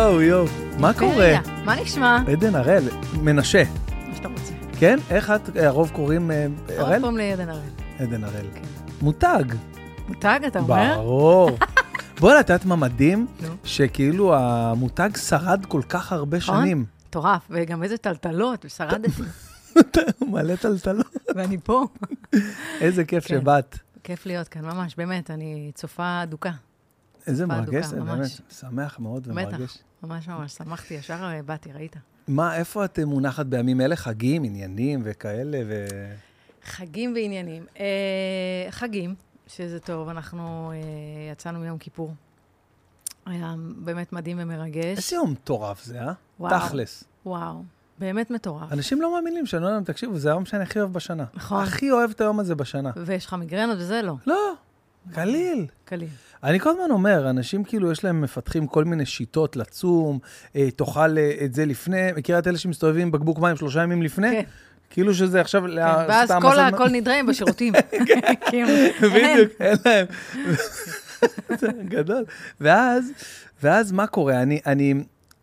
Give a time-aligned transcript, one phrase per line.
[0.00, 0.46] יואו, יואו.
[0.78, 1.32] מה קורה?
[1.64, 2.18] מה נשמע?
[2.32, 2.88] עדן הראל,
[3.22, 3.62] מנשה.
[4.08, 4.52] מה שאתה רוצה.
[4.78, 4.98] כן?
[5.10, 6.46] איך את, הרוב קוראים אה,
[6.78, 7.00] הראל?
[7.00, 7.68] קוראים לי עדן הראל.
[7.98, 8.46] עדן הראל.
[8.54, 8.62] כן.
[9.02, 9.44] מותג.
[10.08, 10.94] מותג, אתה אומר?
[10.96, 11.50] ברור.
[12.20, 13.26] בוא'נה, את יודעת מה מדהים?
[13.40, 13.48] נו.
[13.64, 16.62] שכאילו המותג שרד כל כך הרבה נכון.
[16.62, 16.84] שנים.
[17.06, 19.22] מטורף, וגם איזה טלטלות, ושרדתי,
[20.32, 21.16] מלא טלטלות.
[21.36, 21.86] ואני פה.
[22.80, 23.40] איזה כיף כן.
[23.40, 23.78] שבאת.
[24.04, 26.50] כיף להיות כאן, ממש, באמת, אני צופה אדוקה.
[27.26, 28.00] איזה מרגש זה.
[28.00, 28.26] באמת.
[28.50, 29.28] שמח מאוד.
[29.30, 29.78] ומרגש.
[30.02, 31.96] ממש ממש, שמחתי, ישר אה, באתי, ראית?
[32.28, 33.96] מה, איפה את מונחת בימים אלה?
[33.96, 35.86] חגים, עניינים וכאלה, ו...
[36.64, 37.66] חגים ועניינים.
[37.80, 39.14] אה, חגים,
[39.46, 40.78] שזה טוב, אנחנו אה,
[41.32, 42.14] יצאנו מיום כיפור.
[43.26, 44.98] היה באמת מדהים ומרגש.
[44.98, 46.12] איזה יום מטורף זה, אה?
[46.40, 46.58] וואו.
[46.58, 47.04] תכלס.
[47.26, 47.62] וואו,
[47.98, 48.72] באמת מטורף.
[48.72, 51.24] אנשים לא מאמינים שאני אומר להם, תקשיבו, זה היום שאני הכי אוהב בשנה.
[51.34, 51.62] נכון.
[51.62, 52.90] הכי אוהב את היום הזה בשנה.
[52.96, 54.52] ויש לך מיגרנות וזה לא, לא,
[55.14, 55.66] קליל.
[55.84, 56.08] קליל.
[56.44, 60.18] אני כל הזמן אומר, אנשים כאילו, יש להם, מפתחים כל מיני שיטות לצום,
[60.56, 64.02] אה, תאכל אה, את זה לפני, מכירה את אלה שמסתובבים עם בקבוק מים שלושה ימים
[64.02, 64.30] לפני?
[64.30, 64.42] כן,
[64.90, 65.62] כאילו שזה עכשיו...
[65.62, 65.76] כן,
[66.08, 67.72] ואז כל הכל נדרם בשירותים.
[68.50, 69.10] כאילו, אין.
[69.14, 70.06] בדיוק, אין להם.
[71.60, 72.24] זה גדול.
[72.60, 73.12] ואז,
[73.62, 74.42] ואז מה קורה?
[74.42, 74.94] אני, אני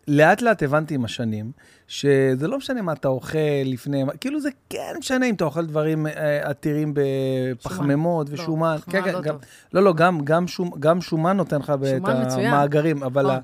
[0.08, 1.52] לאט לאט הבנתי עם השנים,
[1.88, 6.06] שזה לא משנה מה אתה אוכל לפני, כאילו זה כן משנה אם אתה אוכל דברים
[6.06, 8.76] אה, עתירים בפחמימות לא, ושומן.
[8.80, 9.42] פחמן כן, כן, לא גם, טוב.
[9.72, 12.46] לא, לא, גם, גם, שום, גם שומן נותן לך את שומן מצוין.
[12.52, 13.34] המאגרים, אבל נכון.
[13.36, 13.40] ה-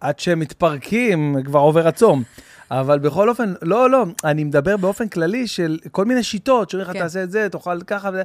[0.00, 2.22] עד שהם מתפרקים, כבר עובר הצום.
[2.70, 6.96] אבל בכל אופן, לא, לא, אני מדבר באופן כללי של כל מיני שיטות, שאומרים לך,
[6.96, 7.02] כן.
[7.02, 8.22] תעשה את זה, תאכל ככה וזה.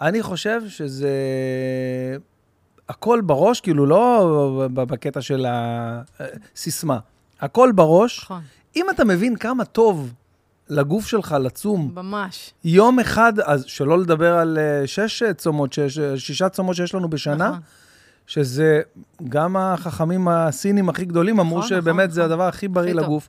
[0.00, 1.10] אני חושב שזה...
[2.88, 6.98] הכל בראש, כאילו לא בקטע של הסיסמה.
[7.40, 8.24] הכל בראש.
[8.24, 8.40] נכון,
[8.76, 10.14] אם אתה מבין כמה טוב
[10.68, 12.52] לגוף שלך לצום ממש.
[12.64, 17.48] יום אחד, אז שלא לדבר על אה, שש צומות, שש, שישה צומות שיש לנו בשנה,
[17.48, 17.60] נכון.
[18.26, 18.80] שזה
[19.28, 22.32] גם החכמים הסינים הכי גדולים אמרו נכון, שבאמת נכון, זה נכון.
[22.32, 23.00] הדבר הכי בריא הכי.
[23.00, 23.28] לגוף.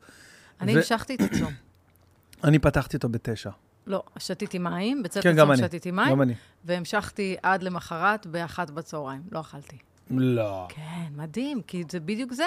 [0.61, 1.51] אני ו- המשכתי את הצום.
[2.43, 3.49] אני פתחתי אותו בתשע.
[3.87, 5.57] לא, שתיתי מים, בצאת כן, הצום.
[5.57, 6.33] שתיתי מים, גם אני.
[6.65, 9.77] והמשכתי עד למחרת באחת בצהריים, לא אכלתי.
[10.11, 10.65] לא.
[10.69, 12.43] כן, מדהים, כי זה בדיוק זה.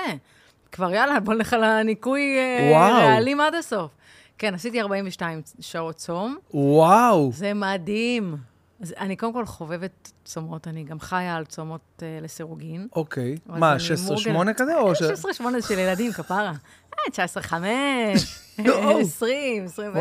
[0.73, 2.89] כבר יאללה, בוא נלך על הניקוי אה.
[2.89, 3.91] רעלים עד הסוף.
[4.39, 7.31] כן, עשיתי 42 שעות צום, וואו.
[7.35, 8.37] זה מדהים.
[8.81, 12.89] אז אני קודם כל חובבת צומות, אני גם חיה על צומות אה, לסירוגין.
[12.97, 13.37] אוקיי.
[13.47, 13.81] מה, אני
[14.51, 14.77] 16-8 כזה?
[14.77, 15.03] או ש...
[15.03, 16.53] 16-8 של ילדים, כפרה.
[16.95, 17.55] אה, 19-5,
[18.59, 19.01] יואו.
[19.01, 19.99] 20, 20 ו...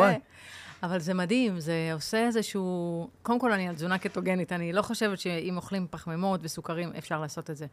[0.84, 3.10] אבל זה מדהים, זה עושה איזשהו...
[3.22, 7.50] קודם כל, אני על תזונה קטוגנית, אני לא חושבת שאם אוכלים פחמימות וסוכרים, אפשר לעשות
[7.50, 7.66] את זה.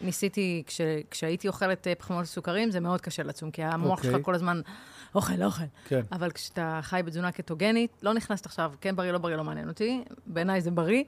[0.00, 4.10] ניסיתי, כש, כשהייתי אוכלת אה, פחמימות וסוכרים, זה מאוד קשה לצום, כי המוח אוקיי.
[4.10, 4.60] שלך כל הזמן
[5.14, 5.64] אוכל, אוכל.
[5.84, 6.00] כן.
[6.12, 10.04] אבל כשאתה חי בתזונה קטוגנית, לא נכנסת עכשיו, כן בריא, לא בריא, לא מעניין אותי,
[10.26, 11.04] בעיניי זה בריא.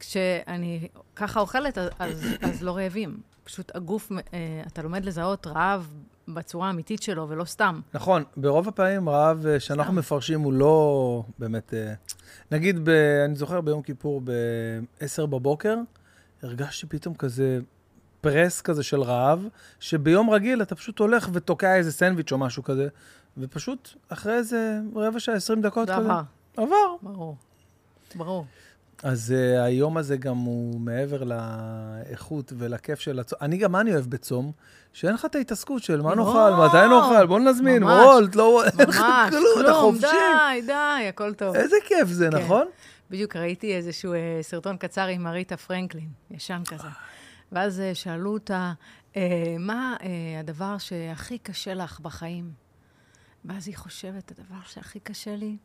[0.00, 3.20] כשאני ככה אוכלת, אז, אז, אז לא רעבים.
[3.44, 5.90] פשוט הגוף, אה, אתה לומד לזהות רעב
[6.28, 7.80] בצורה האמיתית שלו, ולא סתם.
[7.94, 9.98] נכון, ברוב הפעמים רעב אה, שאנחנו סתם.
[9.98, 11.74] מפרשים הוא לא באמת...
[11.74, 11.94] אה,
[12.50, 12.88] נגיד, ב,
[13.24, 15.76] אני זוכר ביום כיפור ב-10 בבוקר,
[16.42, 17.60] הרגשתי פתאום כזה
[18.26, 19.48] פרס כזה של רעב,
[19.80, 22.88] שביום רגיל אתה פשוט הולך ותוקע איזה סנדוויץ' או משהו כזה,
[23.38, 26.08] ופשוט אחרי איזה רבע שעה, 20 דקות זה כזה.
[26.08, 26.22] עבר,
[26.56, 26.94] עבר.
[27.02, 27.36] ברור.
[28.14, 28.46] ברור.
[29.02, 33.38] אז uh, היום הזה גם הוא מעבר לאיכות ולכיף של הצום.
[33.42, 34.52] אני גם, מה אני אוהב בצום?
[34.92, 38.64] שאין לך את ההתעסקות של מה נאכל, וואו, מתי נאכל, בוא נזמין, ממש, וולט, לא...
[38.64, 40.06] אין לך ממש, כלום, אתה חופשי.
[40.06, 41.56] די, די, הכל טוב.
[41.56, 42.36] איזה כיף זה, כן.
[42.36, 42.66] נכון?
[43.10, 46.88] בדיוק ראיתי איזשהו אה, סרטון קצר עם מריטה פרנקלין, ישן כזה.
[47.52, 48.72] ואז אה, שאלו אותה,
[49.16, 52.50] אה, מה אה, הדבר שהכי קשה לך בחיים?
[53.44, 55.56] ואז היא חושבת, הדבר שהכי קשה לי,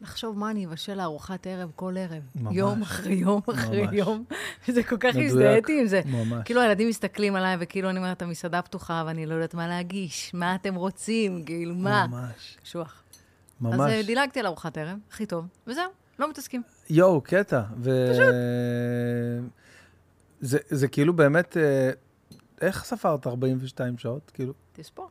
[0.00, 2.22] לחשוב מה אני אבשל לארוחת ערב כל ערב.
[2.34, 2.56] ממש.
[2.56, 3.94] יום אחרי יום אחרי ממש.
[3.94, 4.24] יום.
[4.68, 5.16] וזה כל כך.
[5.16, 6.00] הזדהיתי עם זה.
[6.06, 6.42] ממש.
[6.44, 10.54] כאילו הילדים מסתכלים עליי, וכאילו אני אומרת, המסעדה פתוחה, ואני לא יודעת מה להגיש, מה
[10.54, 12.06] אתם רוצים, כאילו, מה?
[12.06, 12.56] ממש.
[12.62, 13.02] קשוח.
[13.60, 13.92] ממש.
[13.92, 16.62] אז דילגתי על ארוחת ערב, הכי טוב, וזהו, לא מתעסקים.
[16.90, 17.62] יואו, קטע.
[17.76, 17.90] ו...
[20.40, 21.90] זה, זה כאילו באמת, אה,
[22.60, 24.30] איך ספרת 42 שעות?
[24.34, 25.08] כאילו, תספור.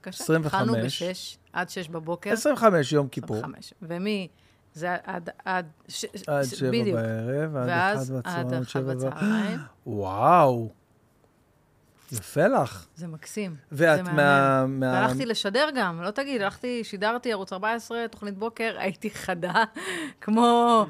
[0.00, 0.24] קשה.
[0.24, 0.54] 25.
[0.54, 2.32] התחלנו ב-6 עד 6 בבוקר.
[2.32, 3.36] 25 יום כיפור.
[3.36, 3.74] 25.
[3.82, 4.28] ומי?
[4.74, 5.30] זה עד...
[5.44, 5.66] עד...
[5.88, 6.04] ש...
[6.26, 6.96] עד שבע בדיוק.
[6.96, 9.58] בערב, עד ואז אחד עד בצהריים, אחד שבע ב- בצהריים.
[9.86, 10.68] וואו,
[12.12, 12.86] יפה לך.
[12.96, 13.56] זה מקסים.
[13.72, 14.66] ואת זה מה...
[14.66, 14.86] מה...
[14.92, 19.64] והלכתי לשדר גם, לא תגיד, הלכתי, שידרתי ערוץ 14, תוכנית בוקר, הייתי חדה,
[20.20, 20.86] כמו...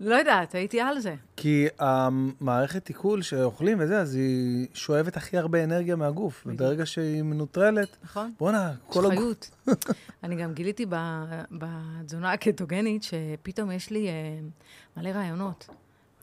[0.00, 1.14] לא יודעת, הייתי על זה.
[1.36, 6.42] כי המערכת עיכול שאוכלים וזה, אז היא שואבת הכי הרבה אנרגיה מהגוף.
[6.46, 8.32] וברגע שהיא מנוטרלת, נכון?
[8.38, 9.18] בואנה, כל הגוף...
[9.18, 9.50] חיות.
[10.24, 10.86] אני גם גיליתי
[11.50, 14.12] בתזונה הקטוגנית, שפתאום יש לי אה,
[14.96, 15.68] מלא רעיונות.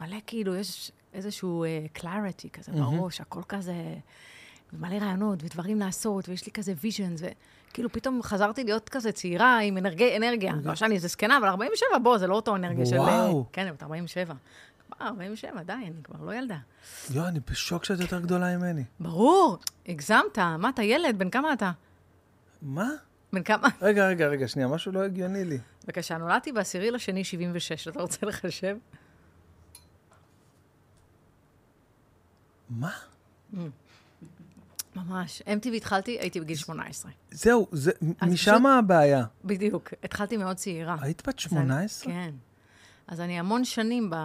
[0.01, 2.71] מלא כאילו, יש איזשהו uh, clarity כזה.
[2.71, 3.73] בראש, הכל כזה,
[4.79, 7.23] מלא רעיונות ודברים לעשות, ויש לי כזה visions,
[7.71, 10.53] וכאילו פתאום חזרתי להיות כזה צעירה עם אנרגי, אנרגיה.
[10.63, 12.97] לא שאני איזה זקנה, אבל 47, בוא, זה לא אותו אנרגיה של...
[12.97, 13.45] וואו.
[13.53, 14.33] כן, בת 47.
[14.97, 16.57] כבר 47, די, אני כבר לא ילדה.
[17.11, 18.83] יואו, אני בשוק שאת יותר גדולה ממני.
[18.99, 20.39] ברור, הגזמת.
[20.59, 21.19] מה, אתה ילד?
[21.19, 21.71] בן כמה אתה?
[22.61, 22.89] מה?
[23.33, 23.67] בן כמה?
[23.81, 25.57] רגע, רגע, רגע, שנייה, משהו לא הגיוני לי.
[25.85, 28.77] בבקשה, נולדתי בעשירי לשני 76, אתה רוצה לחשב?
[32.69, 32.91] מה?
[34.95, 35.41] ממש.
[35.41, 37.11] MTV התחלתי, הייתי בגיל 18.
[37.31, 37.91] זהו, זה,
[38.21, 39.25] משם הבעיה.
[39.45, 39.93] בדיוק.
[40.03, 40.95] התחלתי מאוד צעירה.
[41.01, 42.13] היית בת אז אני- 18?
[42.13, 42.31] כן.
[43.07, 44.15] אז אני המון שנים ב...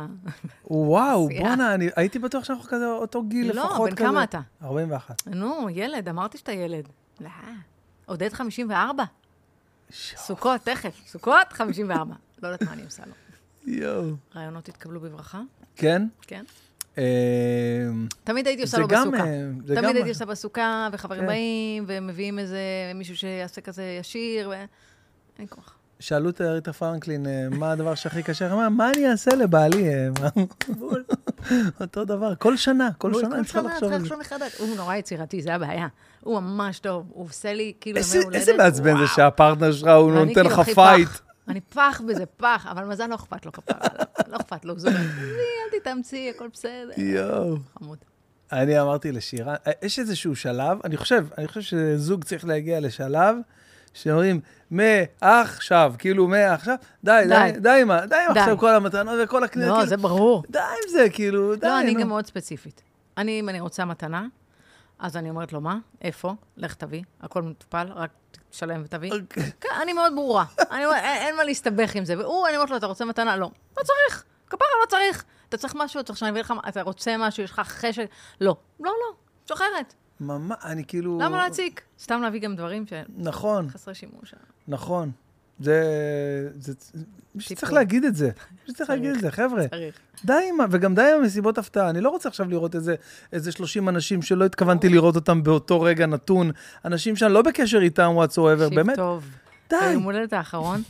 [0.70, 1.28] וואו.
[1.28, 4.04] בואנה, אני הייתי בטוח שאנחנו כזה אותו גיל לא, לפחות בן כזה.
[4.06, 4.40] כמה אתה?
[4.62, 5.26] 41.
[5.26, 6.88] נו, ילד, אמרתי שאתה ילד.
[7.20, 7.28] לא.
[8.06, 9.04] עודד 54.
[9.90, 11.00] שו, סוכות, תכף.
[11.06, 12.14] סוכות 54.
[12.42, 13.12] לא יודעת מה אני עושה לו.
[13.72, 14.10] יואו.
[14.34, 15.40] רעיונות התקבלו בברכה,
[15.76, 16.06] כן?
[16.22, 16.44] כן?
[16.98, 17.04] אה,
[18.24, 19.26] תמיד הייתי עושה לו גם, בסוכה.
[19.26, 19.74] אה.
[19.74, 21.26] תמיד הייתי עושה בסוכה, וחברים כן.
[21.26, 22.60] באים, ומביאים איזה
[22.94, 24.54] מישהו שיעשה כזה ישיר, ו...
[25.38, 25.74] אין כוח.
[26.00, 28.44] שאלו את ריטה פרנקלין, אה, מה הדבר שהכי קשה?
[28.46, 29.88] היא אמרה, מה אני אעשה לבעלי?
[29.88, 30.28] אה, מה?"
[31.80, 34.14] אותו דבר, כל שנה, כל שנה אני צריכה לחשוב על זה.
[34.58, 35.86] הוא נורא יצירתי, זה הבעיה.
[36.20, 38.34] הוא ממש טוב, הוא עושה לי כאילו ימי הולדת.
[38.34, 39.06] איזה מעצבן זה.
[39.06, 41.08] שהפרטנר שלך, הוא נותן כאילו לך fight.
[41.48, 43.78] אני פח בזה, פח, אבל מזל לא אכפת לו כפרה.
[44.28, 44.94] לא אכפת לו, הוא זורק.
[44.94, 45.28] "עזבי,
[45.74, 46.90] אל תתאמצי, הכל בסדר.
[46.96, 47.56] יואו.
[47.78, 47.98] חמוד.
[48.52, 53.36] אני אמרתי לשירה, יש איזשהו שלב, אני חושב, אני חושב שזוג צריך להגיע לשלב
[53.94, 54.40] שאומרים,
[54.70, 56.74] מעכשיו, כאילו מעכשיו,
[57.04, 57.60] די, די, די.
[57.60, 58.40] די עם די די.
[58.40, 60.42] עכשיו כל המתנות וכל הקניות, לא, כאילו, זה ברור.
[60.50, 62.00] די עם זה, כאילו, די, לא, אני נו.
[62.00, 62.82] גם מאוד ספציפית.
[63.18, 64.26] אני, אם אני רוצה מתנה,
[64.98, 65.78] אז אני אומרת לו, מה?
[66.02, 66.34] איפה?
[66.56, 68.10] לך תביא, הכל מטופל, רק
[68.50, 69.12] תשלם ותביא.
[69.12, 69.50] אוקיי.
[69.60, 70.44] כן, אני מאוד ברורה.
[70.70, 72.18] אני אומרת, אין, מה להסתבך עם זה.
[72.18, 73.36] והוא, אני אומרת לו, אתה רוצה מתנה?
[73.36, 73.50] לא.
[73.78, 74.24] לא צריך.
[74.46, 75.24] כפרה, לא צריך.
[75.48, 78.10] אתה צריך משהו, צריך שאני אביא לך, אתה רוצה משהו, יש לך חשק?
[78.40, 78.56] לא.
[78.80, 79.14] לא, לא.
[79.48, 79.94] שוחרת.
[80.20, 81.18] ממש, אני כאילו...
[81.22, 81.82] למה להציק?
[81.98, 82.84] סתם להביא גם דברים
[83.16, 84.34] נכון, שחסרי שימוש.
[84.68, 85.10] נכון.
[85.60, 86.48] זה...
[86.54, 86.72] זה...
[87.38, 87.72] שצריך.
[87.72, 88.30] להגיד את זה.
[88.68, 89.64] שצריך להגיד את זה, חבר'ה.
[90.24, 90.58] די עם.
[90.70, 91.90] וגם די עם המסיבות הפתעה.
[91.90, 92.94] אני לא רוצה עכשיו לראות איזה,
[93.32, 96.50] איזה 30 אנשים שלא התכוונתי לראות אותם באותו רגע נתון.
[96.84, 98.96] אנשים שאני לא בקשר איתם whatsoever, תקשיב באמת.
[98.96, 99.24] טוב.
[99.70, 99.76] די.
[99.88, 100.82] ביום הולדת האחרון,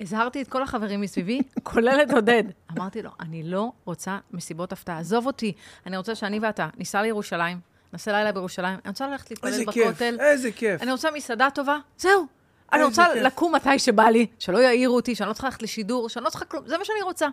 [0.00, 2.44] הזהרתי את כל החברים מסביבי, כולל את עודד.
[2.72, 5.52] אמרתי לו, אני לא רוצה מסיבות הפתעה, עזוב אותי.
[5.86, 7.58] אני רוצה שאני ואתה ניסע לירושלים,
[7.92, 10.82] נעשה לילה בירושלים, אני רוצה ללכת להתפלל איזה כיף, בכותל, איזה כיף.
[10.82, 12.35] אני רוצה מסעדה טובה, זהו.
[12.72, 13.22] אני רוצה כיף.
[13.22, 16.44] לקום מתי שבא לי, שלא יעירו אותי, שאני לא צריכה ללכת לשידור, שאני לא צריכה
[16.44, 17.28] כלום, זה מה שאני רוצה.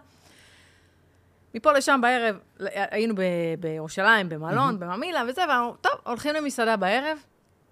[1.55, 2.39] מפה לשם בערב,
[2.75, 3.21] היינו ב-
[3.59, 7.17] בירושלים, במלון, בממילה וזה, ואמרנו, טוב, הולכים למסעדה בערב,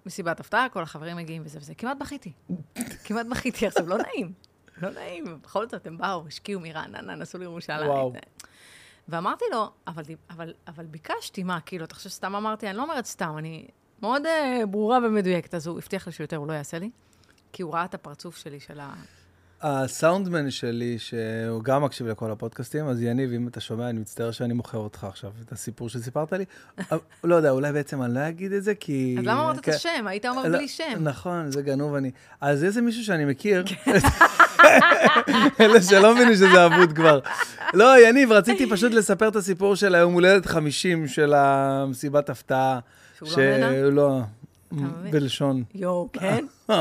[0.06, 1.74] מסיבת הפתעה, כל החברים מגיעים וזה וזה.
[1.74, 2.32] כמעט בכיתי.
[3.04, 3.66] כמעט בכיתי.
[3.68, 4.32] עכשיו, לא נעים.
[4.82, 5.38] לא נעים.
[5.42, 7.90] בכל זאת, הם באו, השקיעו מרעננה, נסעו לירושלים.
[7.90, 8.12] וואו.
[9.08, 12.68] ואמרתי לו, אבל, אבל, אבל ביקשתי, מה, כאילו, אתה חושב שסתם אמרתי?
[12.68, 13.68] אני לא אומרת סתם, אני
[14.02, 15.54] מאוד uh, ברורה ומדויקת.
[15.54, 16.90] אז הוא הבטיח לי שיותר הוא לא יעשה לי,
[17.52, 18.94] כי הוא ראה את הפרצוף שלי של ה...
[19.62, 24.54] הסאונדמן שלי, שהוא גם מקשיב לכל הפודקאסטים, אז יניב, אם אתה שומע, אני מצטער שאני
[24.54, 26.44] מוכר אותך עכשיו, את הסיפור שסיפרת לי.
[27.24, 29.16] לא יודע, אולי בעצם אני לא אגיד את זה, כי...
[29.18, 29.72] אז למה אמרת את כן.
[29.72, 30.06] השם?
[30.06, 30.98] היית אומר לא, בלי שם.
[31.00, 32.10] נכון, זה גנוב אני.
[32.40, 33.64] אז איזה מישהו שאני מכיר,
[35.60, 37.20] אלה שלא מבינים שזה אבוד כבר.
[37.74, 42.78] לא, יניב, רציתי פשוט לספר את הסיפור של היום הולדת 50 של המסיבת הפתעה.
[43.14, 43.90] שהוא לא נהנה?
[43.90, 44.20] לא?
[45.10, 45.62] בלשון.
[45.74, 46.44] יואו, כן?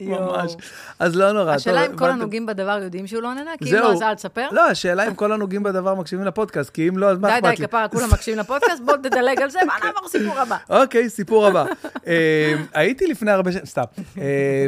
[0.00, 0.56] ממש.
[0.98, 1.52] אז לא נורא.
[1.54, 2.10] השאלה אם כל.
[2.10, 3.74] הנוגעים בדבר יודעים שהוא לא נהנה, כי אם.
[3.82, 4.48] לא, אז אל תספר.
[4.52, 7.48] לא, השאלה אם כל הנוגעים בדבר מקשיבים לפודקאסט, כי אם לא, אז מה די, אכפת
[7.48, 7.56] לי?
[7.56, 10.56] די, כפרה, כולם מקשיבים לפודקאסט, בוא תדלג על זה, בוא נעבור סיפור הבא.
[10.70, 11.64] אוקיי, סיפור הבא.
[12.06, 13.84] אה, הייתי לפני הרבה שנים, סתם.
[14.18, 14.66] אה,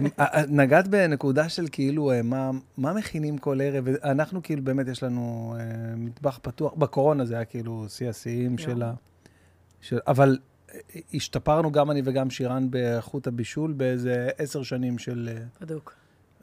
[0.49, 2.50] נגעת בנקודה של כאילו, אה, מה-
[2.92, 3.85] מכינים כל ערב?
[4.04, 5.64] אנחנו כאילו, באמת, יש לנו אה,
[5.97, 6.73] מטבח פתוח.
[6.76, 8.92] בקורונה זה היה כאילו שיא השיאים של ה...
[10.06, 10.38] אבל
[11.15, 15.29] השתפרנו, גם אני וגם שירן, באיכות הבישול באיזה עשר שנים של...
[15.33, 15.95] אה, בדוק.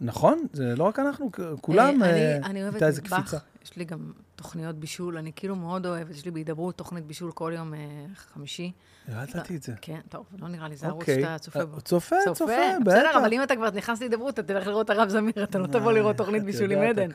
[0.01, 0.45] נכון?
[0.53, 1.29] זה לא רק אנחנו,
[1.61, 3.37] כולם, אה, אה, אני- אני אוהבת הייתה איזו מטבח, קפיצה.
[3.63, 7.51] יש לי גם תוכניות בישול, אני כאילו מאוד אוהבת, יש לי בהידברות תוכנית בישול כל
[7.55, 7.73] יום
[8.15, 8.71] חמישי.
[9.09, 9.73] לא ידעתי את זה.
[9.81, 11.21] כן, טוב, לא נראה לי, זה ערוץ אוקיי.
[11.21, 11.81] שאתה צופה בו.
[11.81, 12.85] צופה, צופה, בטח.
[12.85, 15.91] בסדר, אבל אם אתה כבר נכנס להידברות, אתה תלך לראות הרב זמיר, אתה לא תבוא
[15.91, 17.09] לראות תוכנית בישול עם עדן.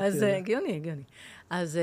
[0.00, 1.02] אז הגיוני, הגיוני.
[1.50, 1.82] אז, אה,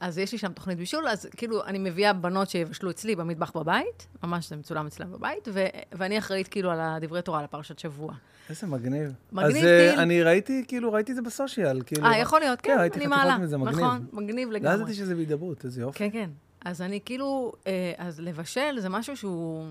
[0.00, 4.06] אז יש לי שם תוכנית בישול, אז כאילו, אני מביאה בנות שיבשלו אצלי במטבח בבית,
[4.22, 8.14] ממש זה מצולם אצלם בבית, ו- ואני אחראית כאילו על הדברי תורה, על הפרשת שבוע.
[8.50, 9.12] איזה מגניב.
[9.32, 10.00] מגניב, אז אה, טיל.
[10.00, 11.82] אני ראיתי, כאילו, ראיתי את זה בסושיאל.
[11.82, 13.38] כאילו, אה, יכול להיות, כן, ראיתי אני חתיכות מעלה.
[13.38, 13.78] מזה, מגניב.
[13.78, 14.74] נכון, מגניב לא לגמרי.
[14.74, 15.98] ידעתי שזה בהידברות, איזה יופי.
[15.98, 16.30] כן, כן.
[16.64, 19.66] אז אני כאילו, אה, אז לבשל זה משהו שהוא,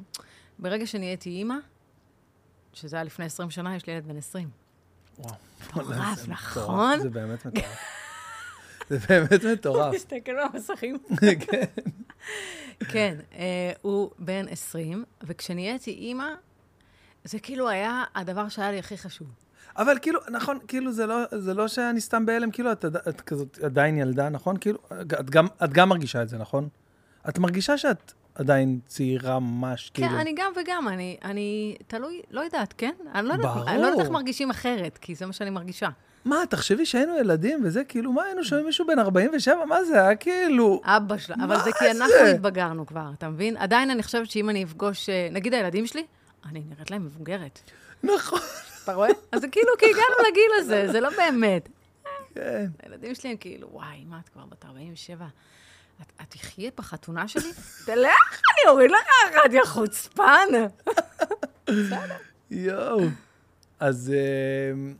[0.59, 1.55] ברגע שנהייתי אימא,
[2.73, 4.49] שזה היה לפני 20 שנה, יש לי ילד בן 20.
[5.19, 5.35] וואו.
[5.67, 6.99] מטורף, נכון?
[6.99, 8.00] זה באמת מטורף.
[8.91, 9.93] זה באמת מטורף.
[9.95, 10.97] מסתכל במסכים.
[11.19, 11.63] כן.
[12.89, 16.27] כן, אה, הוא בן 20, וכשנהייתי אימא,
[17.23, 19.27] זה כאילו היה הדבר שהיה לי הכי חשוב.
[19.77, 23.59] אבל כאילו, נכון, כאילו זה לא, זה לא שאני סתם בהלם, כאילו את, את כזאת
[23.63, 24.57] עדיין ילדה, נכון?
[24.57, 24.79] כאילו,
[25.19, 26.69] את גם, את גם מרגישה את זה, נכון?
[27.29, 30.21] את מרגישה שאת עדיין צעירה ממש, כן, כאילו...
[30.21, 32.93] אני גם וגם, אני, אני תלוי, לא יודעת, כן?
[33.13, 33.69] אני לא יודעת, ברור.
[33.69, 35.89] אני לא יודעת איך מרגישים אחרת, כי זה מה שאני מרגישה.
[36.25, 39.65] מה, תחשבי שהיינו ילדים וזה, כאילו, מה, היינו שומעים מישהו בן 47?
[39.65, 40.81] מה זה היה כאילו...
[40.83, 42.31] אבא שלה, אבל זה כי אנחנו זה?
[42.31, 43.57] התבגרנו כבר, אתה מבין?
[43.57, 46.05] עדיין אני חושבת שאם אני אפגוש, אה, נגיד הילדים שלי,
[46.49, 47.59] אני נראית להם מבוגרת.
[48.03, 48.39] נכון,
[48.83, 49.09] אתה רואה?
[49.31, 51.69] אז זה כאילו, כי הגענו לגיל הזה, זה לא באמת.
[52.35, 52.65] כן.
[52.83, 55.25] הילדים שלי הם כאילו, וואי, מה, את כבר בת 47?
[56.01, 57.51] את, את תחיה בחתונה שלי?
[57.85, 60.47] תלך, אני אוריד לך אחת, יא חוצפן.
[62.51, 63.01] יואו.
[63.79, 64.93] אז, אה,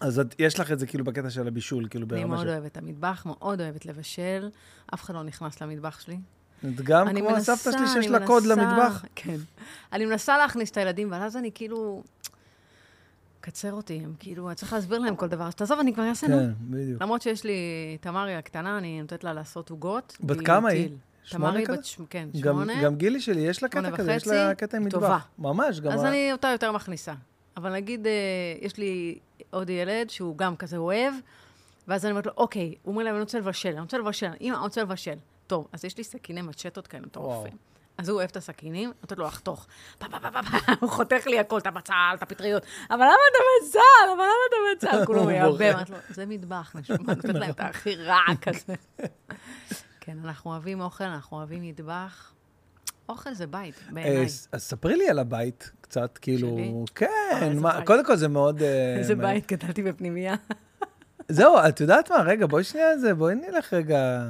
[0.00, 2.48] אז את, יש לך את זה כאילו בקטע של הבישול, כאילו אני ברמה מאוד של...
[2.52, 4.50] אוהבת את המטבח, מאוד אוהבת לבשל.
[4.94, 6.18] אף אחד לא נכנס למטבח שלי.
[6.64, 9.04] את גם אני כמו מנסה, הסבתא שלי שיש אני לה קוד למטבח.
[9.14, 9.36] כן.
[9.92, 12.02] אני מנסה להכניס את הילדים, אבל אז אני כאילו...
[13.40, 15.44] קצר אותי, הם כאילו, אני צריך להסביר להם כל דבר.
[15.46, 16.36] אז תעזוב, אני כבר אעשה, נו.
[16.38, 17.02] כן, בדיוק.
[17.02, 17.52] למרות שיש לי,
[18.00, 20.16] תמרי הקטנה, אני נותנת לה לעשות עוגות.
[20.20, 20.88] בת כמה היא?
[21.24, 21.82] שמונה כזה?
[21.82, 22.82] ש- כן, גם, שמונה.
[22.82, 25.00] גם גילי שלי, יש לה קטע כזה, יש לה קטע עם מטבח.
[25.00, 25.18] טובה.
[25.38, 25.92] ממש, גם...
[25.92, 27.14] אז ה- אני אותה יותר מכניסה.
[27.58, 28.12] אבל נגיד, אה,
[28.60, 29.18] יש לי
[29.50, 31.14] עוד ילד שהוא גם כזה אוהב,
[31.88, 34.54] ואז אני אומרת לו, אוקיי, הוא אומר לי, אני רוצה לבשל, אני רוצה לבשל, אמא,
[34.54, 35.16] אני רוצה לבשל.
[35.46, 37.52] טוב, אז יש לי סכיני מצ'טות כאלה מטורפים.
[37.98, 39.66] אז הוא אוהב את הסכינים, נותנת לו לחתוך.
[39.98, 42.62] פה, פה, פה, פה, פה, הוא חותך לי הכל, את הבצל, את הפטריות.
[42.90, 43.38] אבל למה אתה
[43.68, 44.12] בצל?
[44.16, 45.04] אבל למה אתה בצל?
[45.06, 45.70] כולו מייבא.
[45.74, 48.74] אמרתי לו, זה מטבח, נשמע, נותנת להם את הכי רע כזה.
[50.00, 52.32] כן, אנחנו אוהבים אוכל, אנחנו אוהבים מטבח.
[53.08, 54.24] אוכל זה בית, אה, בעיניי.
[54.24, 56.48] אז ספרי לי על הבית קצת, כאילו...
[56.48, 56.74] שלי?
[56.94, 57.08] כן,
[57.42, 57.80] איזה מה-.
[57.86, 58.62] קודם כל זה מאוד...
[58.62, 60.34] אה, איזה מה- בית גדלתי בפנימייה.
[61.28, 62.16] זהו, את יודעת מה?
[62.16, 64.22] רגע, בואי שנייה זה, בואי נלך רגע...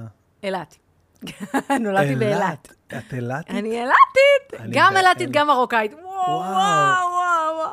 [0.43, 0.77] אילת.
[1.81, 2.73] נולדתי באילת.
[2.87, 3.51] את אילתית?
[3.51, 5.95] אני אילתית, גם אילתית, גם מרוקאית.
[5.95, 6.41] וואו.
[6.41, 7.73] וואו, וואו.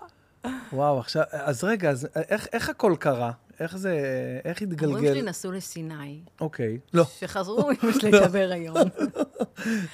[0.74, 3.32] וואו, עכשיו, אז רגע, אז איך, איך הכל קרה?
[3.60, 4.00] איך זה,
[4.46, 5.30] איך ההורים שלי התגלגל?
[5.30, 6.80] נסעו לסיני, אוקיי.
[6.94, 8.88] לא, שחזרו, אמא שלי הייתה בהיריון.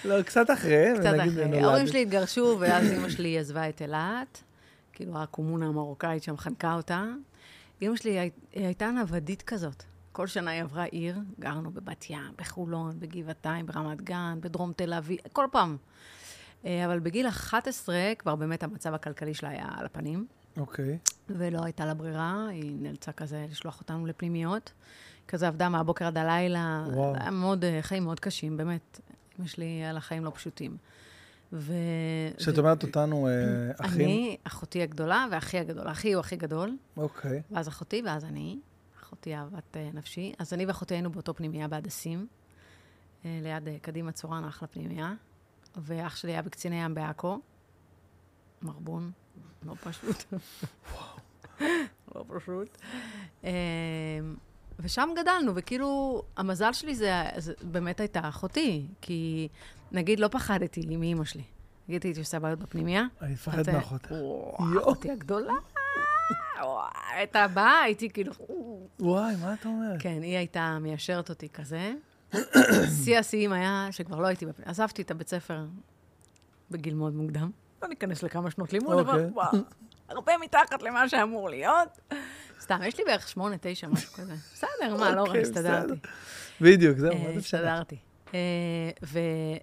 [0.05, 1.61] לא, קצת אחרי, קצת אחרי.
[1.61, 4.43] ההורים שלי התגרשו, ואז אמא שלי עזבה את אילת.
[4.93, 7.05] כאילו, הקומונה המרוקאית שם חנקה אותה.
[7.81, 9.83] אמא שלי הייתה נוודית כזאת.
[10.11, 15.19] כל שנה היא עברה עיר, גרנו בבת ים, בחולון, בגבעתיים, ברמת גן, בדרום תל אביב,
[15.33, 15.77] כל פעם.
[16.65, 20.25] אה, אבל בגיל 11 כבר באמת המצב הכלכלי שלה היה על הפנים,
[20.57, 20.97] אוקיי.
[21.29, 24.71] ולא הייתה לה ברירה, היא נאלצה כזה לשלוח אותנו לפנימיות.
[25.27, 27.15] כזה עבדה מהבוקר עד הלילה, וואו.
[27.15, 28.99] היה מאוד, אה, חיים מאוד קשים, באמת.
[29.39, 30.77] אמא שלי היה לה חיים לא פשוטים.
[31.53, 31.73] ו...
[32.37, 33.33] כשאת ו- אומרת אותנו אה,
[33.85, 35.87] אחים, אני, אחותי הגדולה ואחי הגדול.
[35.87, 37.41] אחי הוא הכי גדול, אוקיי.
[37.51, 38.59] ואז אחותי, ואז אני.
[39.01, 40.33] אחותי אהבת אה, נפשי.
[40.39, 42.27] אז אני ואחותי היינו באותו פנימייה בהדסים,
[43.25, 45.13] אה, ליד אה, קדימה צורן, אחלה פנימייה.
[45.77, 47.39] ואח שלי היה בקציני ים בעכו.
[48.61, 49.11] מרבון,
[49.65, 50.23] לא פשוט.
[52.15, 52.77] לא פשוט.
[53.43, 53.49] אה,
[54.79, 59.47] ושם גדלנו, וכאילו, המזל שלי זה, זה באמת הייתה אחותי, כי
[59.91, 61.43] נגיד לא פחדתי מאימא שלי.
[61.87, 63.05] נגיד הייתי עושה בעיות בפנימייה.
[63.21, 63.57] אני מפחד
[64.11, 64.81] יואו.
[64.81, 65.53] אחותי הגדולה.
[67.15, 68.33] הייתה באה, הייתי כאילו...
[68.99, 70.01] וואי, מה את אומרת?
[70.01, 71.93] כן, היא הייתה מיישרת אותי כזה.
[73.03, 74.45] שיא השיאים היה שכבר לא הייתי...
[74.45, 75.65] בפ- עזבתי את הבית ספר
[76.71, 77.51] בגיל מאוד מוקדם.
[77.81, 79.29] לא ניכנס לכמה שנות לימוד, אבל אוקיי.
[79.33, 79.57] וואו,
[80.09, 81.99] הרבה מתחת למה שאמור להיות.
[82.61, 84.33] סתם, יש לי בערך שמונה, תשע, משהו כזה.
[84.53, 85.87] בסדר, מה, לא רע, אוקיי, הסתדרתי.
[85.87, 86.09] בסדר.
[86.61, 87.59] בדיוק, זהו, אה, מה זה משנה?
[87.59, 87.97] הסתדרתי.
[88.33, 88.39] אה,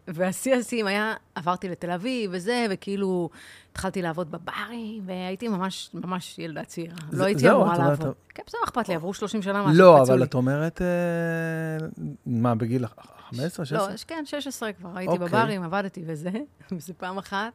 [0.08, 3.30] והשיא השיאים היה, עברתי לתל אביב וזה, וכאילו
[3.72, 6.96] התחלתי לעבוד בברים, והייתי ממש, ממש ילדה צעירה.
[7.12, 8.14] לא הייתי אמורה לעבוד.
[8.28, 10.22] כן, בסדר, אכפת לי, עברו 30 שנה מאז לא, אבל.
[10.22, 11.86] את אומרת, אה,
[12.26, 12.86] מה, בגיל
[13.30, 13.88] 15, 16?
[13.88, 15.28] לא, כן, 16 כבר, הייתי אוקיי.
[15.28, 16.30] בברים, עבדתי וזה,
[16.72, 17.52] וזה פעם אחת.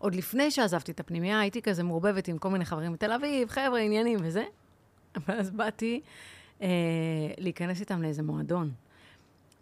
[0.00, 3.80] עוד לפני שעזבתי את הפנימייה, הייתי כזה מעורבבת עם כל מיני חברים בתל אביב, חבר'ה,
[3.80, 4.44] עניינים וזה.
[5.28, 6.00] ואז באתי
[6.62, 6.68] אה,
[7.38, 8.72] להיכנס איתם לאיזה מועדון.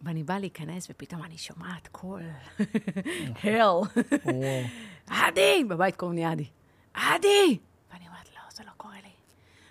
[0.01, 2.21] ואני באה להיכנס, ופתאום אני שומעת קול.
[3.43, 3.55] הל.
[3.55, 3.83] וואו.
[5.07, 5.63] עדי!
[5.69, 6.47] בבית קוראים לי עדי.
[6.93, 7.57] עדי!
[7.93, 9.09] ואני אומרת, לא, זה לא קורה לי.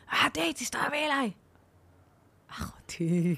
[0.08, 1.30] עדי, תסתובבי אליי.
[2.48, 3.36] אחותי.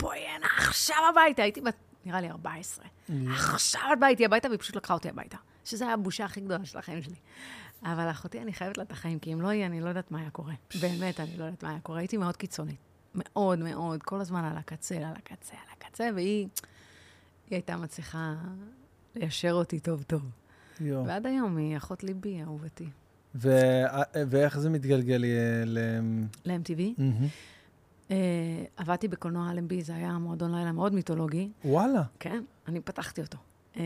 [0.00, 1.42] בואי הנה עכשיו הביתה.
[1.42, 2.84] הייתי בת, נראה לי 14.
[3.30, 5.36] עכשיו את באה איתי הביתה, והיא פשוט לקחה אותי הביתה.
[5.64, 7.16] שזו הייתה הבושה הכי גדולה של החיים שלי.
[7.82, 10.20] אבל אחותי, אני חייבת לה את החיים, כי אם לא יהיה, אני לא יודעת מה
[10.20, 10.54] היה קורה.
[10.80, 11.98] באמת, אני לא יודעת מה היה קורה.
[11.98, 12.78] הייתי מאוד קיצונית.
[13.14, 16.48] מאוד מאוד, כל הזמן על הקצה, על הקצה, על הקצה, והיא
[17.50, 18.34] היא הייתה מצליחה
[19.14, 20.22] ליישר אותי טוב-טוב.
[20.80, 22.86] ועד היום היא אחות ליבי, אהובתי.
[23.34, 23.82] ו-
[24.28, 25.78] ואיך זה מתגלגל אה, ל...
[26.44, 26.80] ל-MTV.
[26.98, 27.26] מהמם.
[28.10, 28.16] אה,
[28.76, 31.50] עבדתי בקולנוע אלנבי, זה היה מועדון לילה מאוד מיתולוגי.
[31.64, 32.02] וואלה.
[32.20, 33.38] כן, אני פתחתי אותו.
[33.76, 33.82] אה,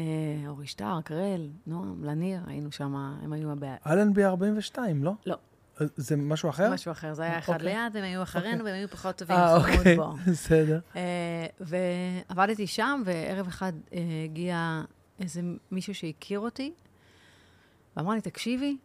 [0.48, 3.76] אורי שטרק, ראל, נועם, לניר, היינו שם, הם היו הבעיה.
[3.86, 5.12] אלנבי 42, לא?
[5.26, 5.36] לא.
[5.80, 6.72] אה, זה משהו אחר?
[6.72, 7.66] משהו אחר, זה היה אחד אוקיי.
[7.66, 9.96] ליד, הם היו אחרינו, והם היו פחות טובים, אה, אוקיי.
[10.32, 10.80] בסדר.
[10.96, 14.82] אה, ועבדתי שם, וערב אחד אה, הגיע
[15.20, 15.40] איזה
[15.70, 16.72] מישהו שהכיר אותי,
[17.96, 18.76] ואמר לי, תקשיבי,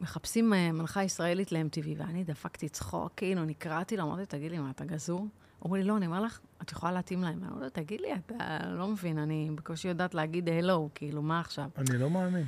[0.00, 4.84] מחפשים מנחה ישראלית ל-MTV, ואני דפקתי צחוק, כאילו, נקרעתי לו, אמרתי, תגיד לי, מה, אתה
[4.84, 5.26] גזור?
[5.64, 7.44] אמרו לי, לא, אני אומר לך, את יכולה להתאים להם.
[7.44, 11.68] אמרתי לו, תגיד לי, אתה לא מבין, אני בקושי יודעת להגיד הלו, כאילו, מה עכשיו?
[11.78, 12.46] אני לא מאמין.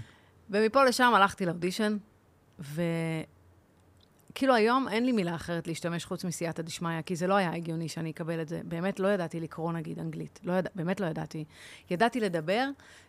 [0.51, 1.97] ומפה לשם הלכתי לאודישן,
[2.59, 7.89] וכאילו היום אין לי מילה אחרת להשתמש חוץ מסייעתא דשמיא, כי זה לא היה הגיוני
[7.89, 8.61] שאני אקבל את זה.
[8.65, 10.67] באמת לא ידעתי לקרוא נגיד אנגלית, לא יד...
[10.75, 11.45] באמת לא ידעתי.
[11.91, 12.69] ידעתי לדבר,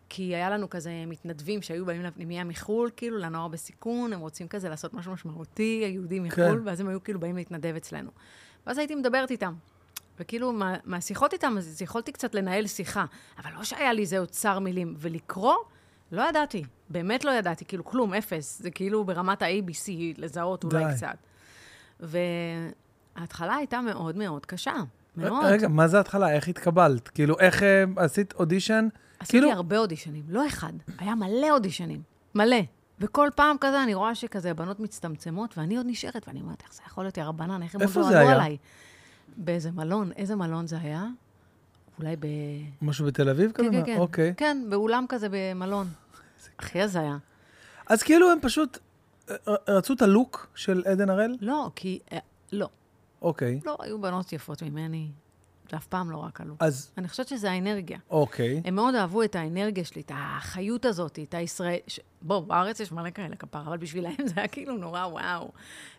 [0.10, 4.70] כי היה לנו כזה מתנדבים שהיו באים לפנימייה מחו"ל, כאילו לנוער בסיכון, הם רוצים כזה
[4.70, 6.68] לעשות משהו משמעותי, היהודים מחו"ל, כן.
[6.68, 8.12] ואז הם היו כאילו באים להתנדב אצלנו.
[8.68, 9.54] ואז הייתי מדברת איתם.
[10.22, 13.06] וכאילו, מה, מהשיחות איתם, אז יכולתי קצת לנהל שיחה.
[13.40, 14.96] אבל לא שהיה לי איזה אוצר מילים.
[14.98, 15.56] ולקרוא,
[16.12, 16.64] לא ידעתי.
[16.90, 18.62] באמת לא ידעתי, כאילו, כלום, אפס.
[18.62, 20.92] זה כאילו ברמת ה-ABC, לזהות אולי די.
[20.96, 21.18] קצת.
[23.16, 24.74] וההתחלה הייתה מאוד מאוד קשה.
[25.18, 25.46] מאוד.
[25.46, 26.34] רגע, מה זה התחלה?
[26.34, 27.08] איך התקבלת?
[27.08, 28.88] כאילו, איך אה, עשית אודישן?
[29.20, 30.74] עשיתי כאילו- הרבה אודישנים, לא אחד.
[30.98, 32.02] היה מלא אודישנים.
[32.36, 32.58] מלא.
[33.00, 36.82] וכל פעם כזה אני רואה שכזה בנות מצטמצמות, ואני עוד נשארת, ואני אומרת, איך זה
[36.88, 38.56] יכול להיות, יא רבנן, איך הם עוד איפה לא זה עלו היה?
[39.38, 41.06] באיזה מלון, איזה מלון זה היה?
[42.00, 42.26] אולי ב...
[42.82, 43.70] משהו בתל אביב כזה?
[43.70, 43.98] כן, כן, כן.
[43.98, 44.34] אוקיי.
[44.38, 45.88] כן, באולם כזה במלון.
[46.60, 47.18] הכי הזיה.
[47.88, 48.78] אז כאילו הם פשוט
[49.30, 51.38] אה, אה, רצו את הלוק של עדן הראל?
[51.42, 52.00] לא, כי...
[52.14, 52.20] אה,
[52.52, 52.70] לא,
[53.22, 53.60] אוקיי.
[53.66, 55.10] לא, היו בנות יפות ממני.
[55.72, 56.56] זה אף פעם לא רק עלו.
[56.60, 57.98] אז, אני חושבת שזה האנרגיה.
[58.10, 58.62] אוקיי.
[58.66, 61.78] הם מאוד אהבו את האנרגיה שלי, את החיות הזאת, את הישראל...
[61.88, 62.00] ש...
[62.22, 65.52] בוא, בארץ יש מלא כאלה כפר, אבל בשבילם זה היה כאילו נורא וואו.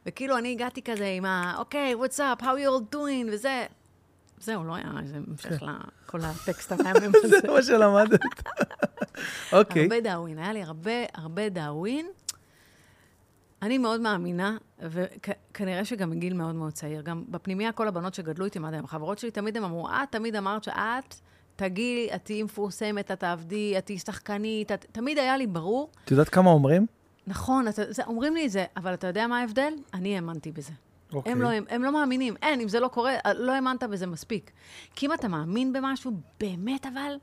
[0.07, 1.55] וכאילו אני הגעתי כזה עם ה...
[1.59, 3.66] אוקיי, what's up, how you all doing, וזה...
[4.38, 7.40] זהו, לא היה איזה המשך לכל הטקסט המהמם הזה.
[7.40, 8.20] זה מה שלמדת.
[9.53, 9.83] אוקיי.
[9.83, 12.07] הרבה דאווין, היה לי הרבה, הרבה דאווין.
[13.62, 17.03] אני מאוד מאמינה, וכנראה שגם מגיל מאוד מאוד צעיר.
[17.03, 20.37] גם בפנימייה, כל הבנות שגדלו איתי עד היום, חברות שלי תמיד הם אמרו, את תמיד
[20.37, 21.14] אמרת שאת
[21.57, 24.87] תגיעי, את תהיי מפורסמת, את תעבדי, את תהיי שחקנית, את...
[24.92, 25.90] תמיד היה לי ברור.
[26.05, 26.87] את יודעת כמה אומרים?
[27.27, 29.72] נכון, אתה, זה, אומרים לי את זה, אבל אתה יודע מה ההבדל?
[29.94, 30.72] אני האמנתי בזה.
[31.12, 31.33] אוקיי.
[31.33, 32.35] הם, לא, הם, הם לא מאמינים.
[32.42, 34.51] אין, אם זה לא קורה, לא האמנת בזה מספיק.
[34.94, 37.16] כי אם אתה מאמין במשהו, באמת אבל...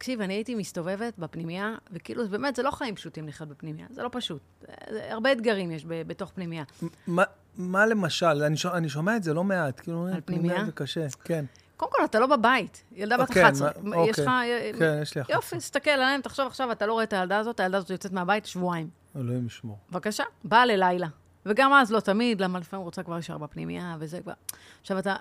[0.00, 4.08] תקשיב, אני הייתי מסתובבת בפנימייה, וכאילו, באמת, זה לא חיים פשוטים לחיות בפנימייה, זה לא
[4.12, 4.40] פשוט.
[4.60, 6.64] זה, זה, הרבה אתגרים יש ב, בתוך פנימייה.
[7.06, 7.22] מה-
[7.56, 8.26] מה למשל?
[8.26, 9.80] אני שומע- אני שומע את זה לא מעט.
[9.80, 10.64] כאילו, אומרים, פנימייה?
[10.64, 11.06] זה קשה.
[11.24, 11.44] כן.
[11.76, 12.84] קודם כל, אתה לא בבית.
[12.92, 13.70] ילדה בת כן, 11.
[13.82, 14.24] מה- יש אוקיי.
[14.24, 14.30] לך...
[14.78, 15.30] כן, יש לי אחת.
[15.30, 18.46] יופי, תסתכל עליהם, תחשוב עכשיו, אתה לא רואה את הילדה הזאת, הילדה הזאת יוצאת מהבית
[18.46, 18.88] שבועיים.
[19.16, 19.78] אלוהים ישמור.
[19.90, 21.08] בבקשה, באה ללילה.
[21.46, 24.32] וגם אז לא תמיד, למה לפעמים רוצה כבר להישאר בפנימייה, וזה כבר...
[24.80, 25.16] עכשיו, אתה,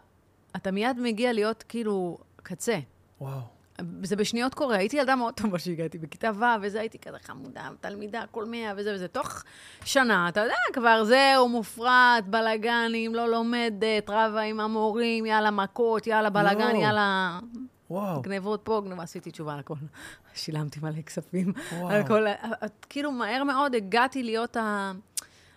[0.56, 2.80] אתה מיד מגיע להיות כאילו קצה.
[3.22, 3.39] וואו.
[4.04, 4.76] זה בשניות קורה.
[4.78, 8.94] הייתי ילדה מאוד טובה שהגעתי בכיתה ו', וזה, הייתי כזה חמודה, תלמידה, כל מאה, וזה
[8.96, 9.08] וזה.
[9.08, 9.44] תוך
[9.86, 16.30] שנה, אתה יודע, כבר זהו, מופרט, בלאגנים, לא לומדת, רבה עם המורים, יאללה מכות, יאללה
[16.30, 16.78] בלאגן, לא.
[16.80, 17.39] יאללה
[17.89, 18.22] וואו.
[18.22, 19.74] גנבות פה, גנבה, עשיתי תשובה על הכל.
[20.36, 21.54] שילמתי מלא כספים.
[21.78, 21.89] וואו.
[21.89, 22.28] על.
[22.65, 24.92] את- כאילו, מהר מאוד הגעתי להיות ה...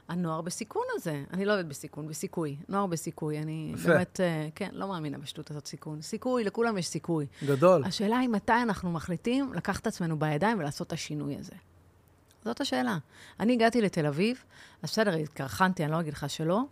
[0.09, 1.25] הנוער בסיכון הזה.
[1.33, 2.57] אני לא אוהבת בסיכון, בסיכוי.
[2.69, 3.38] נוער בסיכוי.
[3.38, 3.88] אני יפה.
[3.88, 6.03] באמת, אה, כן, לא מאמינה בשטות הזאת סיכון.
[6.03, 7.27] סיכוי, לכולם יש סיכוי.
[7.47, 7.85] גדול.
[7.85, 11.55] השאלה היא מתי אנחנו מחליטים לקחת את עצמנו בידיים ולעשות את השינוי הזה.
[12.45, 12.99] זאת השאלה.
[13.41, 14.45] אני הגעתי לתל אביב,
[14.83, 16.62] אז בסדר, התקרחנתי, אני לא אגיד לך שלא,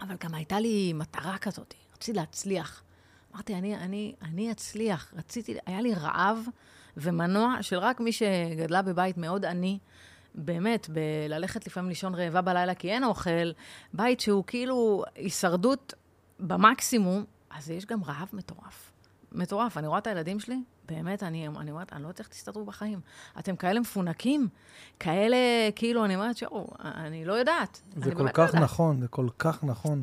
[0.00, 2.82] אבל גם הייתה לי מטרה כזאת, רציתי להצליח.
[3.34, 5.14] אמרתי, אני, אני, אני אצליח.
[5.16, 6.38] רציתי, היה לי רעב
[6.96, 9.78] ומנוע של רק מי שגדלה בבית מאוד עני,
[10.34, 13.52] באמת, בללכת לפעמים לישון רעבה בלילה כי אין אוכל,
[13.92, 15.94] בית שהוא כאילו הישרדות
[16.40, 18.92] במקסימום, אז יש גם רעב מטורף.
[19.32, 19.78] מטורף.
[19.78, 23.00] אני רואה את הילדים שלי, באמת, אני, אני אומרת, אני לא יודעת איך תסתדרו בחיים.
[23.38, 24.48] אתם כאלה מפונקים,
[25.00, 25.36] כאלה,
[25.76, 27.82] כאילו, אני אומרת, שואו, אני לא יודעת.
[27.96, 28.62] זה כל לא כך יודעת.
[28.62, 30.02] נכון, זה כל כך נכון.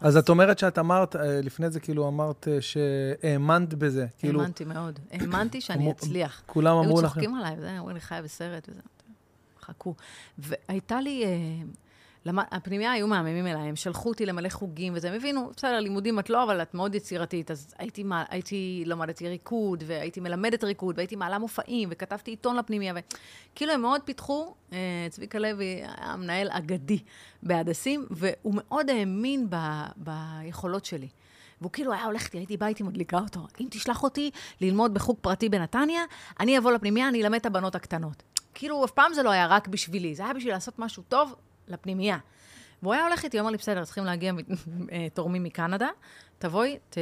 [0.00, 4.06] אז את אומרת שאת אמרת, אה, לפני זה כאילו אמרת אה, שהאמנת בזה.
[4.18, 4.98] כאילו, האמנתי מאוד.
[5.10, 6.42] האמנתי שאני אצליח.
[6.46, 7.08] כולם היו אמרו לכם.
[7.08, 8.80] צוחקים עליי, אמרו לי, חיה בסרט וזה.
[9.68, 9.94] חכו.
[10.38, 11.24] והייתה לי...
[11.24, 11.28] אה,
[12.24, 16.18] למד, הפנימייה היו מהממים אליי, הם שלחו אותי למלא חוגים וזה, הם הבינו, בסדר, לימודים
[16.18, 17.50] את לא, אבל את מאוד יצירתית.
[17.50, 22.94] אז הייתי, הייתי למדתי ריקוד, והייתי מלמדת ריקוד, והייתי מעלה מופעים, וכתבתי עיתון לפנימייה,
[23.52, 26.98] וכאילו הם מאוד פיתחו, אה, צביקה לוי היה מנהל אגדי
[27.42, 29.56] בהדסים, והוא מאוד האמין ב,
[29.96, 31.08] ביכולות שלי.
[31.60, 33.40] והוא כאילו היה הולך הייתי באה איתי מדליקה אותו.
[33.60, 36.02] אם תשלח אותי ללמוד בחוג פרטי בנתניה,
[36.40, 38.22] אני אבוא לפנימייה, אני אלמד את הבנות הקטנות.
[38.58, 41.34] כאילו, אף פעם זה לא היה רק בשבילי, זה היה בשביל לעשות משהו טוב
[41.68, 42.18] לפנימייה.
[42.82, 44.32] והוא היה הולך איתי, הוא אמר לי, בסדר, צריכים להגיע
[44.92, 45.88] אה, תורמים מקנדה,
[46.38, 46.98] תבואי, ת...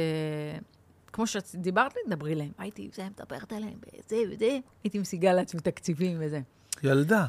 [1.13, 2.51] כמו שדיברת לי, דברי להם.
[2.57, 6.41] הייתי זה, מדברת עליהם, וזה וזה, הייתי משיגה לעצמי תקציבים וזה.
[6.83, 7.25] ילדה.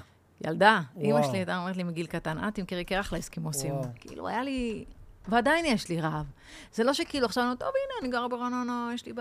[0.47, 0.81] ילדה.
[1.01, 3.75] אימא שלי הייתה אומרת לי מגיל קטן, את תמכרי קרח לאסקימוסים.
[3.95, 4.85] כאילו, היה לי...
[5.29, 6.27] ועדיין יש לי רעב.
[6.73, 9.13] זה לא שכאילו עכשיו אני אומרת, טוב, הנה, אני גרה ברעננה, יש לי.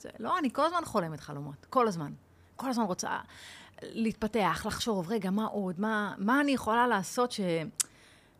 [0.00, 0.08] זה...
[0.18, 1.66] לא, אני כל הזמן חולמת חלומות.
[1.70, 2.12] כל הזמן.
[2.56, 3.18] כל הזמן רוצה
[3.82, 5.80] להתפתח, לחשוב, רגע, מה עוד?
[5.80, 7.40] מה, מה אני יכולה לעשות ש...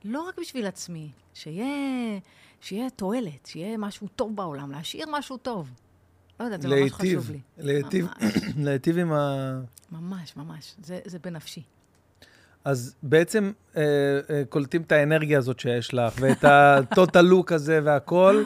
[0.05, 1.67] לא רק בשביל עצמי, שיהיה,
[2.61, 5.71] שיהיה תועלת, שיהיה משהו טוב בעולם, להשאיר משהו טוב.
[6.41, 7.41] לא יודעת, זה ממש חשוב לי.
[7.59, 8.07] להיטיב,
[8.65, 9.61] להיטיב עם ה...
[9.93, 10.75] ממש, ממש.
[10.83, 11.63] זה, זה בנפשי.
[12.65, 13.83] אז בעצם אה,
[14.31, 18.45] אה, קולטים את האנרגיה הזאת שיש לך, ואת הטוטל לוק הזה והכל,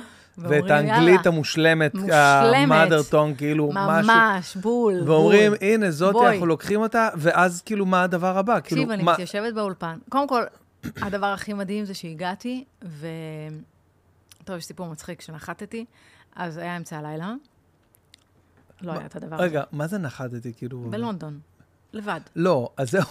[0.49, 4.21] ואת האנגלית המושלמת, ה-mother tongue, כאילו ממש, משהו.
[4.21, 5.03] ממש, בול.
[5.07, 5.69] ואומרים, בול.
[5.69, 6.33] הנה, זאת, בואי.
[6.33, 8.61] אנחנו לוקחים אותה, ואז כאילו, מה הדבר הבא?
[8.61, 9.13] כאילו, תקשיב, אני מה...
[9.13, 9.99] מתיישבת באולפן.
[10.09, 10.43] קודם כל,
[10.97, 13.07] הדבר הכי מדהים זה שהגעתי, ו...
[14.45, 15.85] טוב, יש סיפור מצחיק, כשנחתתי,
[16.37, 17.33] אז היה אמצע הלילה.
[18.83, 19.45] לא היה את הדבר הזה.
[19.45, 20.87] רגע, מה זה נחתתי, כאילו?
[20.91, 21.39] בלונדון.
[21.93, 22.21] לבד.
[22.37, 23.03] לא, אז זהו.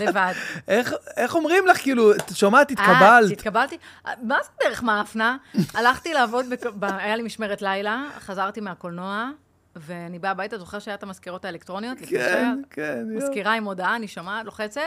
[0.00, 0.32] לבד.
[0.68, 3.32] איך, איך אומרים לך, כאילו, את שומעת, אה, התקבלת.
[3.32, 3.78] התקבלתי?
[4.22, 5.36] מה זה דרך מאפנה?
[5.74, 6.90] הלכתי לעבוד, בק...
[6.98, 9.30] היה לי משמרת לילה, חזרתי מהקולנוע,
[9.76, 11.98] ואני באה הביתה, זוכר שהיה את המזכירות האלקטרוניות?
[12.08, 12.62] כן?
[12.70, 13.04] כן.
[13.06, 14.82] מזכירה עם הודעה, אני שומעת, לוחצת,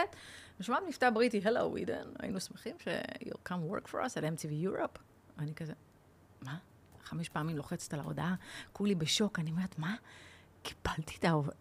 [0.60, 4.98] ושומעת מבטא בריטי, Hello, עידן, היינו שמחים ש-you'll come work for us at MTV Europe.
[5.38, 5.72] ואני כזה,
[6.42, 6.56] מה?
[7.04, 8.34] חמש פעמים לוחצת על ההודעה,
[8.72, 9.94] כולי בשוק, אני אומרת, מה?
[10.62, 11.54] קיבלתי את ההודעה,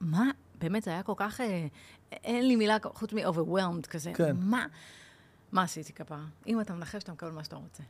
[0.00, 0.30] מה?
[0.58, 1.66] באמת, זה היה כל כך, אה,
[2.12, 4.12] אין לי מילה חוץ מ-overwhelmed כזה.
[4.14, 4.36] כן.
[4.40, 4.66] מה?
[5.52, 6.24] מה עשיתי כפרה?
[6.46, 7.82] אם אתה מנחש, אתה מקבל מה שאתה רוצה.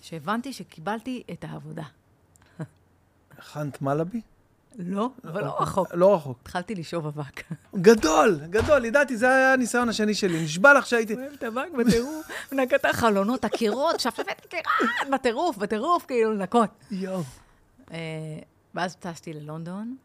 [0.00, 1.84] שהבנתי שקיבלתי את העבודה.
[3.38, 4.20] הכנת מלאבי?
[4.78, 5.88] לא, אבל לא רחוק.
[5.94, 6.38] לא רחוק.
[6.42, 7.42] התחלתי לשאוב אבק.
[7.74, 10.44] גדול, גדול, ידעתי, זה היה הניסיון השני שלי.
[10.44, 11.14] נשבע לך שהייתי...
[11.14, 12.30] אוהב את אבק בטירוף.
[12.52, 14.62] נקת החלונות, הקירות, שפשפת קירה,
[15.12, 16.70] בטירוף, בטירוף, כאילו לנקות.
[16.90, 17.22] יואו.
[17.92, 17.96] אה,
[18.74, 19.96] ואז טסתי ללונדון.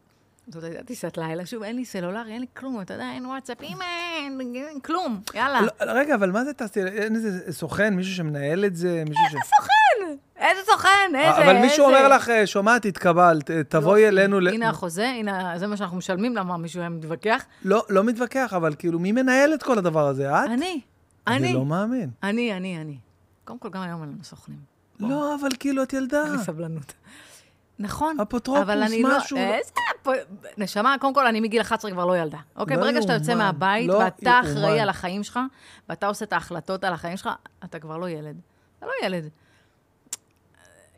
[0.48, 3.78] זאת הייתה טיסת לילה, שוב, אין לי סלולרי, אין לי כלום, אתה יודע, אין וואטסאפים,
[3.82, 5.60] אין, אין כלום, יאללה.
[5.60, 6.80] לא, רגע, אבל מה זה טסתי?
[6.82, 9.02] אין איזה סוכן, מישהו שמנהל את זה?
[9.08, 9.46] מישהו ש...
[9.56, 10.16] סוכן!
[10.36, 11.98] איזה סוכן, איזה, אבל מישהו איזה.
[11.98, 14.40] אומר לך, אה, שומעת, התקבלת, אה, תבואי אלינו...
[14.40, 17.44] ל- הנה החוזה, הנה, זה מה שאנחנו משלמים, למה מישהו היה מתווכח?
[17.64, 20.30] לא, לא מתווכח, אבל כאילו, מי מנהל את כל הדבר הזה?
[20.30, 20.44] את?
[20.50, 20.80] אני,
[21.26, 22.10] אני אני, לא מאמין.
[22.22, 22.96] אני, אני, אני.
[23.44, 24.58] קודם כל, גם היום אין לנו סוכנים.
[25.00, 26.24] לא, אבל כאילו, את ילדה.
[26.24, 26.92] אין לי סבלנות.
[27.78, 29.44] נכון, אפוטרופוס, אבל אני משהו, לא...
[29.44, 29.70] לא- איזה...
[30.02, 30.08] אפ-
[30.58, 32.38] נשמה, קודם כל, אני מגיל 11 כבר לא ילדה.
[32.56, 32.76] אוקיי?
[32.76, 34.78] לא ברגע שאתה יוצא מהבית, לא ואתה אחראי יאומן.
[34.80, 35.40] על החיים שלך,
[35.88, 37.30] ואתה עושה את ההחלטות על החיים שלך,
[37.64, 38.40] אתה כבר לא ילד.
[38.78, 39.28] אתה לא ילד.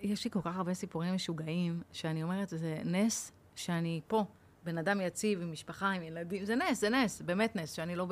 [0.00, 4.24] יש לי כל כך הרבה סיפורים משוגעים, שאני אומרת, זה נס שאני פה.
[4.64, 6.44] בן אדם יציב, עם משפחה, עם ילדים.
[6.44, 8.06] זה נס, זה נס, באמת נס, שאני לא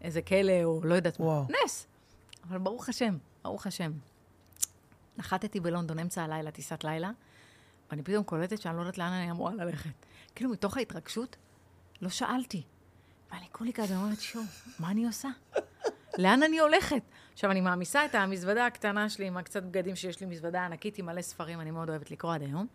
[0.00, 1.26] באיזה כלא או לא יודעת מה.
[1.26, 1.44] וואו.
[1.64, 1.86] נס.
[2.48, 3.92] אבל ברוך השם, ברוך השם.
[5.18, 7.10] נחתתי בלונדון אמצע הלילה, טיסת לילה,
[7.90, 9.90] ואני פתאום קולטת שאני לא יודעת לאן אני אמורה ללכת.
[10.34, 11.36] כאילו, מתוך ההתרגשות,
[12.02, 12.62] לא שאלתי.
[13.32, 14.46] ואני כולי כזה אומרת, שוב,
[14.78, 15.28] מה אני עושה?
[16.18, 17.02] לאן אני הולכת?
[17.32, 21.06] עכשיו, אני מעמיסה את המזוודה הקטנה שלי עם הקצת בגדים שיש לי, מזוודה ענקית עם
[21.06, 22.66] מלא ספרים, אני מאוד אוהבת לקרוא עד היום.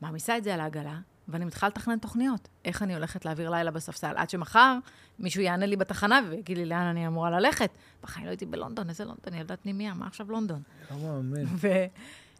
[0.00, 0.98] מעמיסה את זה על העגלה,
[1.28, 2.48] ואני מתחילה לתכנן תוכניות.
[2.64, 4.78] איך אני הולכת להעביר לילה בספסל, עד שמחר
[5.18, 7.70] מישהו יענה לי בתחנה ויגיד לי לאן אני אמורה ללכת.
[8.02, 10.62] בחיים לא הייתי בלונדון, איזה לונדון, ילדת פנימיה, מה עכשיו לונדון?
[10.90, 11.46] לא מאמין.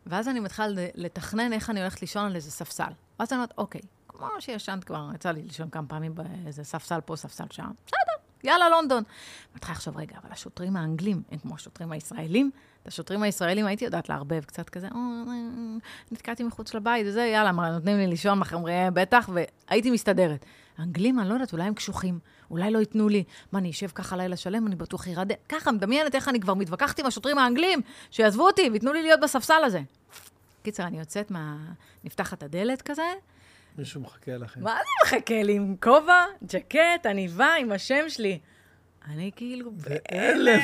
[0.06, 2.92] ואז אני מתחילה לתכנן איך אני הולכת לישון על איזה ספסל.
[3.18, 7.16] ואז אני אומרת, אוקיי, כמו שישנת כבר, יצא לי לישון כמה פעמים באיזה ספסל פה,
[7.16, 9.02] ספסל שם, בסדר, יאללה, לונדון.
[9.56, 12.50] מתחילה עכשיו, רגע, אבל השוטרים האנגלים הם כמו השוטרים הישראלים.
[12.82, 15.34] את השוטרים הישראלים הייתי יודעת לערבב קצת כזה, "או, אה,
[16.10, 20.44] נתקעתי מחוץ לבית, וזה, יאללה, נותנים לי לישון, מחר אומרים, בטח, והייתי מסתדרת.
[20.78, 22.18] האנגלים, אני לא יודעת, אולי הם קשוחים,
[22.52, 23.24] אולי לא ייתנו לי.
[23.52, 25.36] מה, אני אשב ככה לילה שלם, אני בטוח ירדם.
[25.48, 29.64] ככה, מדמיינת איך אני כבר מתווכחת עם השוטרים האנגלים, שיעזבו אותי וייתנו לי להיות בספסל
[29.64, 29.80] הזה.
[30.62, 31.56] קיצר, אני יוצאת מה...
[32.04, 33.02] נפתחת הדלת כזה,
[33.78, 34.62] מישהו מחכה לכם.
[34.62, 35.52] מה זה מחכה לי?
[35.52, 38.38] עם כובע, ג'קט, עניבה, עם השם שלי.
[39.08, 40.60] אני כאילו בהלם.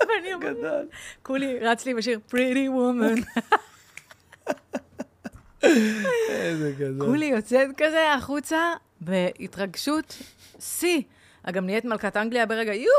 [0.00, 0.86] ואני אומרת.
[1.22, 3.40] כולי רץ לי בשיר Pretty Woman.
[6.28, 7.06] איזה גדול.
[7.06, 10.16] כולי יוצאת כזה החוצה בהתרגשות
[10.64, 11.02] שיא.
[11.52, 12.90] גם נהיית מלכת אנגליה ברגע, יו,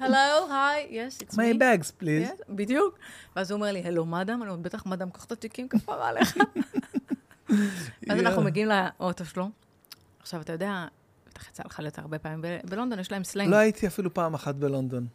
[0.00, 1.58] הלו, היי, yes, it's My me.
[1.58, 2.30] bags, please.
[2.30, 2.98] Yes, בדיוק.
[3.36, 4.42] ואז הוא אומר לי, הלו, מאדם?
[4.42, 6.36] אני אומרת, בטח מאדם, קח את התיקים כפרה עליך.
[8.10, 9.48] אז אנחנו מגיעים לאוטו שלו.
[10.20, 10.86] עכשיו, אתה יודע,
[11.30, 13.48] בטח יצא לך להיות הרבה פעמים בלונדון, יש להם סלנג.
[13.50, 15.06] לא הייתי אפילו פעם אחת בלונדון.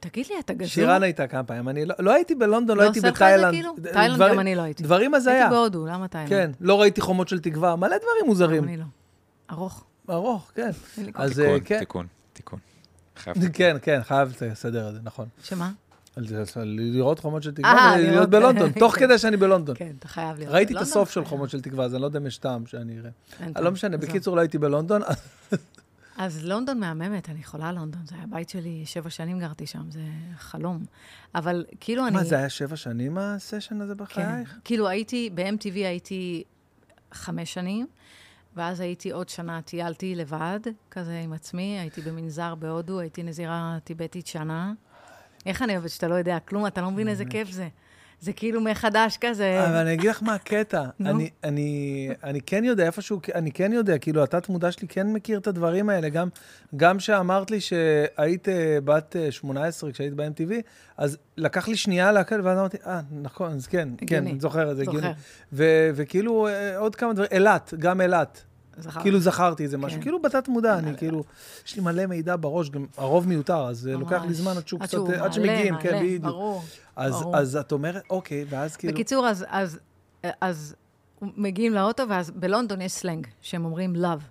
[0.00, 0.68] תגיד לי, אתה גזור?
[0.68, 1.68] שירן הייתה כמה פעמים.
[1.68, 3.54] אני לא- לא הייתי בלונדון, לא לא הייתי עושה לך את זה בתאילנד.
[3.54, 3.92] כאילו?
[3.92, 4.82] תאילנד גם אני לא הייתי.
[4.82, 5.34] דברים הזיה.
[5.34, 6.28] הייתי בהודו, למה תאילנד?
[6.28, 8.62] כן, לא ראיתי חומות של תקווה, מלא דברים מוזרים.
[8.62, 8.84] גם אני לא.
[9.50, 9.84] ארוך.
[10.12, 10.70] ארוך, כן.
[11.14, 11.78] אז תיקון, אה, כן.
[11.78, 12.58] תיקון, תיקון.
[13.16, 13.36] חייב.
[13.52, 15.28] כן, כן, חייב לסדר את זה, נכון.
[15.42, 15.70] שמה?
[16.56, 19.76] לראות חומות של אה, תקווה ולהיות לראות- בלונדון, תוך כדי שאני בלונדון.
[19.78, 20.52] כן, אתה חייב להיות.
[20.54, 21.24] ראיתי את הסוף של.
[21.24, 23.10] חומות של תקווה, אז אני לא יודע אם יש טעם שאני אראה.
[23.52, 23.64] טעם.
[23.64, 23.96] לא משנה.
[23.96, 25.02] בקיצור, לא הייתי בלונדון.
[26.16, 28.00] אז לונדון מהממת, אני חולה על לונדון.
[28.06, 30.00] זה היה הבית שלי, שבע שנים גרתי שם, זה
[30.38, 30.84] חלום.
[31.34, 32.16] אבל כאילו אני...
[32.16, 34.04] מה, זה היה שבע שנים הסשן הזה כן.
[34.04, 34.58] בחייך?
[34.64, 36.42] כאילו הייתי, ב-MTV הייתי
[37.12, 37.86] חמש שנים,
[38.56, 40.60] ואז הייתי עוד שנה, טיילתי לבד,
[40.90, 44.72] כזה עם עצמי, הייתי במנזר בהודו, הייתי נזירה טיבטית שנה.
[45.46, 47.68] איך אני אוהבת שאתה לא יודע כלום, אתה לא מבין איזה כיף זה.
[48.22, 49.64] זה כאילו מחדש כזה.
[49.66, 50.84] אבל אני אגיד לך מה הקטע.
[51.00, 55.38] אני, אני, אני כן יודע איפשהו, אני כן יודע, כאילו, התת מודע שלי כן מכיר
[55.38, 56.08] את הדברים האלה.
[56.08, 56.28] גם,
[56.76, 60.52] גם שאמרת לי שהיית אה, בת אה, 18 כשהיית ב-MTV,
[60.96, 64.26] אז לקח לי שנייה להקל, ואז אמרתי, אה, נכון, אז כן, כן.
[64.26, 65.12] אני זוכר את זה, זוכר.
[65.94, 68.44] וכאילו, אה, עוד כמה דברים, אילת, גם אילת.
[68.76, 69.00] זכר.
[69.00, 70.02] כאילו זכרתי איזה משהו, כן.
[70.02, 70.98] כאילו בתת מודע, אני מלא.
[70.98, 71.24] כאילו,
[71.66, 74.36] יש לי מלא מידע בראש, גם הרוב מיותר, אז אה, לוקח לי ממש.
[74.36, 76.22] זמן עד שהוא עד קצת, אה, עד מעלה, שמגיעים, כן, מעלה, בדיוק.
[76.22, 76.62] ברור.
[76.96, 77.36] אז, ברור.
[77.36, 78.94] אז את אומרת, אוקיי, ואז כאילו...
[78.94, 79.78] בקיצור, אז, אז,
[80.40, 80.74] אז
[81.22, 84.22] מגיעים לאוטו, ואז בלונדון יש סלנג, שהם אומרים love.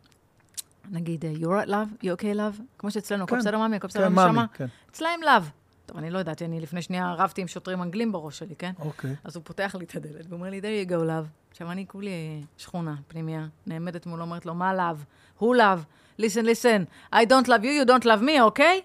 [0.91, 3.39] נגיד, אה, you're at love, you okay love, כמו שאצלנו, הכל כן.
[3.39, 4.13] בסדר ממי, הכל בסדר כן.
[4.13, 4.65] מאמי, כן.
[4.91, 5.60] אצלהם love.
[5.91, 8.71] טוב, אני לא יודעת, אני לפני שנייה רבתי עם שוטרים אנגלים בראש שלי, כן?
[8.79, 9.15] אוקיי.
[9.23, 11.27] אז הוא פותח לי את הדלת, והוא אומר לי, there you go, love.
[11.51, 15.03] עכשיו, אני כולי שכונה, פנימיה, נעמדת מולו, אומרת לו, מה love?
[15.37, 15.79] הוא love.
[16.21, 18.81] listen, listen, I don't love you, you don't love me, אוקיי?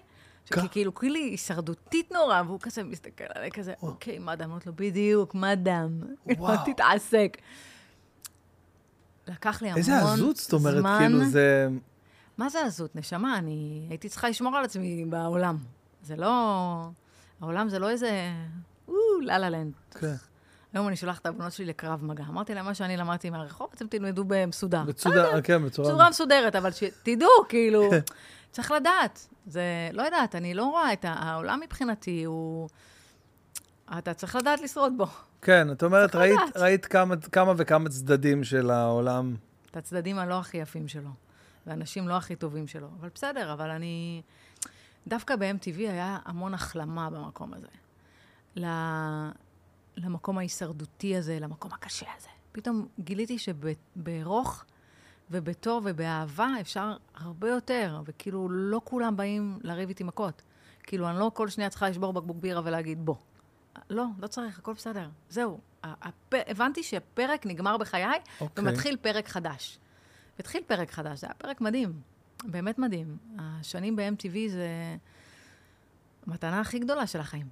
[0.51, 0.61] כך.
[0.61, 5.35] כי כאילו, כולי הישרדותית נורא, והוא כזה מסתכל עליי כזה, אוקיי, מאדם, אומרת לו, בדיוק,
[5.35, 6.01] מאדם.
[6.37, 6.57] וואו.
[6.65, 7.37] תתעסק.
[9.27, 10.97] לקח לי המון איזה עזות, זאת אומרת, זמן.
[10.99, 11.67] כאילו זה...
[12.37, 13.37] מה זה עזות, נשמה?
[13.37, 15.57] אני הייתי צריכה לשמור על עצמי בעולם.
[16.01, 16.89] זה לא...
[17.41, 18.31] העולם זה לא איזה...
[18.87, 19.73] או, לה לה לנד.
[19.91, 20.15] כן.
[20.73, 22.23] היום אני שולחת את הבנות שלי לקרב מגע.
[22.29, 24.83] אמרתי להם, מה שאני למדתי מהרחוב, אתם תלמדו במסודר.
[24.83, 25.89] בצורה, כן, בצורה...
[25.89, 27.89] בצורה מסודרת, אבל שתדעו, כאילו,
[28.51, 29.27] צריך לדעת.
[29.45, 29.61] זה,
[29.93, 31.05] לא יודעת, אני לא רואה את.
[31.07, 32.69] העולם מבחינתי הוא...
[33.97, 35.05] אתה צריך לדעת לשרוד בו.
[35.41, 36.39] כן, את אומרת, ראית.
[36.55, 39.35] ראית כמה, כמה וכמה צדדים של העולם.
[39.71, 41.09] את הצדדים הלא הכי יפים שלו,
[41.67, 42.87] ואנשים לא הכי טובים שלו.
[42.99, 44.21] אבל בסדר, אבל אני...
[45.07, 47.67] דווקא ב-MTV היה המון החלמה במקום הזה.
[49.97, 52.27] למקום ההישרדותי הזה, למקום הקשה הזה.
[52.51, 54.65] פתאום גיליתי שברוך
[55.31, 60.41] ובטוב ובאהבה אפשר הרבה יותר, וכאילו לא כולם באים לריב איתי מכות.
[60.83, 63.15] כאילו, אני לא כל שנייה צריכה לשבור בקבוק בירה ולהגיד, בוא.
[63.89, 65.09] לא, לא צריך, הכל בסדר.
[65.29, 65.59] זהו.
[65.83, 66.33] הפ...
[66.47, 68.05] הבנתי שפרק נגמר בחיי,
[68.41, 68.63] אוקיי.
[68.63, 69.79] ומתחיל פרק חדש.
[70.39, 72.01] התחיל פרק חדש, זה היה פרק מדהים.
[72.43, 73.17] באמת מדהים.
[73.39, 74.67] השנים ב-MTV זה
[76.27, 77.45] המתנה הכי גדולה של החיים.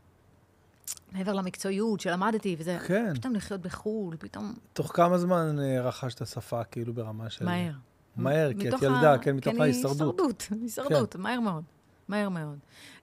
[1.12, 3.13] מעבר למקצועיות שלמדתי וזה, כן.
[3.15, 7.45] פתאום לחיות בחו"ל, פתאום תוך כמה זמן אה, רכשת שפה, כאילו, ברמה של...
[7.45, 7.71] מהר.
[8.15, 9.98] מהר, כי את ילדה, ה- כן, מתוך אני ההישרדות.
[9.98, 10.24] כן.
[10.26, 11.63] הישרדות, הישרדות, מהר מאוד.
[12.08, 12.58] מהר מאוד.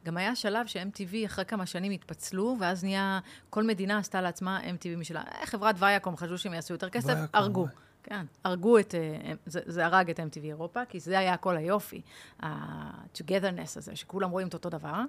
[0.04, 4.98] גם היה שלב ש-MTV אחרי כמה שנים התפצלו, ואז נהיה, כל מדינה עשתה לעצמה MTV
[4.98, 5.22] משלה.
[5.22, 7.66] אה, חברת ויאקום חשבו שהם יעשו יותר כסף, ויאקום, הרגו.
[8.02, 12.00] כן, הרגו את, אה, זה, זה הרג את MTV אירופה, כי זה היה כל היופי,
[12.42, 15.02] ה-togetherness הזה, שכולם רואים את אותו דבר.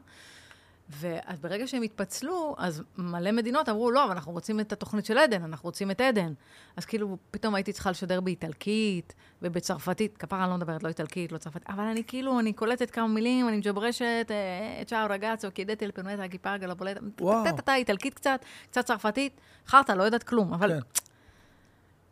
[0.89, 5.17] ואז ברגע שהם התפצלו, אז מלא מדינות אמרו, לא, אבל אנחנו רוצים את התוכנית של
[5.17, 6.34] עדן, אנחנו רוצים את עדן.
[6.77, 10.17] אז כאילו, פתאום הייתי צריכה לשדר באיטלקית ובצרפתית.
[10.17, 13.47] כפרה, אני לא מדברת לא איטלקית, לא צרפתית, אבל אני כאילו, אני קולטת כמה מילים,
[13.47, 20.03] אני מג'ברשת, אה, צ'או רגאצו, קידטי לפנואטה, גיפרגה, לבולטה, איטלקית קצת, קצת צרפתית, חרטא, לא
[20.03, 20.79] יודעת כלום, אבל...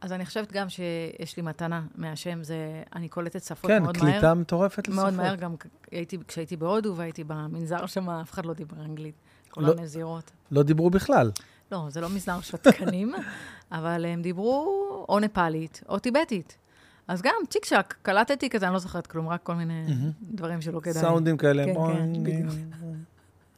[0.02, 0.06] כן.
[0.06, 4.12] אז אני חושבת גם שיש לי מתנה מהשם, זה, אני קולטת שפות כן, מאוד מהר.
[4.12, 4.96] קליטה מטורפת לשפות.
[4.96, 5.56] מאוד מהר, גם
[5.92, 9.16] הייתי, כשהייתי בהודו והייתי במנזר שם, אף אחד לא דיבר אנגלית.
[9.48, 9.54] לא.
[9.54, 10.32] כולם נזירות.
[10.52, 11.32] לא דיברו בכלל.
[11.72, 13.14] לא, זה לא מנזר שתקנים,
[13.72, 16.58] אבל הם דיברו או נפאלית או טיבטית.
[17.08, 19.86] אז גם צ'יק צ'אק, קלטתי כזה, אני לא זוכרת כלום, רק כל מיני
[20.22, 21.02] דברים שלא כדאי.
[21.02, 21.66] סאונדים כאלה.
[21.66, 22.50] כן, כן, בדיוק.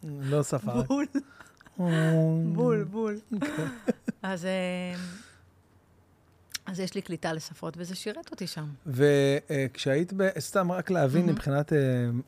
[0.03, 0.71] לא שפה.
[0.87, 1.05] בול,
[2.53, 3.19] בול, בול.
[4.23, 4.95] אז, אה,
[6.65, 8.65] אז יש לי קליטה לשפות, וזה שירת אותי שם.
[8.85, 11.77] וכשהיית, ב- סתם רק להבין מבחינת אה,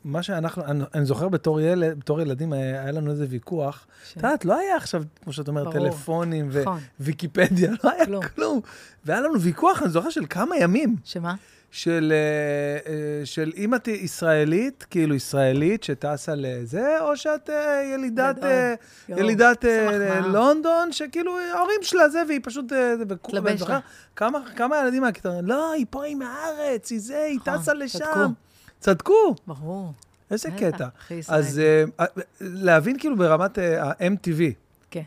[0.03, 3.87] מה שאנחנו, אני- אני זוכר בתור ילד, בתור ילדים, היה היה לנו איזה ויכוח.
[4.05, 5.73] ש- את יודעת, לא היה עכשיו, כמו שאת אומרת.
[5.73, 6.79] טלפונים נכון.
[6.99, 8.23] וויקיפדיה, לא היה כלום.
[8.35, 8.61] כלום.
[9.05, 10.95] והיה לנו ויכוח, אני זוכר, של כמה ימים.
[11.03, 11.35] שמה?
[11.75, 18.37] של, אה, אה, של אם את ישראלית, כאילו ישראלית שטסה לזה, או שאת אה, ילידת,
[19.09, 19.65] יואו, ילידת.
[20.25, 22.65] לונדון, שכאילו ההורים שלה זה, והיא פשוט...
[23.21, 23.79] תלבש לה.
[24.15, 27.99] כמה, כמה ילדים מהכיתה, לא, היא פה, היא מהארץ, היא זה, היא נכון, טסה לשם.
[27.99, 28.33] צדקו.
[28.79, 29.93] צדקו, ברור.
[30.31, 30.87] איזה קטע.
[31.27, 31.61] אז
[32.41, 34.41] להבין כאילו ברמת ה-MTV.
[34.91, 35.01] כן.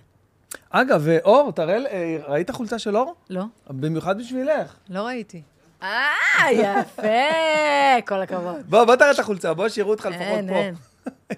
[0.70, 3.14] אגב, אור, תראה, אה, ראית חולצה של אור?
[3.30, 3.44] לא?
[3.70, 4.74] במיוחד בשבילך.
[4.88, 5.42] לא ראיתי.
[5.82, 8.06] אה, יפה!
[8.06, 8.56] כל הכבוד.
[8.68, 10.54] בוא, בוא תראה את החולצה, בוא שיראו אותך לפחות אין, פה.
[10.54, 10.74] אין.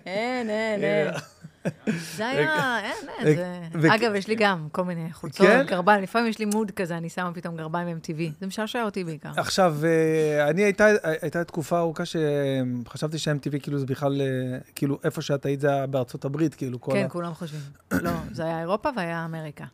[0.07, 1.15] אין, אין, אין.
[2.17, 3.61] זה היה, אין, אין, זה...
[3.73, 5.67] ו- אגב, יש לי גם כל מיני חולצות, כן?
[5.67, 8.21] גרביים, לפעמים יש לי מוד כזה, אני שמה פתאום גרביים MTV.
[8.41, 9.31] זה משעשע אותי בעיקר.
[9.37, 10.63] עכשיו, אה, אני
[11.23, 15.87] הייתה, תקופה ארוכה שחשבתי שה-MTV כאילו זה בכלל, אה, כאילו איפה שאת היית זה היה
[15.87, 17.09] בארצות הברית, כאילו כל כן, ה...
[17.09, 17.61] כולם חושבים.
[17.93, 19.65] לא, זה היה אירופה והיה אמריקה.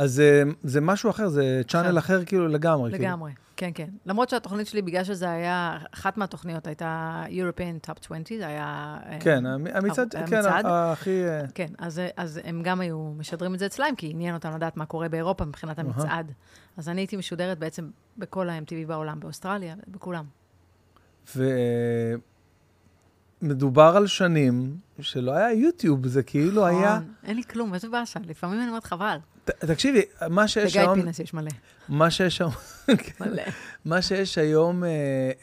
[0.00, 2.24] אז אה, זה משהו אחר, זה צ'אנל אחר.
[2.24, 2.90] כאילו לגמרי.
[2.90, 3.04] כאילו.
[3.04, 3.88] לגמרי, כן, כן.
[4.06, 8.98] למרות שהתוכנית שלי, בגלל שזה היה, אחת מהתוכניות הייתה European Top 20, זה היה...
[9.06, 11.24] אה, כן, המ- המצעד, היה כן, הכי...
[11.28, 14.76] אה, כן, אז, אז הם גם היו משדרים את זה אצלם, כי עניין אותם לדעת
[14.76, 16.32] מה קורה באירופה מבחינת המצעד.
[16.76, 20.24] אז אני הייתי משודרת בעצם בכל ה-MTV בעולם, באוסטרליה, בכולם.
[23.42, 26.94] ומדובר על שנים שלא היה יוטיוב, זה כאילו היה...
[26.96, 28.20] נכון, אין לי כלום, איזה באסה.
[28.26, 29.16] לפעמים אני אומרת חבל.
[29.58, 31.02] תקשיבי, מה שיש בגיא היום...
[31.02, 31.50] פינס יש מלא.
[31.90, 32.52] מה שיש היום...
[33.20, 33.42] מלא.
[33.84, 34.88] מה שיש היום אה,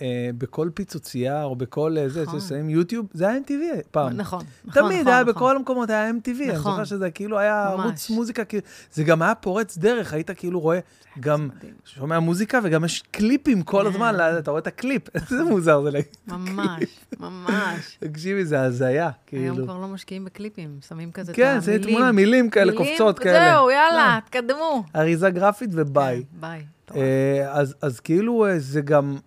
[0.02, 2.40] אה, בכל פיצוצייה, או בכל אה, זה, נכון.
[2.40, 4.14] ששמים יוטיוב, זה היה MTV פעם.
[4.14, 5.34] נכון, נכון, תמיד נכון, היה נכון.
[5.34, 6.44] בכל המקומות, היה MTV.
[6.44, 6.72] אני נכון.
[6.72, 7.86] זוכר שזה כאילו היה ממש.
[7.86, 10.80] ערוץ מוזיקה, כאילו- זה גם היה פורץ דרך, היית כאילו רואה
[11.20, 11.50] גם.
[11.86, 13.88] שומע מוזיקה וגם יש קליפים כל כן.
[13.88, 16.10] הזמן, אתה רואה את הקליפ, איזה מוזר זה להגיד.
[16.28, 16.84] ממש,
[17.20, 17.98] ממש.
[18.00, 19.64] תקשיבי, זה הזיה, היום כאילו.
[19.64, 21.62] כבר לא משקיעים בקליפים, שמים כזה את כן, המילים.
[21.62, 23.54] זה תמונה, מילים כאלה, קופצות כאלה.
[23.54, 24.84] זהו, יאללה, תקדמו.
[24.96, 26.24] אריזה גרפית וביי.
[26.38, 26.66] ביי.
[26.96, 29.18] אה, אז, אז כאילו אה, זה גם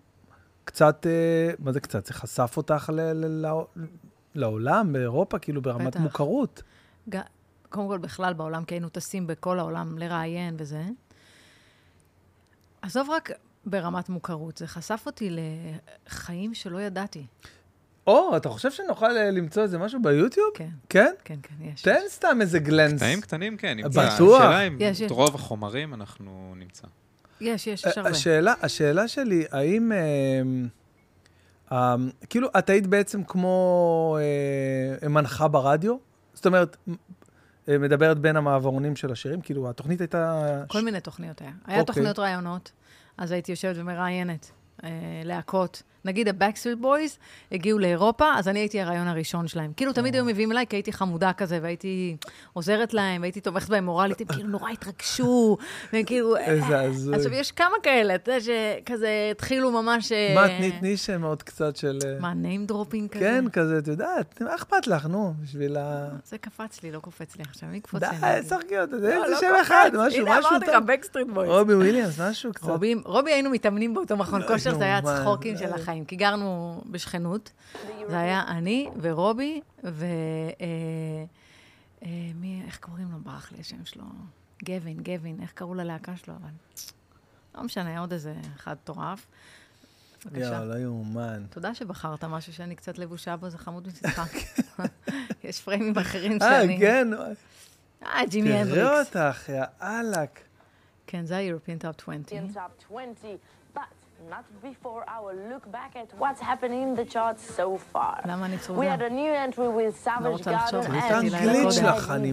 [0.63, 2.05] קצת, אה, מה זה קצת?
[2.05, 3.51] זה חשף אותך ל, ל, ל,
[4.35, 5.99] לעולם, באירופה, כאילו ברמת בטח.
[5.99, 6.63] מוכרות.
[7.09, 7.19] ג-
[7.69, 10.83] קודם כל, בכלל בעולם, כי היינו טסים בכל העולם לראיין וזה.
[12.81, 13.31] עזוב רק
[13.65, 15.37] ברמת מוכרות, זה חשף אותי
[16.09, 17.25] לחיים שלא ידעתי.
[18.07, 20.47] או, אתה חושב שנוכל למצוא איזה משהו ביוטיוב?
[20.53, 21.13] כן, כן?
[21.25, 21.81] כן, כן, יש.
[21.81, 22.93] תן סתם איזה גלנס.
[23.01, 24.15] קטעים קטנים, כן, נמצא.
[24.15, 24.41] בטוח.
[24.41, 24.77] השאלה אם.
[25.05, 26.87] את רוב החומרים אנחנו נמצא.
[27.41, 28.09] יש, יש, יש הרבה.
[28.09, 29.91] השאלה, השאלה שלי, האם...
[29.91, 29.97] אה,
[31.71, 31.95] אה,
[32.29, 34.17] כאילו, את היית בעצם כמו
[35.01, 35.95] אה, מנחה ברדיו?
[36.33, 36.77] זאת אומרת,
[37.67, 39.41] מדברת בין המעברונים של השירים?
[39.41, 40.63] כאילו, התוכנית הייתה...
[40.67, 41.51] כל מיני תוכניות היה.
[41.65, 41.85] היה אוקיי.
[41.85, 42.71] תוכניות ראיונות,
[43.17, 44.51] אז הייתי יושבת ומראיינת
[45.23, 45.83] להקות.
[46.05, 47.17] נגיד ה-Backstreet Boys
[47.51, 49.73] הגיעו לאירופה, אז אני הייתי הרעיון הראשון שלהם.
[49.77, 52.17] כאילו, תמיד היו מביאים אליי, כי הייתי חמודה כזה, והייתי
[52.53, 55.57] עוזרת להם, והייתי תומכת בהם מורלית, הם כאילו נורא התרגשו,
[55.93, 56.37] והם כאילו...
[56.51, 57.15] איזה הזוי.
[57.15, 60.11] עכשיו, יש כמה כאלה, אתה יודע, שכזה התחילו ממש...
[60.11, 61.99] אה, מה, תני תני שם עוד קצת של...
[62.05, 63.19] אה, מה, name dropping כזה?
[63.19, 66.09] כן, כזה, את יודעת, מה אכפת לך, נו, בשביל ה...
[66.25, 68.43] זה קפץ לי, לא קופץ לי עכשיו, מי יקפוץ די, לי?
[68.43, 69.53] שחקי אותה, לא, זה שם.
[69.61, 70.89] אחד, משהו, הנה, משהו אמרתי לך, טוב.
[70.89, 71.47] Backstreet Boys.
[71.47, 72.67] רובי וויליאמס, משהו קצת.
[72.67, 75.15] רובי, רובי היינו מתאמנים באותו מכון כושר, זה היה יאומן.
[75.15, 77.51] הצחוקים של החיים, כי גרנו בשכנות.
[78.07, 80.05] זה היה אני ורובי, ו...
[80.61, 81.25] אה,
[82.03, 83.17] אה, מי, איך קוראים לו?
[83.19, 84.03] ברח לי השם שלו.
[84.65, 86.49] גווין, גווין, איך קראו ללהקה שלו, אבל...
[87.55, 89.27] לא משנה, עוד איזה אחד מטורף.
[90.25, 90.45] בבקשה.
[90.45, 91.43] יואו, לא יאומן.
[91.49, 94.33] תודה שבחרת משהו שאני קצת לבושה בו, זה חמוד מצידך.
[95.43, 96.79] יש פריימים אחרים אה, שאני...
[96.79, 97.07] כן,
[98.03, 99.15] אה, ג'ימי תראה הנדריקס.
[99.15, 100.25] אותך, יא אללה.
[101.07, 102.21] כן, זה ה-European Top 20.
[104.29, 108.21] not before our look back at what's happening in the charts so far.
[108.69, 111.29] We had a new entry with Savage Garden and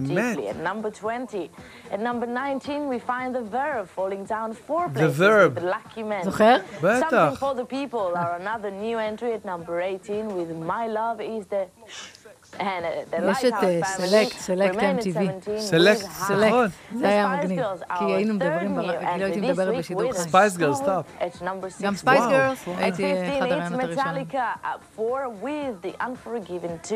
[0.07, 1.49] deeply at number 20.
[1.91, 5.59] At number 19 we find the verb falling down four places the verb.
[5.61, 6.23] Lucky Men.
[6.31, 11.45] Something for the people are another new entry at number 18 with My Love is
[11.47, 11.67] the
[12.53, 13.79] And uh, the יש את, אה,
[14.71, 15.59] remain at MTV.
[15.59, 16.05] 17 סלקט.
[16.47, 16.67] נכון.
[16.99, 17.63] זה היה מגניב.
[17.99, 20.19] כי היינו מדברים, בר- new כאילו הייתי מדברת בשידור חי.
[20.29, 21.21] Spice Girls, Stop stop.
[21.21, 21.95] at number גם 16.
[21.95, 24.25] ספייס At הייתי 15, אחד it's הרעיונות הראשונים.
[24.31, 26.95] Metallica at 4 with the Unforgiven 2.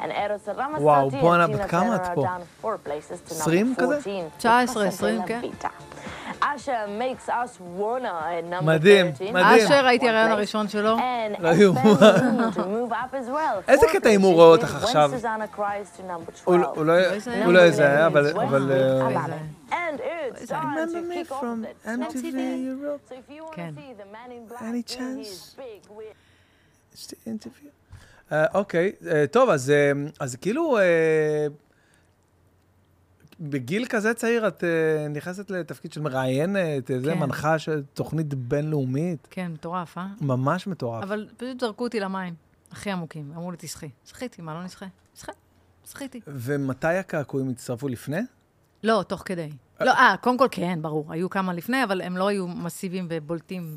[0.00, 2.22] And Eros Ramazzotti וואו, בואנה, בת כמה את פה?
[2.24, 3.94] down four places to 20 number כזה?
[3.94, 4.28] 14.
[4.38, 5.40] 19, Casa 20, Bella כן.
[8.62, 9.32] מדהים, 13.
[9.32, 9.66] מדהים.
[9.66, 10.30] אשר, הייתי הרעיון.
[10.30, 10.96] הראשון שלו.
[10.98, 11.80] And לא יאומן.
[12.54, 13.68] to move up as well.
[13.70, 15.10] איזה קטע אם הוא רואה אותך עכשיו?
[15.20, 17.44] Susanna cries to number הוא 12.
[17.44, 18.00] הוא לא יזהה.
[18.00, 18.30] לא אבל...
[18.30, 19.26] Number אבל, 11 אה, with יזהה.
[19.26, 19.72] Alabama.
[19.72, 23.00] And it's time Remember to me kick off from the MTV 20 Europe?
[23.08, 23.74] So if you want כן.
[23.74, 25.28] to see the man in black Any in chance?
[25.28, 26.16] his big wheel-
[26.94, 27.70] It's the interview.
[28.32, 29.92] אה, אוקיי, אה, טוב, אז אה,
[30.40, 31.46] כאילו, אה,
[33.42, 37.18] בגיל כזה צעיר את אה, נכנסת לתפקיד של מראיינת, אה, זה כן.
[37.18, 40.06] מנחה של תוכנית בינלאומית, כן, מטורף, אה?
[40.20, 41.02] ממש מטורף.
[41.02, 42.34] אבל פשוט זרקו אותי למים,
[42.70, 43.32] הכי עמוקים.
[43.36, 43.88] אמרו לי, תשחי.
[44.06, 44.86] שחיתי, מה, לא נשחה?
[45.16, 45.32] נשחה.
[45.90, 46.20] שחיתי.
[46.26, 48.20] ומתי הקעקועים הצטרפו לפני?
[48.82, 49.50] לא, תוך כדי.
[49.80, 51.12] לא, אה, קודם כל כן, ברור.
[51.12, 53.76] היו כמה לפני, אבל הם לא היו מסיביים ובולטים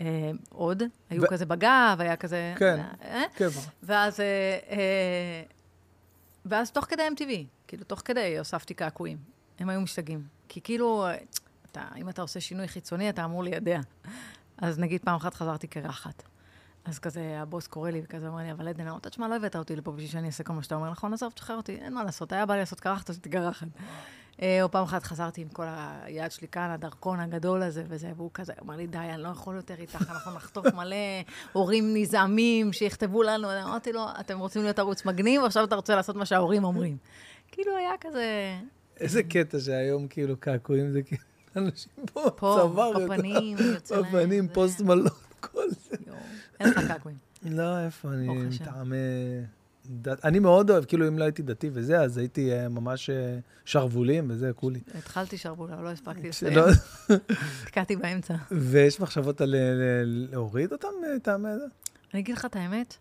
[0.00, 0.82] אה, עוד.
[1.10, 2.54] היו ו- כזה בגב, היה כזה...
[2.58, 2.80] כן.
[3.04, 3.48] אה, כן.
[3.82, 5.42] ואז, אה, אה,
[6.44, 7.30] ואז תוך כדי MTV,
[7.66, 9.18] כאילו, תוך כדי הוספתי קעקועים.
[9.58, 10.26] הם היו משתגעים.
[10.48, 11.06] כי כאילו,
[11.70, 13.80] אתה, אם אתה עושה שינוי חיצוני, אתה אמור לידע.
[14.58, 16.22] אז נגיד פעם אחת חזרתי קרחת.
[16.84, 19.76] אז כזה, הבוס קורא לי וכזה אומר לי, אבל עדן, אמרת, תשמע, לא הבאת אותי
[19.76, 21.12] לפה בשביל שאני אעשה כל מה שאתה אומר, נכון?
[21.12, 23.66] עזוב, תשחרר אותי, אין מה לעשות, היה בא לי לעשות קרחת, עשיתי קרחת.
[24.42, 25.64] אה, או פעם אחת חזרתי עם כל
[26.02, 29.56] היד שלי כאן, הדרכון הגדול הזה וזה, והוא כזה אמר לי, די, אני לא יכול
[29.56, 30.96] יותר איתך, אנחנו נחטוף מלא
[31.52, 33.48] הורים נזעמים שיכתבו לנו.
[33.62, 36.96] אמרתי לו, אתם רוצים להיות ערוץ מגניב, עכשיו אתה רוצה לעשות מה שההורים אומרים.
[37.52, 38.54] כאילו, היה כזה...
[39.00, 41.22] איזה קטע שהיום כאילו קעקועים זה כאילו
[41.56, 43.06] אנשים פה, צוואר.
[43.06, 43.56] בפנים,
[43.90, 45.08] בפנים, פוסט מלון,
[45.40, 45.96] כל זה.
[46.60, 47.18] אין לך קעקועים.
[47.42, 48.28] לא, איפה, אני.
[48.28, 48.96] מטעמי
[49.86, 50.24] דת.
[50.24, 54.26] אני מאוד אוהב, כאילו, אם לא הייתי דתי וזה, אז הייתי אה, ממש אה, שרוולים
[54.30, 54.80] וזה, כולי.
[54.98, 56.58] התחלתי שרבולה, לא הספקתי לסיים,
[57.66, 58.34] תקעתי באמצע.
[58.50, 61.64] ויש מחשבות על אה, ל- להוריד אותם מטעמי זה?
[62.14, 62.96] אני אגיד לך את האמת,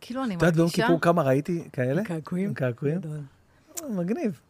[0.00, 0.82] כאילו אני את יודעת ביום מרגישה...
[0.82, 2.04] כיפור כמה ראיתי כאלה?
[2.04, 2.54] קעקועים?
[2.54, 3.00] קעקועים?
[3.82, 4.40] אה, מגניב.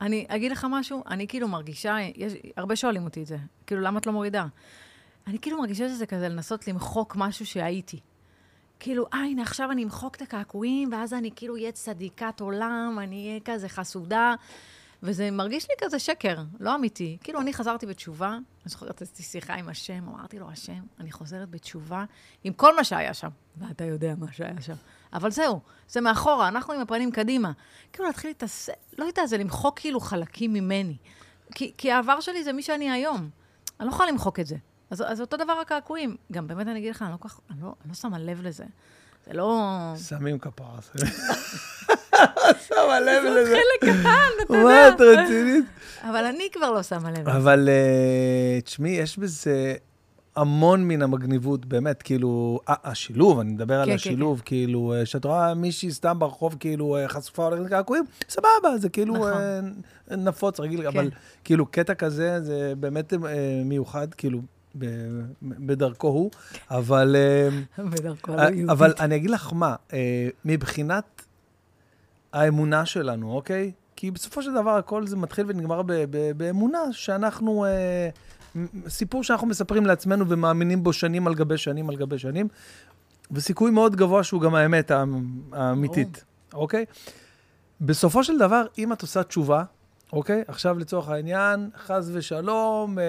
[0.00, 3.36] אני אגיד לך משהו, אני כאילו מרגישה, יש, הרבה שואלים אותי את זה,
[3.66, 4.46] כאילו, למה את לא מורידה?
[5.26, 8.00] אני כאילו מרגישה שזה כזה לנסות למחוק משהו שהייתי.
[8.80, 13.28] כאילו, אה, הנה, עכשיו אני אמחוק את הקעקועים, ואז אני כאילו אהיה צדיקת עולם, אני
[13.28, 14.34] אהיה כזה חסודה,
[15.02, 17.18] וזה מרגיש לי כזה שקר, לא אמיתי.
[17.20, 21.50] כאילו, אני חזרתי בתשובה, אני זוכרת, עשיתי שיחה עם השם, אמרתי לו, השם, אני חוזרת
[21.50, 22.04] בתשובה
[22.44, 23.28] עם כל מה שהיה שם.
[23.56, 24.74] ואתה יודע מה שהיה שם.
[25.12, 27.52] אבל זהו, זה מאחורה, אנחנו עם הפנים קדימה.
[27.92, 30.96] כאילו, להתחיל להתעסק, לא יודעת, זה למחוק כאילו חלקים ממני.
[31.54, 33.30] כי, כי העבר שלי זה מי שאני היום.
[33.80, 34.56] אני לא יכולה למחוק את זה.
[34.94, 36.16] אז, אז אותו דבר הקעקועים.
[36.32, 38.64] גם באמת אני אגיד לך, אני לא, כך, אני לא, אני לא שמה לב לזה.
[39.26, 39.70] זה לא...
[40.08, 40.78] שמים כפרה.
[42.68, 43.56] שמה לב לזה.
[43.56, 44.88] חלק קטן, אתה מה, יודע.
[44.88, 45.64] את רצינית?
[46.02, 47.36] אבל אני כבר לא שמה לב לזה.
[47.36, 49.74] אבל אה, תשמעי, יש בזה
[50.36, 55.06] המון מן המגניבות, באמת, כאילו, ה- השילוב, אני מדבר על כן, כן, השילוב, כאילו, אה,
[55.06, 59.32] שאת רואה מישהי סתם ברחוב, כאילו, אה, חשופה הולכת לקעקועים, סבבה, זה כאילו נכון.
[60.10, 61.10] אה, נפוץ, רגיל, אבל
[61.44, 63.18] כאילו, קטע כזה, זה באמת אה,
[63.64, 64.40] מיוחד, כאילו,
[65.42, 66.30] בדרכו הוא,
[66.70, 67.16] אבל...
[67.78, 68.48] אה, בדרכו לא אה.
[68.68, 71.22] אבל אני אגיד לך מה, אה, מבחינת
[72.32, 73.72] האמונה שלנו, אוקיי?
[73.96, 78.08] כי בסופו של דבר הכל זה מתחיל ונגמר ב- ב- באמונה שאנחנו, אה,
[78.88, 82.48] סיפור שאנחנו מספרים לעצמנו ומאמינים בו שנים על גבי שנים על גבי שנים,
[83.30, 84.94] וסיכוי מאוד גבוה שהוא גם האמת האמ-
[85.52, 86.84] האמיתית, אוקיי?
[87.80, 89.64] בסופו של דבר, אם את עושה תשובה,
[90.12, 90.42] אוקיי?
[90.48, 93.04] עכשיו לצורך העניין, חס ושלום, אה,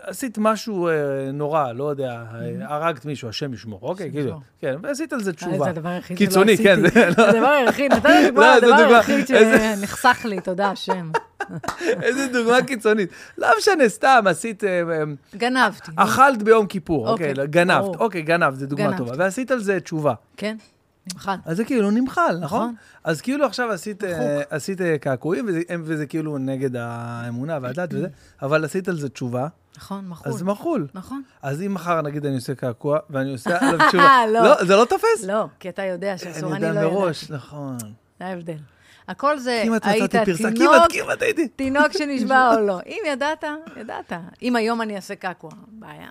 [0.00, 0.92] עשית משהו אה,
[1.32, 4.10] נורא, לא יודע, אה, הרגת מישהו, השם ישמור, אוקיי?
[4.12, 4.40] כאילו.
[4.60, 5.68] כן, ועשית על זה זה תשובה.
[5.70, 6.68] הדבר היחיד שלא קיצוני, עשיתי.
[6.68, 8.94] כן, זה- זה הדבר היחיד, נתת לי דוגמה, לא, הדבר.
[8.96, 11.10] היחיד שנחסך לי, תודה השם.
[12.02, 13.08] איזה דוגמה קיצונית.
[13.38, 15.02] לא משנה, סתם עשית, אה, אה,
[15.36, 15.90] גנבתי.
[15.96, 17.96] אכלת ביום כיפור, אוקיי, אוקיי, גנבת.
[17.96, 18.96] אוקיי, גנבת, זו דוגמה.
[18.96, 20.14] טובה, ועשית על זה תשובה.
[20.36, 20.56] כן,
[21.12, 21.36] נמחל.
[21.44, 22.60] אז זה כאילו נמחל, נכון?
[22.60, 22.74] נכון.
[23.04, 24.42] אז כאילו עכשיו עשית, אה.
[24.50, 28.08] עשית אה, קעקועים, וזה, וזה כאילו נגד האמונה והדת וזה,
[28.42, 30.32] אבל עשית על זה תשובה, נכון, מחול.
[30.32, 30.86] אז מחול.
[30.94, 31.22] נכון.
[31.42, 34.42] אז אם מחר נגיד אני עושה קעקוע, ואני עושה עליו תשובה, לא.
[34.42, 35.24] לא, זה לא תופס?
[35.26, 37.34] לא, כי אתה יודע שאסור, אני אני יודע לא מראש, ידעתי.
[37.34, 37.78] נכון.
[38.18, 38.56] זה ההבדל.
[39.08, 40.74] הכל זה, היית תינוק.
[41.56, 42.80] תינוק שנשבע או לא.
[42.86, 43.44] אם ידעת,
[43.76, 44.12] ידעת.
[44.42, 46.08] אם היום אני אעשה קעקוע, בעיה.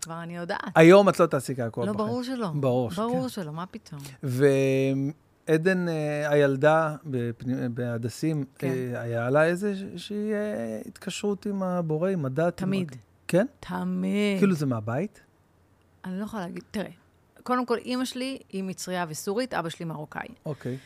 [0.00, 0.60] כבר אני יודעת.
[0.74, 2.06] היום את לא תעשי קעקוע לא, בחיים.
[2.08, 2.48] ברור שלא.
[2.54, 3.02] ברור שכן.
[3.02, 4.00] ברור שלא, מה פתאום.
[4.22, 6.96] ועדן, אה, הילדה
[7.74, 8.68] בהדסים, כן.
[8.94, 12.60] אה, היה לה איזושהי אה, התקשרות עם הבורא, עם הדת?
[12.62, 12.92] עם תמיד.
[12.92, 12.96] ה-
[13.28, 13.46] כן?
[13.60, 14.38] תמיד.
[14.38, 15.20] כאילו זה מהבית?
[16.04, 16.90] אני לא יכולה להגיד, תראה,
[17.42, 20.28] קודם כל, אימא שלי היא מצריה וסורית, אבא שלי מרוקאי.
[20.46, 20.76] אוקיי.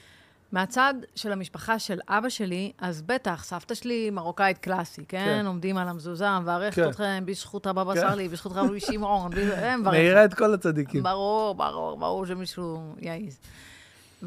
[0.54, 5.24] מהצד של המשפחה של אבא שלי, אז בטח, סבתא שלי מרוקאית קלאסי, כן?
[5.40, 5.46] כן.
[5.46, 6.88] עומדים על המזוזה, מברכת כן.
[6.88, 8.00] אתכם בזכות הבבא כן.
[8.00, 9.92] סאלי, בזכות רבי שמעון, מברכת.
[9.92, 11.02] מאירה את כל הצדיקים.
[11.02, 13.38] ברור, ברור, ברור שמישהו יעז.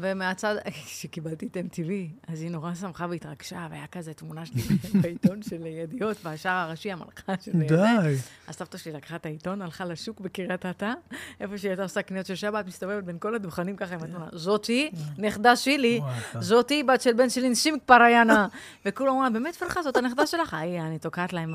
[0.00, 1.90] ומהצד, כשקיבלתי את MTV,
[2.32, 4.62] אז היא נורא שמחה והתרגשה, והיה כזה תמונה שלי
[5.02, 7.52] בעיתון של ידיעות, והשער הראשי, המלכה של.
[7.52, 8.16] די.
[8.46, 10.92] אז סבתא שלי לקחה את העיתון, הלכה לשוק בקריית אתא,
[11.40, 14.26] איפה שהיא הייתה עושה קניות של שבת, מסתובבת בין כל הדוכנים ככה עם התמונה.
[14.32, 16.00] זאתי, נכדה שלי,
[16.40, 18.48] זאתי בת של בן שלי נשימק פריינה.
[18.86, 20.54] וכולם אומרים, באמת פרחה, זאת הנכדה שלך?
[20.54, 21.54] היי, אני תוקעת להם.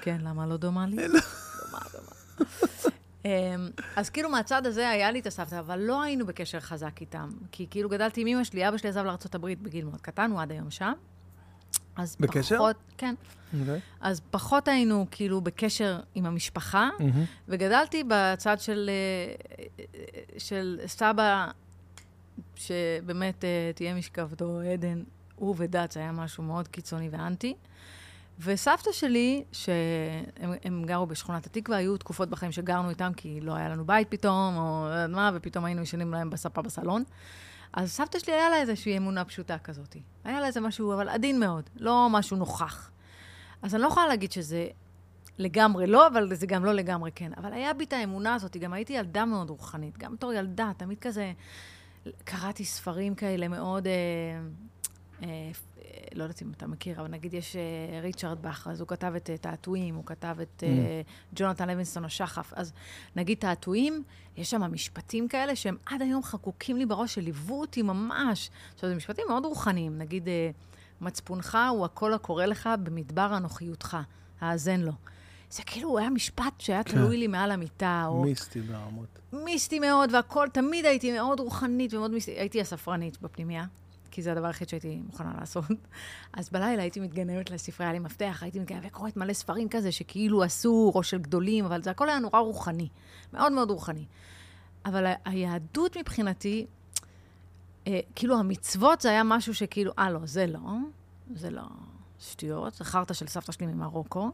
[0.00, 0.96] כן, למה לא דומה לי?
[0.96, 2.44] דומה, דומה.
[3.24, 3.30] אמ,
[3.96, 7.28] אז כאילו מהצד הזה היה לי את הסבתא, אבל לא היינו בקשר חזק איתם.
[7.52, 10.52] כי כאילו גדלתי עם אמא שלי, אבא שלי עזב לארה"ב בגיל מאוד קטן, הוא עד
[10.52, 10.92] היום שם.
[11.96, 12.56] אז בקשר?
[12.56, 13.14] פחות, כן.
[13.60, 13.80] אוקיי.
[14.00, 17.24] אז פחות היינו כאילו בקשר עם המשפחה, מהמם.
[17.48, 19.84] וגדלתי בצד של, אה,
[20.38, 21.46] של סבא,
[22.56, 25.02] שבאמת אה, תהיה משכבתו עדן,
[25.36, 25.56] הוא
[25.90, 27.54] זה היה משהו מאוד קיצוני ואנטי.
[28.38, 33.68] וסבתא שלי, שהם הם גרו בשכונת התקווה, היו תקופות בחיים שגרנו איתם, כי לא היה
[33.68, 37.04] לנו בית פתאום, או מה, ופתאום היינו ישנים להם בספה בסלון.
[37.72, 39.96] אז סבתא שלי היה לה איזושהי אמונה פשוטה כזאת.
[40.24, 42.90] היה לה איזה משהו, אבל עדין מאוד, לא משהו נוכח.
[43.62, 44.66] אז אני לא יכולה להגיד שזה
[45.38, 47.32] לגמרי לא, אבל זה גם לא לגמרי כן.
[47.36, 49.98] אבל היה בי את האמונה הזאת, גם הייתי ילדה מאוד רוחנית.
[49.98, 51.32] גם בתור ילדה, תמיד כזה,
[52.24, 53.86] קראתי ספרים כאלה מאוד...
[53.86, 53.92] אה,
[55.22, 55.50] אה,
[56.14, 59.30] לא יודעת אם אתה מכיר, אבל נגיד יש אה, ריצ'רד באך, אז הוא כתב את
[59.30, 60.66] אה, תעתועים, הוא כתב את Mm.
[60.66, 61.02] אה,
[61.34, 62.52] ג'ונתן לוינסון השחף.
[62.56, 62.72] אז
[63.16, 64.02] נגיד תעתועים,
[64.36, 68.50] יש שם משפטים כאלה שהם עד היום חקוקים לי בראש, שליוו אותי ממש.
[68.74, 69.98] עכשיו, זה משפטים מאוד רוחניים.
[69.98, 70.28] נגיד,
[71.00, 73.96] מצפונך הוא הקול הקורא לך במדבר אנוכיותך,
[74.40, 74.92] האזן לו.
[75.50, 76.90] זה כאילו, הוא היה משפט שהיה כן.
[76.90, 79.18] תלוי לי מעל המיטה, או מיסטי ברמות.
[79.32, 82.38] מיסטי מאוד, והכל, תמיד הייתי מאוד רוחנית ומאוד מיסטית.
[82.38, 83.64] הייתי הספרנית בפנימייה,
[84.14, 85.64] כי זה הדבר היחיד שהייתי מוכנה לעשות.
[86.38, 90.46] אז בלילה הייתי מתגנבת לספרייה, היה לי מפתח, הייתי מתגנבת וקוראת מלא ספרים כזה, שכאילו
[90.46, 92.88] אסור, או של גדולים, אבל זה הכל היה נורא רוחני.
[93.32, 94.04] מאוד מאוד רוחני.
[94.86, 96.66] אבל היהדות מבחינתי,
[97.86, 100.60] אה, כאילו המצוות זה היה משהו שכאילו, אה, לא, זה לא,
[101.34, 101.62] זה לא
[102.18, 104.30] שטויות, זה חרטא של סבתא שלי ממרוקו,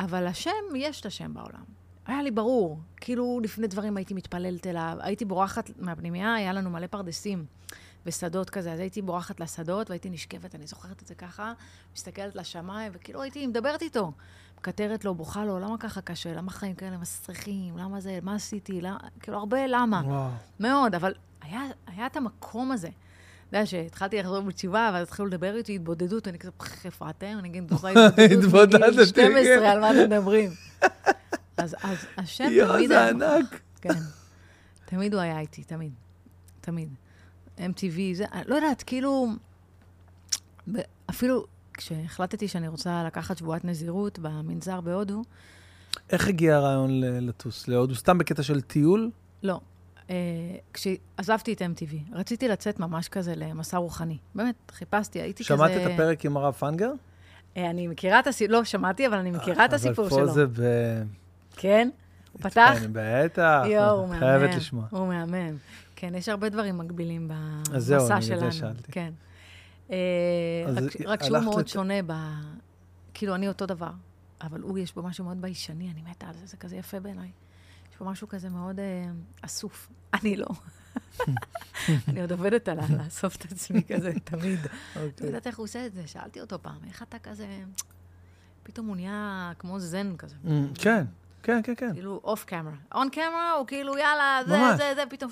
[0.00, 1.64] אבל השם, יש את השם בעולם.
[2.06, 6.86] היה לי ברור, כאילו לפני דברים הייתי מתפללת אליו, הייתי בורחת מהפנימייה, היה לנו מלא
[6.86, 7.46] פרדסים
[8.06, 11.52] ושדות כזה, אז הייתי בורחת לשדות והייתי נשכבת, אני זוכרת את זה ככה,
[11.94, 14.12] מסתכלת לשמיים, וכאילו הייתי מדברת איתו.
[14.58, 16.34] מקטרת לו, בוכה לו, למה ככה קשה?
[16.34, 17.78] למה חיים כאלה מסריחים?
[17.78, 18.18] למה זה?
[18.22, 18.80] מה עשיתי?
[18.80, 18.98] למה?
[19.20, 20.02] כאילו, הרבה למה.
[20.04, 20.30] וואו.
[20.60, 22.88] מאוד, אבל היה, היה את המקום הזה.
[22.88, 26.50] אתה יודע, שהתחלתי לחזור בתשובה, ואז התחילו לדבר איתי התבודדות, אני כזה,
[27.10, 27.36] אתם?
[27.38, 27.88] אני אגיד, עושה
[28.34, 29.62] התבודדות מגיל 12, כן.
[29.64, 30.50] על מה אתם מדברים?
[31.56, 31.76] אז,
[32.16, 33.08] השם יואו, תמיד זה היה...
[33.08, 33.60] ענק.
[33.80, 33.94] כן.
[34.84, 35.92] תמיד הוא היה איתי, תמיד.
[36.60, 36.88] תמיד.
[37.58, 39.26] MTV, זה, אני לא יודעת, כאילו...
[41.10, 41.44] אפילו
[41.74, 45.22] כשהחלטתי שאני רוצה לקחת שבועת נזירות במנזר בהודו,
[46.10, 47.94] איך הגיע הרעיון לטוס להודו?
[47.94, 49.10] סתם בקטע של טיול?
[49.42, 49.60] לא.
[50.10, 50.14] אה,
[50.72, 54.18] כשעזבתי את MTV, רציתי לצאת ממש כזה למסע רוחני.
[54.34, 55.56] באמת, חיפשתי, הייתי כזה...
[55.56, 56.90] שמעת את הפרק עם הרב פנגר?
[57.56, 60.18] אה, אני מכירה את הסיפור, לא שמעתי, אבל אני מכירה את הסיפור שלו.
[60.18, 60.62] אבל פה זה ב...
[61.56, 61.88] כן?
[62.32, 62.78] הוא פתח?
[62.92, 63.62] בטח.
[63.66, 64.18] יואו, הוא מהמם.
[64.18, 64.84] חייבת לשמוע.
[64.90, 65.56] הוא מהמם.
[65.96, 67.30] כן, יש הרבה דברים מקבילים
[67.72, 68.40] אז זהו, במסע אני שלנו.
[68.50, 68.92] זה שאלתי.
[68.92, 69.12] כן.
[69.90, 69.96] אה,
[71.06, 72.12] רק- שהוא מאוד שונה ב...
[73.14, 73.90] כאילו, אני אותו דבר,
[74.40, 77.30] אבל הוא, יש בו משהו מאוד ביישני, אני מתה על זה, זה כזה יפה בעיניי.
[77.92, 79.04] יש בו משהו כזה מאוד אה,
[79.42, 79.88] אסוף.
[80.14, 80.46] אני לא.
[82.08, 84.58] אני עוד עובדת עליו, לאסוף את עצמי כזה, תמיד.
[84.96, 85.26] לא אוקיי.
[85.26, 87.46] יודעת איך הוא עושה את זה, שאלתי אותו פעם, איך אתה כזה...
[88.62, 90.34] פתאום הוא נהיה כמו זן כזה.
[90.44, 91.04] Mm, כן,
[91.42, 91.92] כן, כן, כן.
[91.92, 92.74] כאילו אוף קמרה.
[92.94, 94.58] און קמרה הוא כאילו, יאללה, זה.
[94.76, 95.30] זה, זה, פתאום,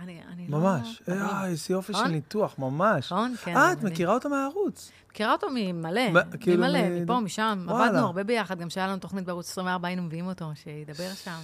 [0.00, 0.58] אני, אני לא...
[0.58, 1.02] ממש.
[1.08, 2.10] אה, איזה יופי של נכון?
[2.10, 3.12] ניתוח, ממש.
[3.12, 3.34] נכון?
[3.44, 3.56] כן.
[3.56, 3.82] אה, את.
[3.82, 4.90] מכירה אותו מהערוץ.
[5.10, 6.00] מכירה אותו ממלא,
[6.40, 7.66] כאילו ממלא, מ- מפה, משם.
[7.68, 11.38] עבדנו הרבה ביחד, גם כשהיה לנו תוכנית בערוץ 24, היינו מביאים אותו, שידבר שם.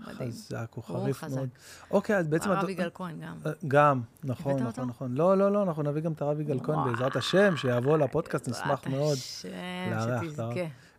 [0.00, 0.30] מדהים.
[0.30, 1.24] חזק, הוא חריף.
[1.24, 1.48] מאוד.
[1.90, 2.50] אוקיי, אז בעצם...
[2.50, 3.36] הרב יגאל כהן גם.
[3.46, 4.88] אה, גם, נכון, נכון?
[4.88, 5.14] נכון.
[5.14, 6.90] לא, לא, לא, אנחנו נביא גם את הרב יגאל כהן.
[6.92, 9.12] בעזרת השם, שיבוא לפודקאסט, נשמח בעזרת מאוד.
[9.18, 9.48] השם,
[9.90, 10.44] לארח, שתזכה.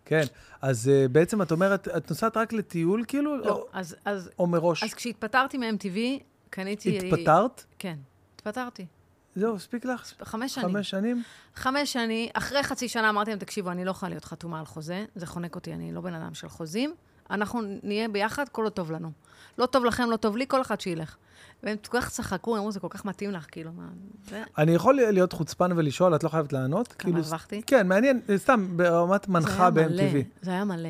[0.06, 0.22] כן,
[0.62, 3.38] אז אה, בעצם את אומרת, את נוסעת רק לטיול, כאילו?
[3.38, 4.84] לא, או- אז- אז או מראש?
[4.84, 5.98] אז כשהתפטרתי מ-MTV,
[6.56, 6.98] קניתי...
[6.98, 7.64] התפטרת?
[7.80, 7.96] כן,
[8.36, 8.86] התפטרתי.
[9.36, 10.14] זהו, הספיק לך?
[10.24, 10.70] חמש שנים.
[10.70, 11.24] חמש שנים?
[11.56, 15.06] חמש שנים, אחרי חצי שנה אמרתי להם, תקשיבו, אני לא יכולה להיות חתומה על חוזה,
[15.16, 16.94] זה חונק אותי, אני לא בן אדם של חוזים,
[17.30, 19.12] אנחנו נהיה ביחד, כל עוד טוב לנו.
[19.58, 21.16] לא טוב לכם, לא טוב לי, כל אחד שילך.
[21.64, 23.88] והם כל כך צחקו, אמרו, זה כל כך מתאים לך, כאילו, מה...
[24.30, 24.44] זה...
[24.58, 26.88] אני יכול להיות חוצפן ולשאול, את לא חייבת לענות?
[26.88, 27.62] כמה כאילו, הרווחתי?
[27.68, 30.42] כן, מעניין, סתם, ברמת מנחה ב-MTV.
[30.42, 30.90] זה היה מלא.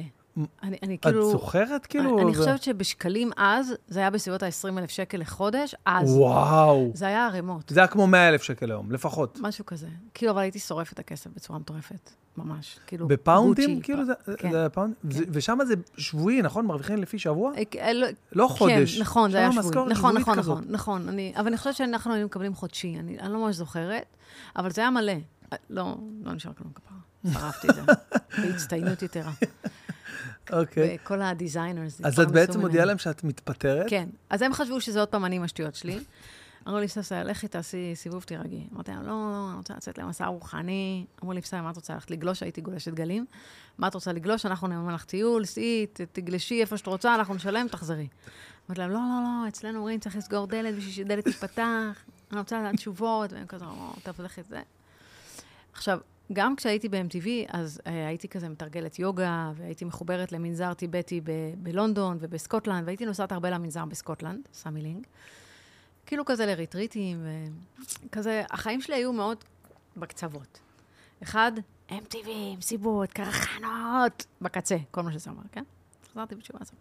[0.63, 1.31] אני, אני את כאילו...
[1.31, 2.19] זוכרת, כאילו?
[2.21, 6.11] אני זה- חושבת שבשקלים אז, זה היה בסביבות ה-20 אלף שקל לחודש, אז.
[6.17, 6.91] וואו.
[6.93, 9.39] זה היה ערימות, זה היה כמו 100 אלף שקל היום, לפחות.
[9.41, 9.87] משהו כזה.
[10.13, 12.79] כאילו, אבל הייתי שורפת את הכסף בצורה מטורפת, ממש.
[12.87, 13.69] כאילו, בפאונדים?
[13.69, 14.51] גוצ'י, כאילו פ- זה כן.
[14.51, 14.93] זה הפאונד?
[15.09, 15.19] כן.
[15.31, 16.65] ושם זה שבועי, נכון?
[16.65, 17.51] מרוויחים לפי שבוע?
[17.57, 18.95] אה, אה, לא- לא חודש.
[18.95, 19.67] כן, נכון, זה היה שבועי.
[19.91, 20.39] נכון, נכון.
[20.39, 21.09] נכון, נכון.
[21.09, 24.05] אני, אבל אני חושבת שאנחנו היינו מקבלים חודשי, אני, אני לא ממש זוכרת,
[24.55, 25.11] אבל זה היה מלא.
[25.53, 26.97] אה, לא, לא נשאר כלום כפרה.
[27.33, 27.81] שרפתי את זה,
[28.41, 29.31] בהצטיינות יתרה.
[30.53, 30.97] אוקיי.
[31.03, 33.85] וכל ה designers אז את בעצם מודיעה להם שאת מתפטרת?
[33.89, 34.09] כן.
[34.29, 35.99] אז הם חשבו שזה עוד פעם אני עם השטויות שלי.
[36.67, 38.67] אמרו לי, ססה, לכי תעשי סיבוב, תירגעי.
[38.73, 41.05] אמרתי להם, לא, לא, אני רוצה לצאת למסע רוחני.
[41.23, 42.43] אמרו לי, בסדר, מה את רוצה ללכת לגלוש?
[42.43, 43.25] הייתי גולשת גלים.
[43.77, 44.45] מה את רוצה לגלוש?
[44.45, 48.07] אנחנו נממן לך טיול, סעי, תגלשי איפה שאת רוצה, אנחנו נשלם, תחזרי.
[48.69, 52.59] אמרתי להם, לא, לא, לא, אצלנו אומרים, צריך לסגור דלת בשביל שדלת תיפתח, אני רוצה
[52.59, 54.61] לדעת תשובות, והם כזה, או, טוב, לכי זה.
[55.73, 55.99] עכשיו,
[56.33, 61.21] גם כשהייתי ב-MTV, אז אה, הייתי כזה מתרגלת יוגה, והייתי מחוברת למנזר טיבטי
[61.57, 65.07] בלונדון ובסקוטלנד, והייתי נוסעת הרבה למנזר בסקוטלנד, סמי לינג.
[66.05, 67.25] כאילו כזה לריטריטים,
[68.05, 69.43] וכזה, החיים שלי היו מאוד
[69.97, 70.59] בקצוות.
[71.23, 71.51] אחד,
[71.89, 75.63] MTV, מסיבות, קרחנות, בקצה, כל מה שזה אומר, כן?
[76.11, 76.75] חזרתי בתשובה הזאת.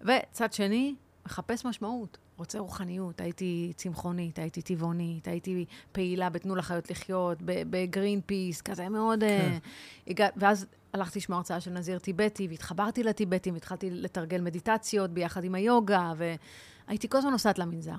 [0.00, 0.94] וצד שני,
[1.26, 3.20] מחפש משמעות, רוצה רוחניות.
[3.20, 9.20] הייתי צמחונית, הייתי טבעונית, הייתי פעילה בתנו לחיות לחיות, ב Greenpeace, כזה מאוד...
[9.20, 9.26] כן.
[9.28, 9.58] אה,
[10.06, 10.28] הגע...
[10.36, 16.12] ואז הלכתי לשמוע הרצאה של נזיר טיבטי, והתחברתי לטיבטים, והתחלתי לתרגל מדיטציות ביחד עם היוגה,
[16.16, 17.96] והייתי כל הזמן נוסעת למנזר.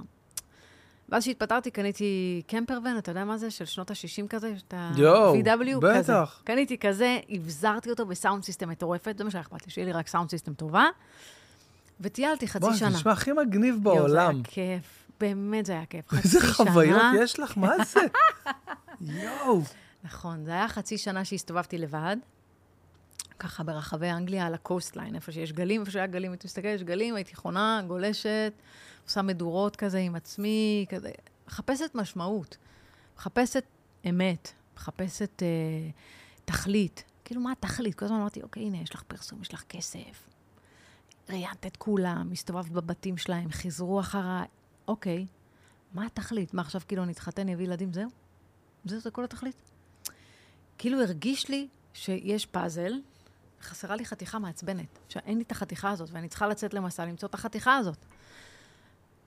[1.09, 3.51] ואז כשהתפטרתי, קניתי campervan, אתה יודע מה זה?
[3.51, 4.53] של שנות ה-60 כזה?
[4.67, 5.79] את ה-VW?
[5.79, 5.97] בטח.
[5.97, 6.13] כזה.
[6.43, 9.91] קניתי כזה, אבזרתי אותו ב sound system מטורפת, זה מה שהיה אכפת לי, שיהיה לי
[9.91, 10.85] רק sound system טובה.
[12.01, 12.89] וטיילתי חצי בואי, זה שנה.
[12.89, 14.35] נשמע הכי מגניב יואו, זה בעולם.
[14.35, 16.13] היה כיף, באמת זה היה כיף.
[16.13, 17.99] איזה חצי חוויות שנה- יש לך, מה זה?
[19.01, 19.61] יואו.
[20.03, 22.17] נכון, זה היה חצי שנה שהסתובבתי לבד,
[23.39, 26.83] ככה ברחבי אנגליה, על ה coastline, איפה שיש גלים, איפה שהיה גלים, הייתי מסתכלת, יש
[26.83, 28.53] גלים, הייתי חונה, גולשת,
[29.07, 31.11] עושה מדורות כזה עם עצמי, כזה,
[31.47, 32.57] מחפשת משמעות,
[33.17, 33.63] מחפשת
[34.09, 35.47] אמת, מחפשת אה,
[36.45, 37.03] תכלית.
[37.25, 37.95] כאילו, מה התכלית?
[37.95, 40.27] כל הזמן אמרתי, אוקיי, הנה, יש לך פרסום, יש לך כסף.
[41.29, 44.45] ראיינת את כולם, הסתובבת בבתים שלהם, חיזרו אחריי.
[44.87, 45.25] אוקיי,
[45.93, 46.53] מה התכלית?
[46.53, 48.09] מה עכשיו כאילו נתחתן, יביא ילדים, זהו?
[48.85, 49.55] זהו, זה כל התכלית.
[50.77, 52.93] כאילו הרגיש לי שיש פאזל,
[53.61, 54.99] חסרה לי חתיכה מעצבנת.
[55.09, 58.05] שאין לי את החתיכה הזאת, ואני צריכה לצאת למסע למצוא את החתיכה הזאת.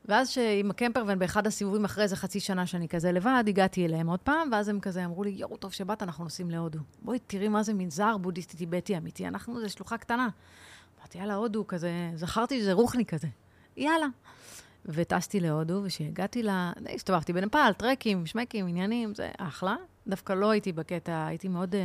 [0.04, 4.20] ואז שעם הקמפרוון, באחד הסיבובים אחרי איזה חצי שנה שאני כזה לבד, הגעתי אליהם עוד
[4.20, 6.78] פעם, ואז הם כזה אמרו לי, יואו, טוב שבאת, אנחנו נוסעים להודו.
[7.02, 10.28] בואי, תראי מה זה מנזר בודהיסטי טיבטי אמיתי, אנחנו, זה שלוחה קטנה.
[11.00, 13.28] אמרתי, יאללה, הודו כזה, זכרתי שזה רוחני כזה.
[13.76, 14.06] יאללה.
[14.86, 16.50] וטסתי להודו, וכשהגעתי ל...
[16.82, 19.76] די, הסתובבתי בנפאל, טרקים, שמקים, עניינים, זה אחלה.
[20.06, 21.80] דווקא לא הייתי בקטע, הייתי מאוד אה,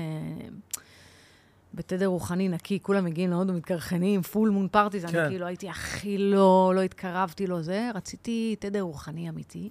[1.73, 5.19] בתדר רוחני נקי, כולם מגיעים להודו, מתקרחנים, פול מון פארטיז, כן.
[5.19, 9.69] אני כאילו הייתי הכי לא, לא התקרבתי לו זה, רציתי תדר רוחני אמיתי.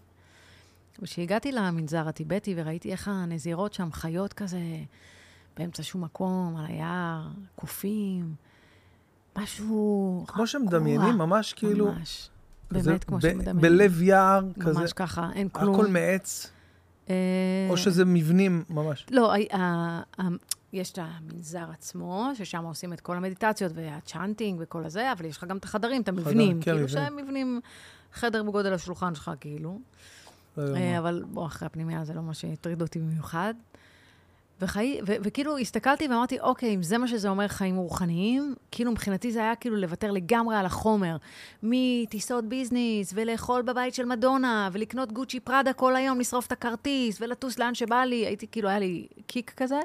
[1.03, 4.61] וכשהגעתי למנזר הטיבטי וראיתי איך הנזירות שם חיות כזה
[5.57, 8.35] באמצע שום מקום, על היער, קופים,
[9.39, 10.25] משהו...
[10.29, 11.93] כמו שמדמיינים, ממש כאילו...
[11.93, 12.31] ממש.
[12.71, 13.61] באמת כמו שמדמיינים.
[13.61, 15.75] בלב יער, כזה, ממש ככה, אין כלום.
[15.75, 16.51] הכל מעץ,
[17.11, 17.15] אה,
[17.71, 19.07] או שזה מבנים ממש.
[19.11, 20.29] לא, ה- ה- ה-
[20.73, 25.45] יש את המנזר עצמו, ששם עושים את כל המדיטציות והצ'אנטינג וכל הזה, אבל יש לך
[25.45, 26.57] גם את החדרים, את המבנים.
[26.57, 26.89] כן, כאילו מבנים.
[26.89, 27.61] שהם מבנים,
[28.13, 29.81] חדר בגודל השולחן שלך, כאילו.
[30.57, 30.99] לא אה.
[30.99, 33.55] אבל בוא, אחרי הפנימיה זה לא מה שהטריד אותי במיוחד.
[34.61, 35.01] וחי...
[35.07, 39.41] ו- וכאילו הסתכלתי ואמרתי, אוקיי, אם זה מה שזה אומר חיים רוחניים, כאילו מבחינתי זה
[39.41, 41.17] היה כאילו לוותר לגמרי על החומר.
[41.63, 47.59] מטיסות ביזנס, ולאכול בבית של מדונה, ולקנות גוצ'י פראדה כל היום, לשרוף את הכרטיס, ולטוס
[47.59, 48.27] לאן שבא לי.
[48.27, 49.81] הייתי, כאילו, היה לי קיק כזה.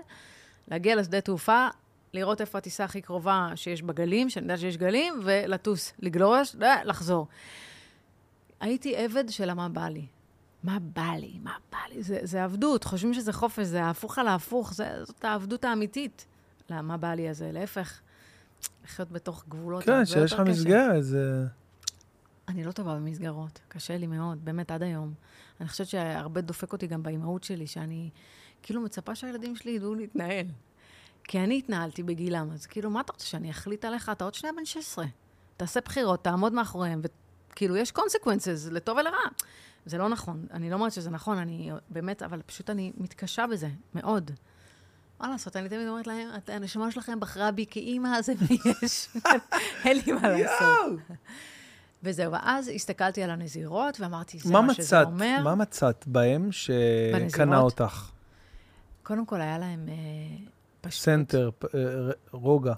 [0.67, 1.67] להגיע לשדה תעופה,
[2.13, 6.55] לראות איפה הטיסה הכי קרובה שיש בגלים, שאני יודעת שיש גלים, ולטוס, לגלוש,
[6.85, 7.27] לחזור.
[8.59, 10.05] הייתי עבד של מה בא לי.
[10.63, 11.39] מה בא לי?
[11.43, 12.03] מה בא לי?
[12.03, 16.25] זה, זה עבדות, חושבים שזה חופש, זה ההפוך על ההפוך, זה, זאת העבדות האמיתית.
[16.69, 17.51] למה בא לי הזה?
[17.51, 17.99] להפך,
[18.83, 20.39] לחיות בתוך גבולות כן, שיש לך.
[20.39, 21.45] מסגרת, זה...
[22.47, 25.13] אני לא טובה במסגרות, קשה לי מאוד, באמת, עד היום.
[25.61, 28.09] אני חושבת שהרבה דופק אותי גם באימהות שלי, שאני
[28.63, 30.45] כאילו מצפה שהילדים שלי ידעו להתנהל.
[31.23, 34.09] כי אני התנהלתי בגילם, אז כאילו, מה אתה רוצה, שאני אחליט עליך?
[34.09, 35.05] אתה עוד שנייה בן 16.
[35.57, 37.01] תעשה בחירות, תעמוד מאחוריהם,
[37.51, 39.17] וכאילו, יש consequences, לטוב ולרע.
[39.89, 43.69] זה לא נכון, אני לא אומרת שזה נכון, אני באמת, אבל פשוט אני מתקשה בזה,
[43.95, 44.31] מאוד.
[45.19, 48.47] מה לעשות, אני תמיד אומרת להם, "את- הנשמה שלכם בחרה בי כאימא, זה מה
[48.83, 49.09] יש.
[49.85, 50.99] אין לי מה לעשות.
[52.03, 55.01] וזהו, ואז הסתכלתי על הנזירות ואמרתי, זה מה מה, שזה?
[55.01, 55.41] אומר.
[55.43, 57.59] מה מצאת בהם שקנה?
[57.59, 58.11] אותך?
[59.03, 59.93] קודם כל, היה להם אה,
[60.81, 61.03] פשטות.
[61.03, 61.79] center, אה,
[62.31, 62.73] רוגע,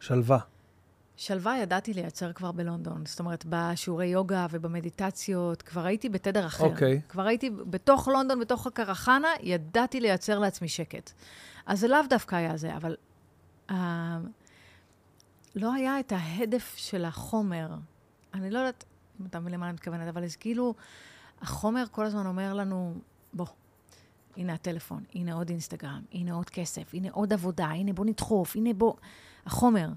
[0.00, 0.38] שלווה.
[1.22, 3.06] שלווה ידעתי לייצר כבר בלונדון.
[3.06, 6.64] זאת אומרת, בשיעורי יוגה ובמדיטציות, כבר הייתי בתדר אחר.
[6.64, 7.00] אוקיי.
[7.08, 11.12] כבר הייתי בתוך לונדון, בתוך הקרחנה, ידעתי לייצר לעצמי שקט.
[11.66, 12.96] אז זה לאו דווקא היה זה, אבל
[13.70, 14.18] אה,
[15.54, 17.74] לא היה את ההדף של החומר.
[18.34, 18.84] אני לא יודעת
[19.20, 20.74] אם אתה מבין למה אני מתכוונת, אבל זה כאילו,
[21.42, 22.94] החומר כל הזמן אומר לנו,
[23.32, 23.46] בוא,
[24.36, 28.72] הנה הטלפון, הנה עוד אינסטגרם, הנה עוד כסף, הנה עוד עבודה, הנה בוא נדחוף, הנה
[28.72, 28.94] בוא...
[29.46, 29.88] החומר.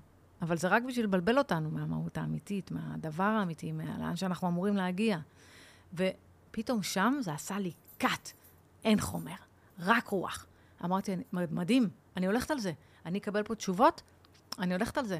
[0.45, 5.17] אבל זה רק בשביל לבלבל אותנו מהמהות האמיתית, מהדבר האמיתי, לאן שאנחנו אמורים להגיע.
[5.93, 7.71] ופתאום שם זה עשה לי
[8.03, 8.31] cut,
[8.83, 9.35] אין חומר,
[9.79, 10.45] רק רוח.
[10.83, 12.71] אמרתי, מדהים, אני הולכת על זה.
[13.05, 14.01] אני אקבל פה תשובות,
[14.59, 15.19] אני הולכת על זה.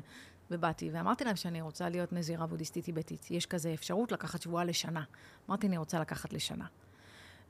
[0.51, 3.31] ובאתי ואמרתי להם שאני רוצה להיות נזירה בודהיסטית טיבטית.
[3.31, 5.03] יש כזה אפשרות לקחת שבועה לשנה.
[5.49, 6.65] אמרתי, אני רוצה לקחת לשנה.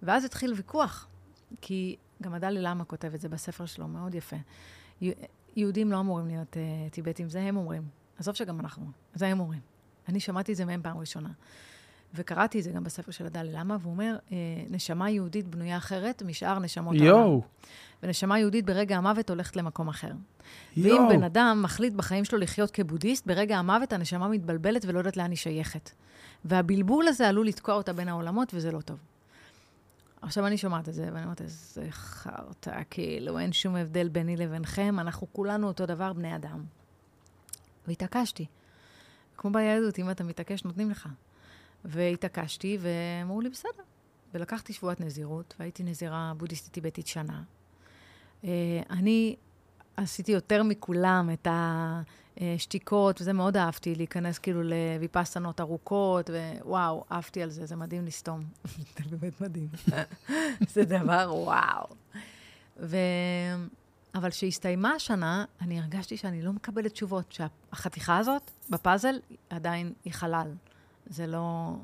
[0.04, 1.08] ואז התחיל ויכוח,
[1.62, 4.36] כי גם הדלי למה כותב את זה בספר שלו, מאוד יפה.
[5.56, 7.84] יהודים לא אמורים להיות uh, טיבטים, זה הם אומרים.
[8.20, 9.62] עזוב שגם אנחנו, זה הם אומרים.
[10.10, 11.30] אני שמעתי את זה מהם פעם ראשונה.
[12.16, 14.38] וקראתי את זה גם בספר של הדלי למה, והוא אומר, אה,
[14.70, 17.08] נשמה יהודית בנויה אחרת משאר נשמות העולם.
[17.08, 17.42] יואו,
[18.04, 20.12] ונשמה יהודית ברגע המוות הולכת למקום אחר.
[20.78, 21.10] ואם יואו.
[21.10, 25.38] בן אדם מחליט בחיים שלו לחיות כבודהיסט, ברגע המוות הנשמה מתבלבלת ולא יודעת לאן היא
[25.38, 25.92] שייכת.
[26.46, 28.98] והבלבול הזה עלול לתקוע אותה בין העולמות, וזה לא טוב.
[30.26, 35.00] עכשיו אני שומעת את זה, ואני אומרת, איזה חרטא, כאילו, אין שום הבדל ביני לבינכם,
[35.00, 36.64] אנחנו כולנו אותו דבר, בני אדם.
[37.88, 38.46] והתעקשתי.
[39.38, 41.10] כמו בילדות, אם אתה מתעקש, נותנים לך.
[41.86, 43.84] והתעקשתי, ואמרו לי, בסדר.
[44.34, 47.44] ולקחתי שבועת נזירות, והייתי נזירה בודהיסטית טיבטית שנה.
[48.44, 48.50] אה,
[48.90, 49.36] אני
[49.98, 51.48] עשיתי יותר מכולם את
[52.42, 58.44] השתיקות, וזה מאוד אהבתי, להיכנס כאילו לוויפסנות ארוכות, ווואו, אהבתי על זה, זה מדהים לסתום.
[59.10, 59.68] זה באמת מדהים.
[60.74, 61.88] זה דבר וואו.
[62.80, 62.98] ו...
[64.16, 69.16] אבל כשהסתיימה השנה, אני הרגשתי שאני לא מקבלת תשובות, שהחתיכה הזאת בפאזל
[69.50, 70.52] עדיין היא חלל.
[71.08, 71.76] זה לא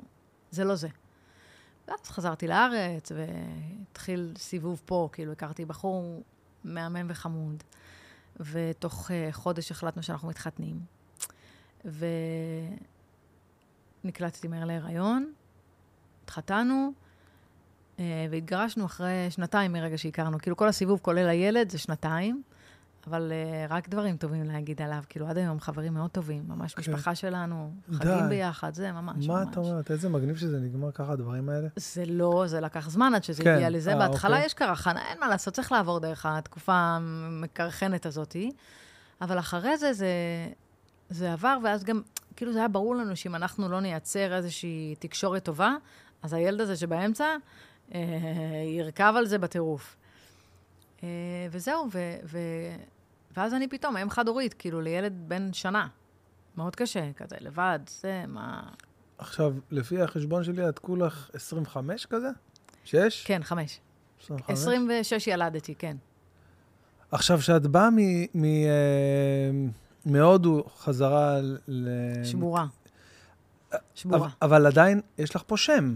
[0.52, 0.64] זה.
[0.64, 0.88] לא זה.
[1.88, 6.24] ואז חזרתי לארץ, והתחיל סיבוב פה, כאילו הכרתי בחור
[6.64, 7.64] מהמם וחמוד,
[8.40, 10.80] ותוך uh, חודש החלטנו שאנחנו מתחתנים.
[14.04, 15.34] ונקלטתי מהר להיריון,
[16.24, 16.92] התחתנו,
[17.98, 18.02] uh,
[18.32, 20.40] והתגרשנו אחרי שנתיים מרגע שהכרנו.
[20.40, 22.44] כאילו, כל הסיבוב, כולל הילד, זה שנתיים.
[23.08, 25.04] אבל uh, רק דברים טובים להגיד עליו.
[25.10, 26.82] כאילו, עד היום חברים מאוד טובים, ממש כן.
[26.82, 29.28] משפחה שלנו, חגים ביחד, זה ממש, מה ממש.
[29.28, 29.92] מה את אומרת?
[29.92, 31.68] איזה מגניב שזה נגמר ככה, הדברים האלה?
[31.76, 33.54] זה לא, זה לקח זמן עד שזה כן.
[33.54, 33.92] הגיע לזה.
[33.92, 34.46] 아, אה, בהתחלה אוקיי.
[34.46, 38.52] יש קרחנה, אין מה לעשות, צריך לעבור דרך התקופה המקרחנת הזאתי.
[39.22, 40.08] אבל אחרי זה, זה,
[41.10, 42.02] זה עבר, ואז גם,
[42.36, 45.76] כאילו, זה היה ברור לנו שאם אנחנו לא נייצר איזושהי תקשורת טובה,
[46.24, 47.26] אז הילד הזה שבאמצע
[47.94, 48.00] אה,
[48.78, 49.96] ירכב על זה בטירוף.
[51.04, 51.08] אה,
[51.52, 52.38] וזהו, ו, ו,
[53.38, 55.88] ואז אני פתאום אם חד-הורית, כאילו, לילד בן שנה.
[56.58, 58.62] מאוד קשה, כזה, לבד, זה, מה...
[59.18, 62.30] עכשיו, לפי החשבון שלי, את כולך 25 כזה?
[62.84, 63.24] 6?
[63.26, 63.80] כן, 5.
[64.20, 64.60] 25?
[64.60, 65.98] 26 ילדתי, כן.
[67.12, 67.90] עכשיו, כשאת באה
[68.36, 69.52] אה,
[70.06, 71.90] מהודו חזרה ל...
[72.24, 72.66] שבורה.
[73.96, 74.30] שבורה.
[74.42, 75.96] אבל עדיין יש לך פה שם.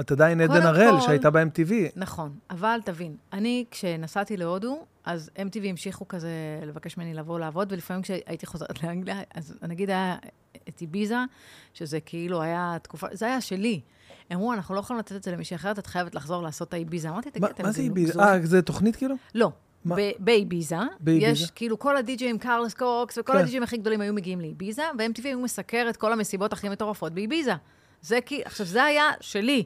[0.00, 1.72] את עדיין עדן הראל, שהייתה ב-MTV.
[1.96, 6.30] נכון, אבל תבין, אני, כשנסעתי להודו, אז MTV המשיכו כזה
[6.66, 10.16] לבקש ממני לבוא לעבוד, ולפעמים כשהייתי חוזרת לאנגליה, אז נגיד היה
[10.68, 11.18] את איביזה,
[11.74, 13.80] שזה כאילו היה תקופה, זה היה שלי.
[14.32, 17.08] אמרו, אנחנו לא יכולים לתת את זה למישהי אחרת, את חייבת לחזור לעשות את האיביזה.
[17.08, 17.62] אמרתי, תגיד, אתם...
[17.62, 18.20] מה זה איביזה?
[18.20, 19.14] אה, זה תוכנית כאילו?
[19.34, 19.50] לא.
[20.18, 20.76] באיביזה,
[21.06, 23.38] יש כאילו כל הדי-ג'ים, קרלס קוקס, וכל כן.
[23.38, 27.52] הדי-ג'ים הכי גדולים היו מגיעים לאיביזה, ו-MTV היו מסקר את כל המסיבות הכי מטורפות באיביזה.
[28.02, 29.64] זה כי, עכשיו, זה היה שלי.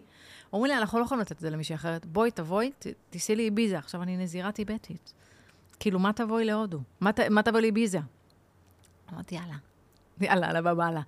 [0.52, 2.06] אומרים לי, אנחנו לא יכולים לתת את זה למישהי אחרת.
[2.06, 2.72] בואי, תבואי,
[3.10, 3.78] תיסעי לי איביזה.
[3.78, 5.12] עכשיו, אני נזירה טיבטית.
[5.80, 6.80] כאילו, מה תבואי להודו?
[7.00, 7.98] מה, מה תבואי לאיביזה?
[9.12, 9.56] אמרתי, יאללה.
[10.20, 11.00] יאללה, יאללה, בבאללה.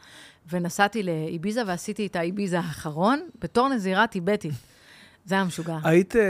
[0.51, 4.53] ונסעתי לאיביזה ועשיתי את האיביזה האחרון בתור נזירה טיבטית.
[5.26, 5.78] זה היה משוגע.
[5.84, 6.22] היית אה,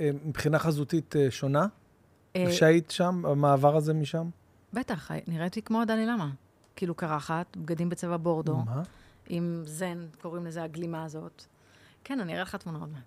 [0.00, 1.66] אה, מבחינה חזותית אה, שונה?
[2.48, 4.28] כשהיית שם, המעבר הזה משם?
[4.72, 6.30] בטח, נראיתי כמו הדלי למה.
[6.76, 8.56] כאילו קרחת, בגדים בצבע בורדו.
[8.56, 8.82] מה?
[9.28, 11.44] עם זן, קוראים לזה הגלימה הזאת.
[12.04, 13.02] כן, אני אראה לך תמונה עוד מעט.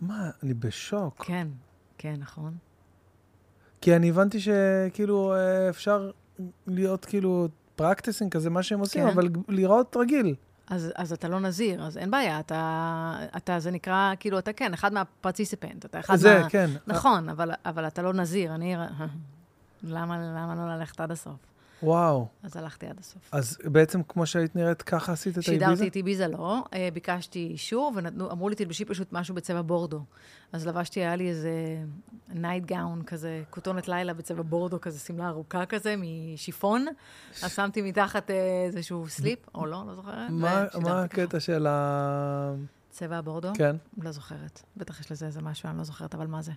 [0.00, 0.30] מה?
[0.42, 1.24] אני בשוק.
[1.24, 1.48] כן,
[1.98, 2.56] כן, נכון.
[3.80, 6.10] כי אני הבנתי שכאילו אה, אפשר
[6.66, 9.08] להיות כאילו פרקטיסינג כזה, מה שהם עושים, כן.
[9.08, 10.34] אבל לראות רגיל.
[10.70, 14.74] אז, אז אתה לא נזיר, אז אין בעיה, אתה, אתה, זה נקרא, כאילו, אתה כן,
[14.74, 16.50] אחד מהפרטיסיפנט, אתה אחד זה, מה...
[16.50, 16.70] כן.
[16.86, 18.76] נכון, אבל, אבל אתה לא נזיר, אני...
[19.82, 21.36] למה, למה לא ללכת עד הסוף?
[21.82, 22.26] וואו.
[22.42, 23.28] אז הלכתי עד הסוף.
[23.32, 25.66] אז בעצם כמו שהיית נראית, ככה עשית את האיביזה?
[25.66, 30.04] שידרתי את איביזה לא, אה, ביקשתי אישור, ואמרו לי, תלבשי פשוט משהו בצבע בורדו.
[30.52, 31.52] אז לבשתי, היה לי איזה
[32.28, 36.86] nightgown כזה, כותונת לילה בצבע בורדו, כזה שמלה ארוכה כזה, משיפון.
[37.42, 40.30] אז שמתי מתחת אה, איזשהו slip, או לא, לא זוכרת.
[40.30, 42.54] מה הקטע של ה...
[42.90, 43.48] צבע הבורדו?
[43.54, 43.76] כן.
[43.98, 44.62] לא זוכרת.
[44.76, 46.52] בטח יש לזה איזה משהו, אני לא זוכרת, אבל מה זה?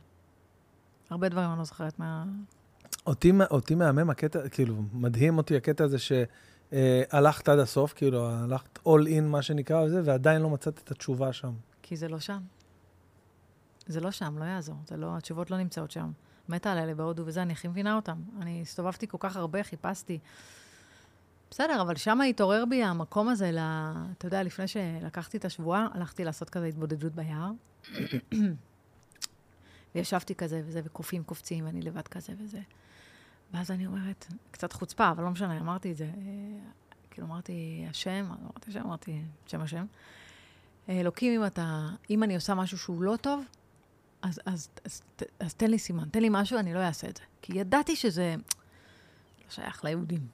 [1.10, 2.24] הרבה דברים אני לא זוכרת מה...
[3.06, 9.08] אותי, אותי מהמם הקטע, כאילו, מדהים אותי הקטע הזה שהלכת עד הסוף, כאילו, הלכת all
[9.08, 11.54] in, מה שנקרא, וזה, ועדיין לא מצאת את התשובה שם.
[11.82, 12.40] כי זה לא שם.
[13.88, 14.76] זה לא שם, לא יעזור.
[14.88, 16.12] זה לא, התשובות לא נמצאות שם.
[16.50, 18.18] מתה על אלה בהודו וזה, אני הכי מבינה אותם.
[18.42, 20.20] אני הסתובבתי כל כך הרבה, חיפשתי.
[21.52, 26.24] בסדר, אבל שם התעורר בי המקום הזה, לה, אתה יודע, לפני שלקחתי את השבועה, הלכתי
[26.24, 27.52] לעשות כזה התבודדות ביער.
[29.96, 32.60] וישבתי כזה וזה, וקופים קופצים, ואני לבד כזה וזה.
[33.54, 36.10] ואז אני אומרת, קצת חוצפה, אבל לא משנה, אמרתי את זה.
[37.12, 39.86] כאילו, אמרתי, השם, אמרתי השם, אמרתי, שם השם.
[40.90, 43.44] אלוקים, אם אתה, אם אני עושה משהו שהוא לא טוב,
[44.22, 47.18] אז, אז, אז, אז, אז תן לי סימן, תן לי משהו, אני לא אעשה את
[47.18, 47.24] זה.
[47.42, 48.36] כי ידעתי שזה
[49.44, 50.28] לא שייך ליהודים.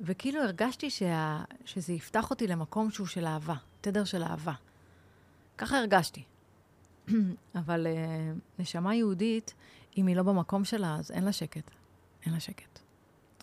[0.00, 4.52] וכאילו הרגשתי שה, שזה יפתח אותי למקום שהוא של אהבה, תדר של אהבה.
[5.58, 6.22] ככה הרגשתי.
[7.54, 9.54] אבל uh, נשמה יהודית,
[9.98, 11.70] אם היא לא במקום שלה, אז אין לה שקט.
[12.26, 12.78] אין לה שקט.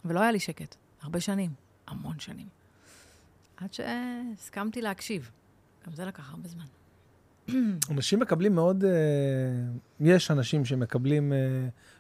[0.06, 1.52] ולא היה לי שקט, הרבה שנים,
[1.88, 2.48] המון שנים.
[3.58, 5.32] עד שהסכמתי להקשיב.
[5.88, 6.66] גם זה לקח הרבה זמן.
[7.92, 8.92] אנשים מקבלים מאוד, אה,
[10.00, 11.38] יש אנשים שמקבלים אה,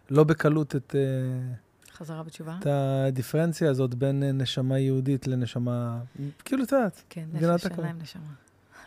[0.10, 1.54] לא בקלות את, אה,
[1.94, 2.58] חזרה בתשובה?
[2.60, 6.02] את הדיפרנציה הזאת בין נשמה יהודית לנשמה,
[6.46, 7.82] כאילו, את יודעת, כן, נפש, אין הכל.
[7.82, 8.34] להם נשמה.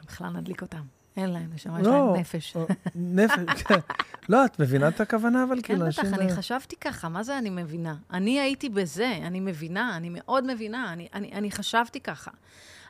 [0.06, 0.82] בכלל נדליק אותם.
[1.16, 2.56] אין להם נשמה, יש לא, להם נפש.
[2.56, 3.78] או, נפש, כן.
[4.28, 6.14] לא, את מבינה את הכוונה, אבל כן, כאילו, בטח, אנשים...
[6.14, 7.94] אני אה, חשבתי ככה, מה זה אני מבינה?
[8.10, 12.30] אני הייתי בזה, אני מבינה, אני מאוד מבינה, אני, אני, אני חשבתי ככה.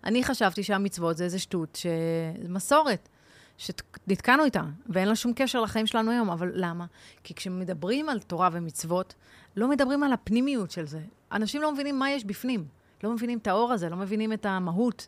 [0.05, 1.87] אני חשבתי שהמצוות זה איזה שטות, ש...
[2.49, 3.09] מסורת,
[3.59, 6.87] שנתקענו איתה, ואין לה שום קשר לחיים שלנו היום, אבל למה?
[7.25, 9.15] כי כשמדברים על תורה ומצוות,
[9.57, 11.01] לא מדברים על הפנימיות של זה.
[11.33, 12.65] אנשים לא מבינים מה יש בפנים,
[13.05, 15.07] לא מבינים את האור הזה, לא מבינים את המהות.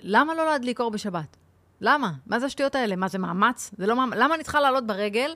[0.00, 1.36] למה לא להדליק אור בשבת?
[1.80, 2.12] למה?
[2.26, 2.96] מה זה השטויות האלה?
[2.96, 3.70] מה זה מאמץ?
[3.78, 4.18] זה לא מאמץ.
[4.18, 5.34] למה אני צריכה לעלות ברגל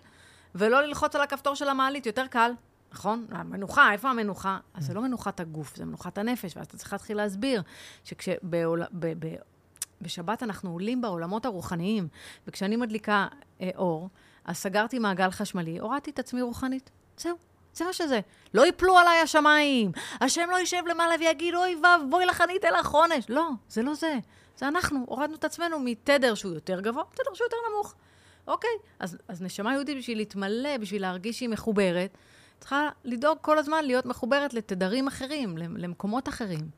[0.55, 2.07] ולא ללחוץ על הכפתור של המעלית?
[2.07, 2.51] יותר קל,
[2.93, 3.27] נכון?
[3.31, 4.59] המנוחה, איפה המנוחה?
[4.75, 7.63] אז זה לא מנוחת הגוף, זה מנוחת הנפש, ואז אתה צריך להתחיל להסביר
[10.01, 12.09] שבשבת אנחנו עולים בעולמות הרוחניים,
[12.47, 13.27] וכשאני מדליקה
[13.61, 14.09] אה, אור,
[14.45, 16.91] אז סגרתי מעגל חשמלי, הורדתי את עצמי רוחנית.
[17.17, 17.37] זהו.
[17.75, 18.21] זה מה שזה.
[18.55, 22.91] לא יפלו עליי השמיים, השם לא יישב למעלה ויגיד, אוי ואבוי לך, אני אתן לך
[22.91, 23.25] עונש.
[23.29, 24.19] לא, זה לא זה.
[24.59, 27.95] זה אנחנו, הורדנו את עצמנו מתדר שהוא יותר גבוה, תדר שהוא יותר נמוך.
[28.47, 32.19] אוקיי, אז, אז נשמה יהודית בשביל להתמלא, בשביל להרגיש שהיא מחוברת,
[32.61, 36.71] צריכה לדאוג כל הזמן להיות מחוברת לתדרים אחרים, למקומות אחרים.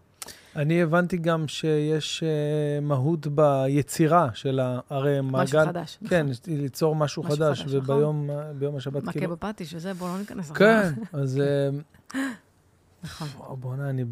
[0.57, 4.81] אני הבנתי גם שיש uh, מהות ביצירה של ה...
[4.91, 5.43] הרי מעגל...
[5.43, 5.99] משהו חדש.
[6.09, 6.55] כן, נכון.
[6.55, 9.37] ליצור משהו, משהו חדש, חדש, וביום ביום השבת מכה כאילו...
[9.37, 10.51] בפטיש וזה, בואו לא ניכנס.
[10.51, 11.41] כן, אז...
[11.41, 11.71] אה,
[13.05, 13.29] נכון.
[13.37, 14.05] וואו, בוא'נה, אני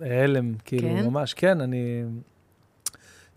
[0.00, 0.04] ב...
[0.04, 1.06] בהלם, כאילו, כן?
[1.06, 2.04] ממש, כן, אני...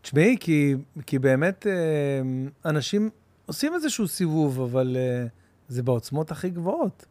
[0.01, 2.21] תשמעי, כי, כי באמת אה,
[2.69, 3.09] אנשים
[3.45, 5.25] עושים איזשהו סיבוב, אבל אה,
[5.67, 7.05] זה בעוצמות הכי גבוהות.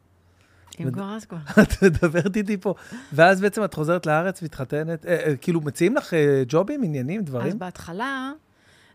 [0.81, 1.39] אם כבר, אז כבר.
[1.63, 2.75] את מדברת איתי פה,
[3.13, 7.27] ואז בעצם את חוזרת לארץ, מתחתנת, אה, אה, כאילו, מציעים לך אה, ג'ובים, עניינים, אז
[7.27, 7.59] דברים?
[7.59, 8.33] בהתחלה,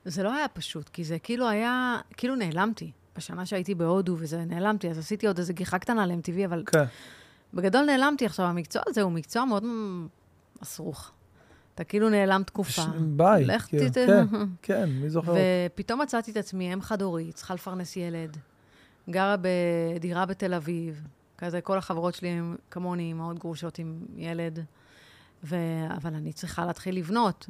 [0.05, 2.91] זה לא היה פשוט, כי זה כאילו היה, כאילו נעלמתי.
[3.17, 6.83] בשנה שהייתי בהודו וזה, נעלמתי, אז עשיתי עוד איזה גיחה קטנה ל-MTV, אבל כן.
[7.53, 8.25] בגדול נעלמתי.
[8.25, 9.63] עכשיו, המקצוע הזה הוא מקצוע מאוד
[10.61, 11.11] מסרוך.
[11.75, 12.71] אתה כאילו נעלם תקופה.
[12.81, 13.45] ש- ביי.
[13.45, 13.95] לך כאילו, תת...
[13.95, 14.25] כן,
[14.61, 15.35] כן, מי זוכר?
[15.75, 18.37] ופתאום מצאתי את עצמי אם חד-הורית, צריכה לפרנס ילד,
[19.09, 24.59] גרה בדירה בתל אביב, כזה, כל החברות שלי הם כמוני, מאוד גרושות עם ילד,
[25.43, 25.55] ו...
[25.97, 27.49] אבל אני צריכה להתחיל לבנות.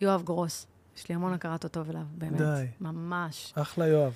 [0.00, 2.40] ויואב גרוס, יש לי המון הכרת הטוב אליו, באמת.
[2.40, 2.66] די.
[2.80, 3.52] ממש.
[3.56, 4.12] אחלה יואב.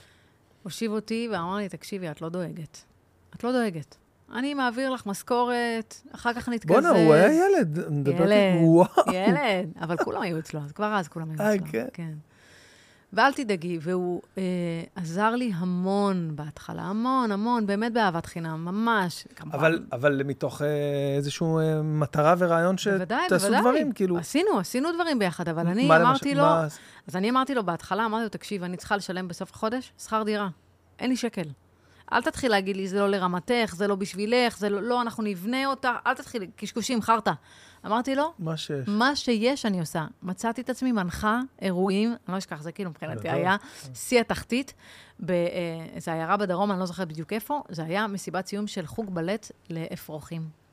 [0.62, 2.84] הושיב אותי ואמר לי, תקשיבי, את לא דואגת.
[3.34, 3.96] את לא דואגת.
[4.32, 6.68] אני מעביר לך משכורת, אחר כך נתקזז.
[6.70, 7.78] בואנה, הוא היה ילד.
[8.08, 8.88] ילד, וואו.
[9.12, 11.66] ילד, אבל כולם היו אצלו, אז כבר אז כולם היו אה, אצלו.
[11.72, 11.86] כן?
[11.92, 12.12] כן.
[13.12, 14.42] ואל תדאגי, והוא אה,
[14.96, 19.26] עזר לי המון בהתחלה, המון, המון, באמת באהבת חינם, ממש.
[19.36, 19.58] כמובן.
[19.58, 20.66] אבל, אבל מתוך אה,
[21.16, 23.60] איזושהי אה, מטרה ורעיון בוודאי, שתעשו בוודאי.
[23.60, 24.18] דברים, כאילו.
[24.18, 26.04] עשינו, עשינו דברים ביחד, אבל אני אמרתי
[26.34, 26.66] למשל- לו, מה-
[27.08, 30.48] אז אני אמרתי לו בהתחלה, אמרתי לו, תקשיב, אני צריכה לשלם בסוף החודש שכר דירה.
[30.98, 31.48] אין לי שקל.
[32.12, 35.66] אל תתחיל להגיד לי, זה לא לרמתך, זה לא בשבילך, זה לא, לא, אנחנו נבנה
[35.66, 37.32] אותה, אל תתחיל, קשקושים, חרטא.
[37.86, 38.88] אמרתי לו, מה שיש.
[38.88, 40.04] מה שיש אני עושה.
[40.22, 43.28] מצאתי את עצמי מנחה אירועים, אני לא אשכח, זה כאילו מבחינתי.
[43.30, 43.56] היה
[43.94, 44.74] שיא התחתית,
[45.20, 49.50] באיזו עיירה בדרום, אני לא זוכרת בדיוק איפה, זה היה מסיבת סיום של חוג בלט
[49.70, 50.63] לאפרוחים.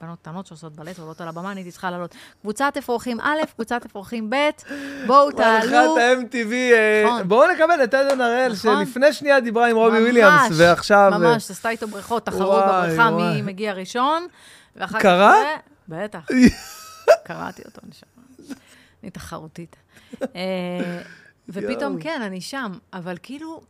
[0.00, 2.14] בנות קטנות שעושות בלט, עולות על הבמה, אני הייתי צריכה לעלות.
[2.40, 4.34] קבוצת אפרוחים א', קבוצת אפרוחים ב',
[5.06, 5.70] בואו תעלו.
[5.70, 7.28] מערכת ה-MTV, אה, נכון.
[7.28, 8.84] בואו נקבל את עדן הראל, נכון.
[8.84, 11.10] שלפני שנייה דיברה עם רובי ממש, וויליאמס, ועכשיו...
[11.12, 13.10] אה, ממש, עשתה איתו בריכות, תחרות בבריכה.
[13.10, 14.26] מי מגיע ראשון.
[14.98, 15.34] קרה?
[15.88, 16.26] בטח.
[17.26, 18.54] קראתי אותו, נשמה.
[19.02, 19.76] אני תחרותית.
[20.22, 21.00] אה,
[21.48, 22.00] ופתאום.
[22.00, 22.72] כן, אני שם.
[22.92, 23.60] אבל כאילו,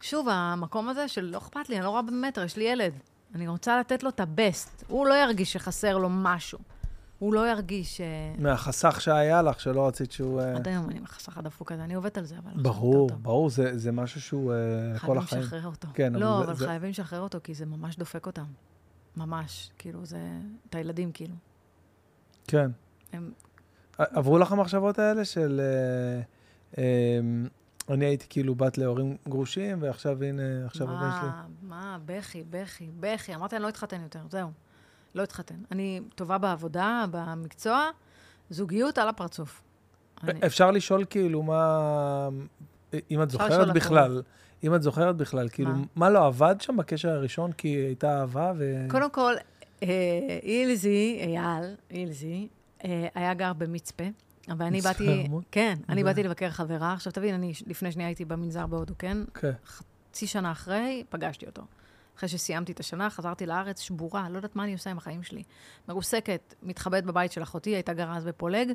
[0.00, 2.92] שוב, המקום הזה של לא אכפת לי, אני לא רואה במטר, יש לי ילד.
[3.36, 4.84] אני רוצה לתת לו את הבסט.
[4.88, 6.58] הוא לא ירגיש שחסר לו משהו.
[7.18, 8.00] הוא לא ירגיש...
[8.00, 8.06] אה,
[8.38, 10.40] מהחסך שהיה לך, שלא רצית שהוא...
[10.40, 12.62] אה, עד היום אני עם החסך הדפוק הזה, אני עובדת על זה, אבל...
[12.62, 13.10] ברור.
[13.10, 15.42] ברור, זה זה משהו שהוא אה, חייבים החיים.
[15.42, 15.88] לשחרר אותו.
[15.94, 18.44] כן, אבל לא, זה- אבל זה- חייבים לשחרר אותו, כי זה ממש דופק אותם.
[19.16, 19.70] ממש.
[19.78, 20.18] כאילו, זה...
[20.70, 21.34] את הילדים, כאילו.
[22.46, 22.70] כן.
[23.12, 23.32] הם...
[23.98, 25.60] עברו לך המחשבות האלה של...
[25.60, 26.22] אה,
[26.78, 27.18] אה,
[27.90, 31.28] אני הייתי כאילו בת להורים גרושים, ועכשיו הנה, עכשיו הבן שלי.
[31.28, 33.34] מה, מה, בכי, בכי, בכי.
[33.34, 34.50] אמרתי, אני לא אתחתן יותר, זהו.
[35.14, 35.54] לא אתחתן.
[35.72, 37.90] אני טובה בעבודה, במקצוע,
[38.50, 39.62] זוגיות על הפרצוף.
[40.22, 42.28] אני- אפשר לשאול כאילו מה...
[43.10, 44.22] אם את זוכרת בכלל,
[44.64, 45.82] אם את זוכרת בכלל, כאילו, מה?
[45.96, 47.52] מה לא עבד שם בקשר הראשון?
[47.52, 48.86] כי הייתה אהבה ו...
[48.90, 49.34] קודם כל,
[49.82, 49.88] אה,
[50.42, 52.48] אילזי, אייל, אילזי,
[52.84, 54.04] אה, היה גר במצפה,
[54.58, 55.28] ואני מצפה באתי?
[55.50, 56.92] כן, אני באתי לבקר חברה.
[56.92, 59.18] עכשיו תבין, אני לפני שנייה הייתי במנזר בהודו, כן?
[59.34, 59.52] כן.
[59.66, 61.62] חצי שנה אחרי, פגשתי אותו.
[62.16, 65.42] אחרי שסיימתי את השנה, חזרתי לארץ שבורה, לא יודעת מה אני עושה עם החיים שלי.
[65.88, 68.72] מרוסקת, מתחבאת בבית של אחותי, הייתה גרה אז בפולג.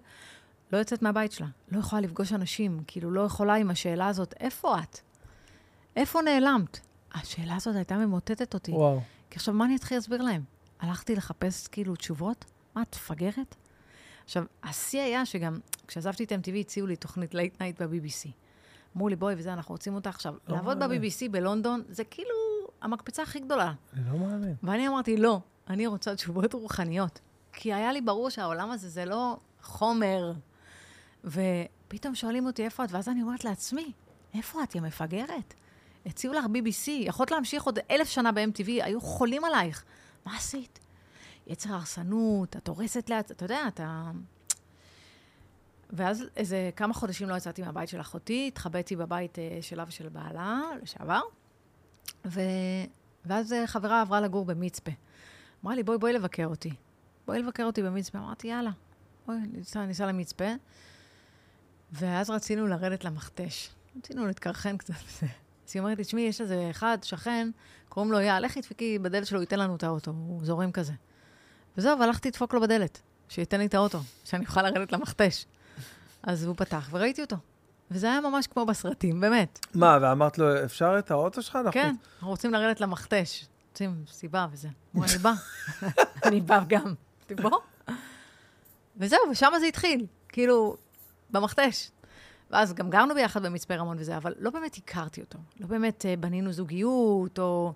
[0.73, 4.79] לא יוצאת מהבית שלה, לא יכולה לפגוש אנשים, כאילו לא יכולה עם השאלה הזאת, איפה
[4.79, 4.99] את?
[5.95, 6.79] איפה נעלמת?
[7.13, 8.71] השאלה הזאת הייתה ממוטטת אותי.
[8.71, 9.01] וואו.
[9.29, 10.43] כי עכשיו, מה אני אתחיל להסביר להם?
[10.79, 12.45] הלכתי לחפש כאילו תשובות?
[12.75, 13.55] מה, את מפגרת?
[14.31, 18.29] עכשיו, השיא היה שגם כשעזבתי את MTV הציעו לי תוכנית late night ב-BBC.
[18.95, 20.33] אמרו לי, בואי וזה, אנחנו רוצים אותך עכשיו.
[20.47, 20.83] לא לעבוד.
[20.83, 22.29] ב-BBC בלונדון, זה כאילו
[22.81, 23.73] המקפצה הכי גדולה.
[23.93, 24.55] אני לא מאמין.
[24.63, 27.19] ואני אמרתי, לא, אני רוצה תשובות רוחניות.
[27.53, 30.33] כי היה לי ברור שהעולם הזה זה לא חומר.
[31.23, 32.91] ופתאום שואלים אותי, איפה את?
[32.91, 33.91] ואז אני אומרת לעצמי,
[34.33, 34.75] איפה את?
[34.75, 35.53] יא מפגרת.
[36.05, 39.83] הציעו לך BBC, יכולת להמשיך עוד אלף שנה ב-MTV, היו חולים עלייך.
[40.25, 40.79] מה עשית?
[41.47, 44.11] יצר הרסנות, את הורסת לאט, אתה יודע, אתה...
[45.89, 50.61] ואז איזה כמה חודשים לא יצאתי מהבית של אחותי, התחבאתי בבית אה, שלה ושל בעלה,
[50.81, 51.21] לשעבר,
[52.25, 52.41] ו...
[53.25, 54.91] ואז אה, חברה עברה לגור במצפה.
[55.63, 56.71] אמרה לי, בואי, בואי לבקר אותי.
[57.25, 58.17] בואי לבקר אותי במצפה.
[58.17, 58.71] אמרתי, יאללה,
[59.25, 60.45] בואי, ניסע, ניסע למצפה.
[61.91, 63.69] ואז רצינו לרדת למכתש.
[63.97, 65.27] רצינו להתקרחן קצת בזה.
[65.67, 67.49] אז היא אומרת לי, תשמעי, יש איזה אחד, שכן,
[67.89, 70.93] קוראים לו אייל, לכי דפקי בדלת שלו, ייתן לנו את האוטו, הוא זורם כזה.
[71.77, 75.45] וזהו, והלכתי לדפוק לו בדלת, שייתן לי את האוטו, שאני אוכל לרדת למכתש.
[76.23, 77.35] אז הוא פתח, וראיתי אותו.
[77.91, 79.59] וזה היה ממש כמו בסרטים, באמת.
[79.73, 81.55] מה, ואמרת לו, אפשר את האוטו שלך?
[81.55, 83.45] אנחנו- כן, אנחנו רוצים לרדת למכתש.
[83.71, 84.67] רוצים סיבה וזה.
[84.93, 85.33] הוא אני בא.
[86.25, 86.81] אני בא גם.
[86.83, 87.59] אמרתי, בוא.
[88.97, 90.05] וזהו, ושם זה התחיל.
[90.29, 90.75] כאילו,
[91.29, 91.91] במכתש.
[92.51, 95.39] ואז גם גרנו ביחד במצפה רמון וזה, אבל לא באמת הכרתי אותו.
[95.59, 97.73] לא באמת אה, בנינו זוגיות, או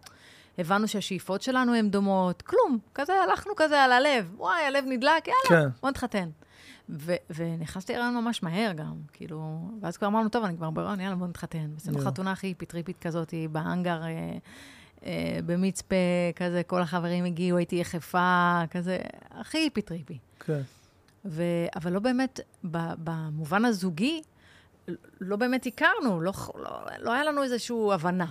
[0.57, 2.79] הבנו שהשאיפות שלנו הן דומות, כלום.
[2.93, 4.33] כזה, הלכנו כזה על הלב.
[4.37, 5.69] וואי, הלב נדלק, יאללה, כן.
[5.81, 6.29] בוא נתחתן.
[6.89, 11.15] ו- ונכנסתי להיריון ממש מהר גם, כאילו, ואז כבר אמרנו, טוב, אני כבר בהיריון, יאללה,
[11.15, 11.67] בוא נתחתן.
[11.77, 12.07] עשינו יואו.
[12.07, 14.37] חתונה הכי היפי טריפית כזאת, בהאנגר, אה,
[15.05, 15.95] אה, במצפה,
[16.35, 18.97] כזה, כל החברים הגיעו, הייתי יחפה, כזה,
[19.31, 20.17] הכי היפי trippy.
[20.39, 20.61] כן.
[21.25, 21.43] ו...
[21.75, 22.39] אבל לא באמת.
[23.03, 24.21] במובן הזוגי,
[25.21, 28.25] לא באמת הכרנו, לא, לא, לא היה לנו איזושהי הבנה.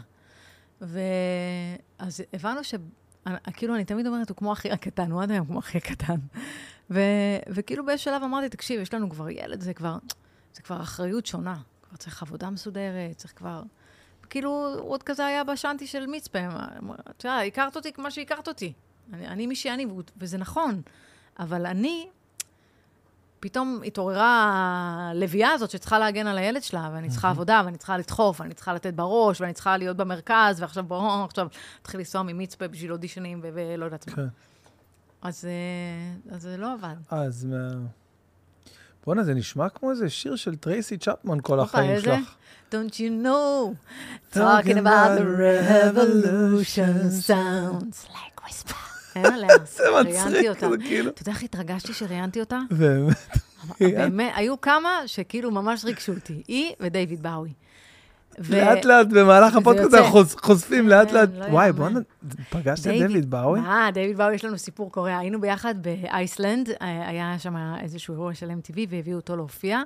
[0.80, 2.74] ואז הבנו ש...
[3.52, 6.16] כאילו, אני תמיד אומרת, הוא כמו אחי הקטן, הוא עד היום כמו אחי הקטן.
[6.90, 7.00] ו...
[7.48, 9.98] וכאילו באיזשהו שלב אמרתי, תקשיב, יש לנו כבר ילד, זה כבר,
[10.54, 11.56] זה כבר אחריות שונה.
[11.82, 13.62] כבר צריך עבודה מסודרת, צריך כבר...
[14.30, 16.38] כאילו, הוא עוד כזה היה בשאנטי של מצפה.
[17.10, 18.72] את יודעת, הכרת אותי כמו שהכרת אותי.
[19.12, 20.82] אני, אני מי שאני, וזה נכון.
[21.38, 22.08] אבל אני,
[23.44, 24.50] פתאום התעוררה
[25.10, 28.74] הלוויה הזאת שצריכה להגן על הילד שלה, ואני צריכה עבודה, ואני צריכה לדחוף, ואני צריכה
[28.74, 33.84] לתת בראש, ואני צריכה להיות במרכז, ועכשיו בואו, עכשיו להתחיל לנסוע ממצפה בשביל אודישנים, ולא
[33.84, 34.14] יודעת מה.
[34.14, 34.26] כן.
[35.22, 36.94] אז, אה, אז זה לא עבד.
[37.10, 37.68] אז מה...
[39.06, 42.00] בואנה, זה נשמע כמו איזה שיר של טרייסי צ'פמן כל החיים?
[42.00, 42.34] שלך.
[42.70, 43.76] Don't you know,
[44.32, 48.83] talking about the revolution sounds like whisper.
[49.16, 50.60] אין עליה, זה מצחיק.
[50.60, 51.10] זה כאילו...
[51.10, 52.58] אתה יודע איך התרגשתי שראיינתי אותה?
[52.70, 53.16] באמת.
[53.80, 56.42] באמת, היו כמה שכאילו ממש ריגשו אותי.
[56.48, 57.52] היא ודייוויד באוי.
[58.38, 59.94] ו- לאט לאט במהלך הפודקאסט.
[59.94, 61.28] אנחנו חוש- חושפים לאט לאט.
[61.38, 61.78] לא וואי, יאמן.
[61.78, 62.00] בואנה,
[62.50, 63.60] פגשת את דיוויד באוי?
[63.60, 65.18] מה, דיוויד באוי, יש לנו סיפור קורע.
[65.18, 69.80] היינו ביחד באייסלנד, אה, היה שם איזשהו אירוע של MTV והביאו אותו להופיע.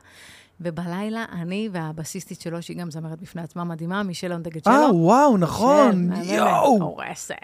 [0.61, 4.73] ובלילה, אני והבסיסטית שלו, שהיא גם זמרת בפני עצמה מדהימה, מישל אונדגצ'לו.
[4.73, 6.79] אה, וואו, נכון, כן, יואו.
[6.83, 7.35] הורסת.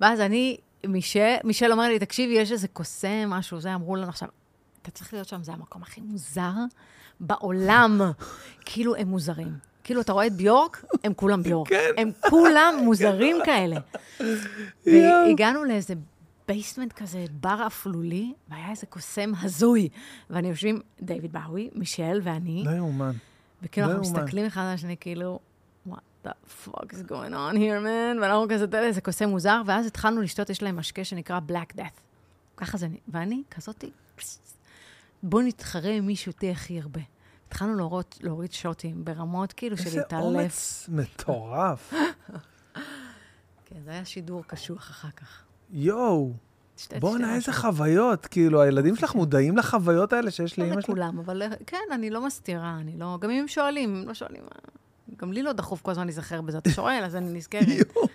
[0.00, 0.56] ואז אני,
[0.86, 4.28] מישל, מישל אומר לי, תקשיבי, יש איזה קוסם, משהו, זה, אמרו לנו עכשיו,
[4.82, 6.52] אתה צריך להיות שם, זה המקום הכי מוזר
[7.20, 8.00] בעולם.
[8.64, 9.52] כאילו, הם מוזרים.
[9.84, 11.68] כאילו, אתה רואה את ביורק, הם כולם ביורק.
[11.68, 11.90] כן.
[11.96, 13.76] הם כולם מוזרים כאלה.
[14.86, 15.94] והגענו לאיזה
[16.48, 19.88] basement כזה, בר אפלולי, והיה איזה קוסם הזוי.
[20.30, 23.12] ואני יושבים, דיוויד בואי, מישל ואני, לא יאומן.
[23.62, 24.12] וכאילו לא אנחנו.
[24.12, 25.38] מסתכלים אחד על השני, כאילו,
[26.26, 26.30] the
[26.64, 28.22] fuck is going on here, man?
[28.22, 31.76] ואנחנו כזה, אתה יודע, איזה קוסם מוזר, ואז התחלנו לשתות, יש להם משקה שנקרא Black
[31.76, 32.00] Death.
[32.56, 33.90] ככה זה, ואני כזאתי,
[35.22, 37.00] בוא נתחרה עם מי שותה הכי הרבה.
[37.48, 40.22] התחלנו להוריד, להוריד שוטים ברמות כאילו של איזה להתעלף.
[40.22, 41.92] אומץ מטורף.
[43.66, 45.42] כן, זה היה שידור קשוח אחר כך.
[45.70, 46.32] יואו,
[47.00, 47.52] בואנה, איזה.
[47.52, 48.26] חוויות.
[48.26, 50.88] כאילו, הילדים שלך מודעים לחוויות האלה שיש לא לאמא שלך?
[50.90, 53.18] לכולם, אבל כן, אני לא מסתירה, אני לא...
[53.20, 54.42] גם אם הם שואלים, הם לא שואלים,
[55.16, 56.58] גם לי לא דחוף כל הזמן להיזכר בזה.
[56.58, 57.68] אתה שואל, אז אני נזכרת.
[57.94, 58.08] יואו,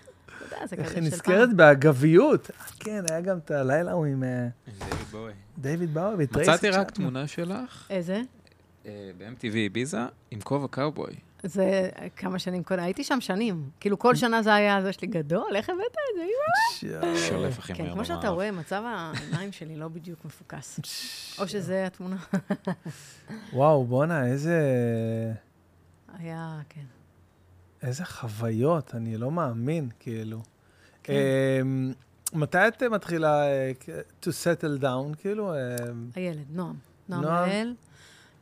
[0.48, 1.54] אתה יודע, זה איך היא נזכרת.
[1.54, 2.52] באגביות.
[2.52, 4.48] אה, כן, היה גם את הלילה ההוא עם אה,
[4.80, 5.34] דייוויד בואי.
[5.58, 6.91] דיוויד באוי מצאתי רק.
[6.91, 8.22] תמונה שלך איזה?
[8.86, 10.00] אה, ב-MTV ביזה
[10.32, 11.14] עם כובע קאובוי.
[11.43, 13.70] זה כמה שנים קודם, הייתי שם שנים.
[13.80, 17.18] כאילו, כל שנה זה היה, זה שלי גדול, איך הבאת את זה?
[17.30, 18.34] שולף הכי כן, מהר כמו שאתה במערב.
[18.34, 20.80] רואה, מצב העיניים שלי לא בדיוק מפוקס.
[21.39, 22.16] או שזה התמונה.
[23.54, 24.62] וואו, בואנה, איזה...
[26.18, 26.86] היה, כן.
[27.82, 30.41] איזה חוויות, אני לא מאמין, כאילו.
[31.03, 31.13] כן.
[31.61, 31.93] אמ,
[32.34, 33.72] מתי את מתחילה אה,
[34.24, 35.53] to settle down, כאילו?
[35.53, 36.76] אמ, הילד, נועם.
[37.09, 37.49] נועם?
[37.49, 37.76] יעל.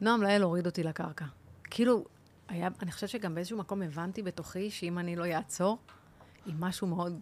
[0.02, 1.26] נועם לאל הוריד אותי לקרקע.
[1.64, 2.06] כאילו,
[2.48, 5.78] היה, אני חושבת שגם באיזשהו מקום הבנתי בתוכי שאם אני לא אעצור,
[6.48, 7.20] אם משהו מאוד...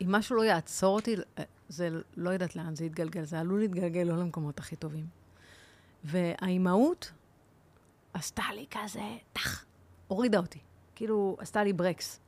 [0.00, 1.16] אם משהו לא יעצור אותי,
[1.68, 3.24] זה לא יודעת לאן זה יתגלגל.
[3.24, 5.06] זה עלול להתגלגל לא למקומות הכי טובים.
[6.04, 7.12] והאימהות
[8.14, 9.64] עשתה לי כזה, טח,
[10.08, 10.58] הורידה אותי.
[10.94, 12.20] כאילו, עשתה לי ברקס.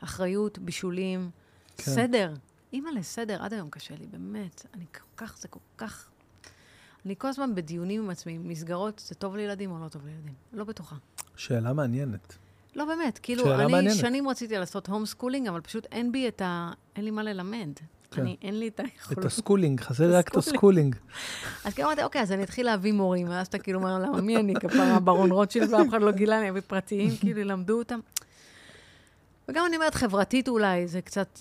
[0.00, 1.30] אחריות, בישולים,
[1.76, 1.82] כן.
[1.82, 2.34] סדר.
[2.72, 4.66] אימא לסדר, עד היום קשה לי, באמת.
[4.74, 6.08] אני כל כך, זה כל כך...
[7.06, 10.34] אני כל הזמן בדיונים עם עצמי, מסגרות, זה טוב לילדים או לא טוב לילדים?
[10.52, 10.96] לא בטוחה.
[11.36, 12.36] שאלה מעניינת.
[12.74, 13.18] לא, באמת.
[13.22, 13.96] כאילו, אני מעניינת.
[13.96, 16.70] שנים רציתי לעשות home schooling, אבל פשוט אין בי את ה...
[16.96, 17.70] אין לי מה ללמד.
[18.10, 18.22] כן.
[18.22, 19.24] אני, אין לי את את היכולות.
[19.24, 20.96] ה schooling, חסר רק את ה schooling.
[21.64, 24.36] אז כאילו אמרתי, אוקיי, אז אני אתחיל להביא מורים, ואז אתה כאילו אומר, למה, מי
[24.36, 24.54] אני?
[24.54, 28.00] כפרה ברון רוטשילד, ואף אחד לא גילה לי, אביא פרטיים, כאילו, ילמדו אותם.
[29.48, 31.38] וגם אני אומרת, חברתית אולי, זה קצת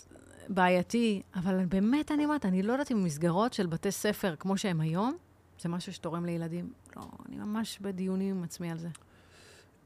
[0.49, 4.81] בעייתי, אבל באמת, אני אומרת, אני לא יודעת אם מסגרות של בתי ספר כמו שהם
[4.81, 5.15] היום,
[5.61, 6.69] זה משהו שתורם לילדים.
[6.95, 8.87] לא, אני ממש בדיונים עם עצמי על זה.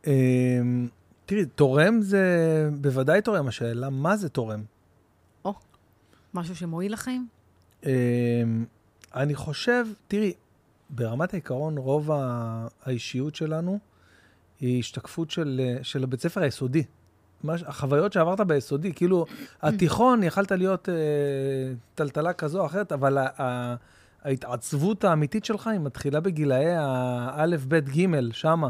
[0.08, 0.88] אמ,
[1.26, 2.24] תראי, תורם זה
[2.82, 4.64] בוודאי תורם, השאלה מה זה תורם.
[6.34, 7.28] משהו שמועיל לחיים?
[7.86, 7.90] אמ,
[9.16, 10.34] אני חושב, תראי,
[10.90, 12.10] ברמת העיקרון, רוב
[12.84, 13.80] האישיות שלנו
[14.60, 16.84] היא השתקפות של, של הבית ספר היסודי.
[17.44, 19.26] מה, החוויות שעברת ביסודי, כאילו,
[19.62, 20.94] התיכון, יכלת להיות אה,
[21.96, 23.76] טלטלה כזו או אחרת, אבל ה- ה-
[24.24, 28.70] ההתעצבות האמיתית שלך היא מתחילה בגילאי האלף, בית, גימל, שמה.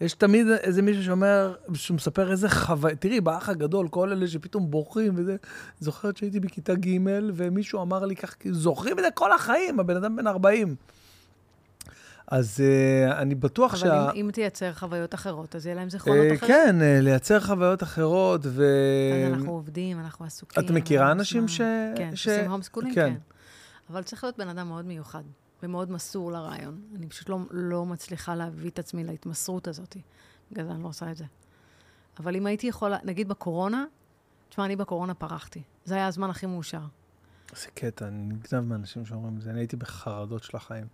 [0.00, 5.12] יש תמיד איזה מישהו שאומר, שמספר איזה חוויה, תראי, באח הגדול, כל אלה שפתאום בורחים
[5.16, 5.36] וזה,
[5.80, 6.98] זוכרת שהייתי בכיתה ג'
[7.34, 10.76] ומישהו אמר לי כך, זוכרים את זה כל החיים, הבן אדם בן 40.
[12.28, 14.10] אז uh, אני בטוח אבל שה...
[14.10, 16.50] אם, אם תייצר חוויות אחרות, אז יהיה להם זיכרונות אה, אחרים.
[16.52, 18.64] כן, אה, לייצר חוויות אחרות, ו...
[19.26, 20.64] אז אנחנו עובדים, אנחנו עסוקים.
[20.64, 21.48] את מכירה אנשים.
[21.48, 21.60] ש-
[21.96, 23.10] כן, ש- שעושים home schooling, כן.
[23.10, 23.16] כן.
[23.90, 25.22] אבל צריך להיות בן אדם מאוד מיוחד
[25.62, 26.80] ומאוד מסור לרעיון.
[26.94, 29.96] אני פשוט לא, לא מצליחה להביא את עצמי להתמסרות הזאת.
[30.52, 31.24] בגלל זה אני לא עושה את זה.
[32.20, 33.84] אבל אם הייתי יכולה, נגיד בקורונה,
[34.48, 35.62] תשמע, אני בקורונה פרחתי.
[35.84, 36.82] זה היה הזמן הכי מאושר.
[37.52, 40.86] איזה קטע, אני נגנב מאנשים שאומרים את זה, אני הייתי בחרדות של החיים.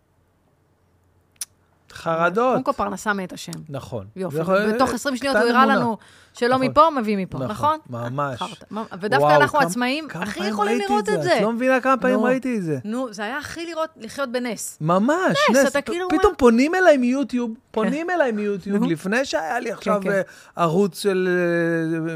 [1.92, 2.52] חרדות.
[2.52, 3.52] קודם כל פרנסה מאת השם.
[3.68, 4.06] נכון.
[4.16, 4.38] יופי.
[4.74, 5.66] בתוך 20 שניות הוא הראה.
[5.66, 5.96] לנו
[6.32, 6.66] שלא נכון.
[6.66, 7.78] מפה, מביא מפה, נכון?
[7.90, 8.38] ממש.
[8.38, 8.64] חרטא.
[8.70, 11.36] מה- ודווקא אנחנו עצמאים הכי יכולים לראות את זה.
[11.36, 12.20] את לא מבינה כמה פעמים.
[12.24, 12.78] ראיתי את זה.
[12.84, 14.78] נו, זה היה הכי לראות, לחיות בנס.
[14.80, 18.84] ממש, נס, כאילו פתאום פונים אליי מיוטיוב, פונים אליי מיוטיוב.
[18.84, 20.10] לפני שהיה לי עכשיו כן.
[20.10, 20.20] אה,
[20.56, 21.28] ערוץ של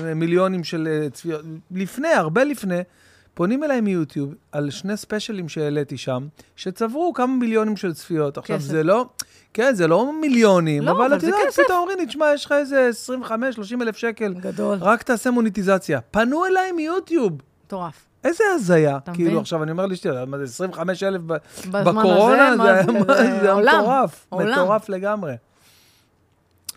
[0.09, 2.81] אה, מיליונים של אה, צפיות, לפני, הרבה לפני,
[3.37, 6.27] פונים אליי מיוטיוב על שני ספיישלים שהעליתי שם,
[6.57, 8.39] שצברו כמה מיליונים של צפיות.
[8.39, 8.67] עכשיו, כסף.
[8.67, 9.07] זה לא,
[9.55, 11.63] כן, זה לא מיליונים, לא, אבל אבל את זה יודעת, כסף.
[11.65, 12.91] פתאום אומרים לי, תשמע, יש לך איזה
[13.23, 13.23] 25-30
[13.83, 14.79] אלף שקל, גדול.
[14.81, 16.01] רק תעשה מוניטיזציה.
[16.11, 17.33] פנו אליי מיוטיוב.
[17.67, 18.05] מטורף.
[18.25, 18.99] איזה הזיה.
[19.15, 19.41] כאילו, מבין?
[19.41, 21.23] עכשיו אני אומר לאשתי, מה זה 25 אלף
[21.71, 22.93] בקורונה, הזה, זה מה היה- זה?
[23.17, 23.79] זה היה עולם.
[23.81, 24.27] מטורף.
[24.29, 24.53] עולם.
[24.53, 25.35] מטורף לגמרי.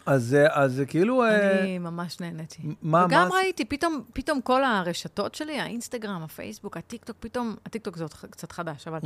[0.10, 1.24] אז זה- אז זה כאילו...
[1.24, 2.62] אה, אני ממש נהניתי.
[2.82, 8.04] מה- וגם מה- ראיתי, פתאום, פתאום כל הרשתות שלי, האינסטגרם, הפייסבוק, הטיקטוק, פתאום, הטיקטוק זה
[8.04, 9.00] עוד קצת חדש, אבל.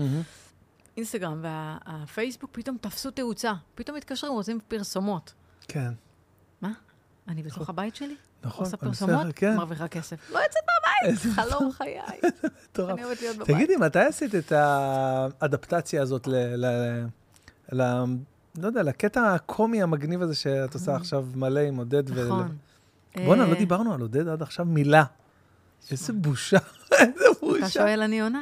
[0.98, 3.54] אינסטגרם והפייסבוק פתאום תפסו תאוצה.
[3.76, 5.34] פתאום מתקשרים, רוצים פרסומות.
[5.68, 5.92] כן,
[6.62, 6.72] מה?
[7.28, 8.16] אני בתוך הבית שלי?
[8.44, 8.66] נכון.
[8.66, 9.28] עושה פרסומות?
[9.36, 10.32] כן, מרוויחה כסף.
[10.32, 10.64] לא יוצאת
[11.06, 12.00] מהבית, חלום חיי.
[12.80, 13.56] אני אוהבת להיות בבית.
[13.56, 16.36] תגידי, מתי עשית את האדפטציה הזאת ל...
[16.66, 17.06] ל-
[17.72, 18.04] ל-
[18.58, 22.12] לא יודע, לקטע הקומי המגניב הזה שאת עושה עכשיו מלא עם עודד.
[22.12, 22.56] נכון.
[23.26, 25.04] בואנה, לא אה, דיברנו על עודד עד עכשיו מילה.
[25.92, 26.58] איזה בושה,
[26.92, 27.70] איזה אתה בושה.
[27.70, 28.42] שואל, אני עונה.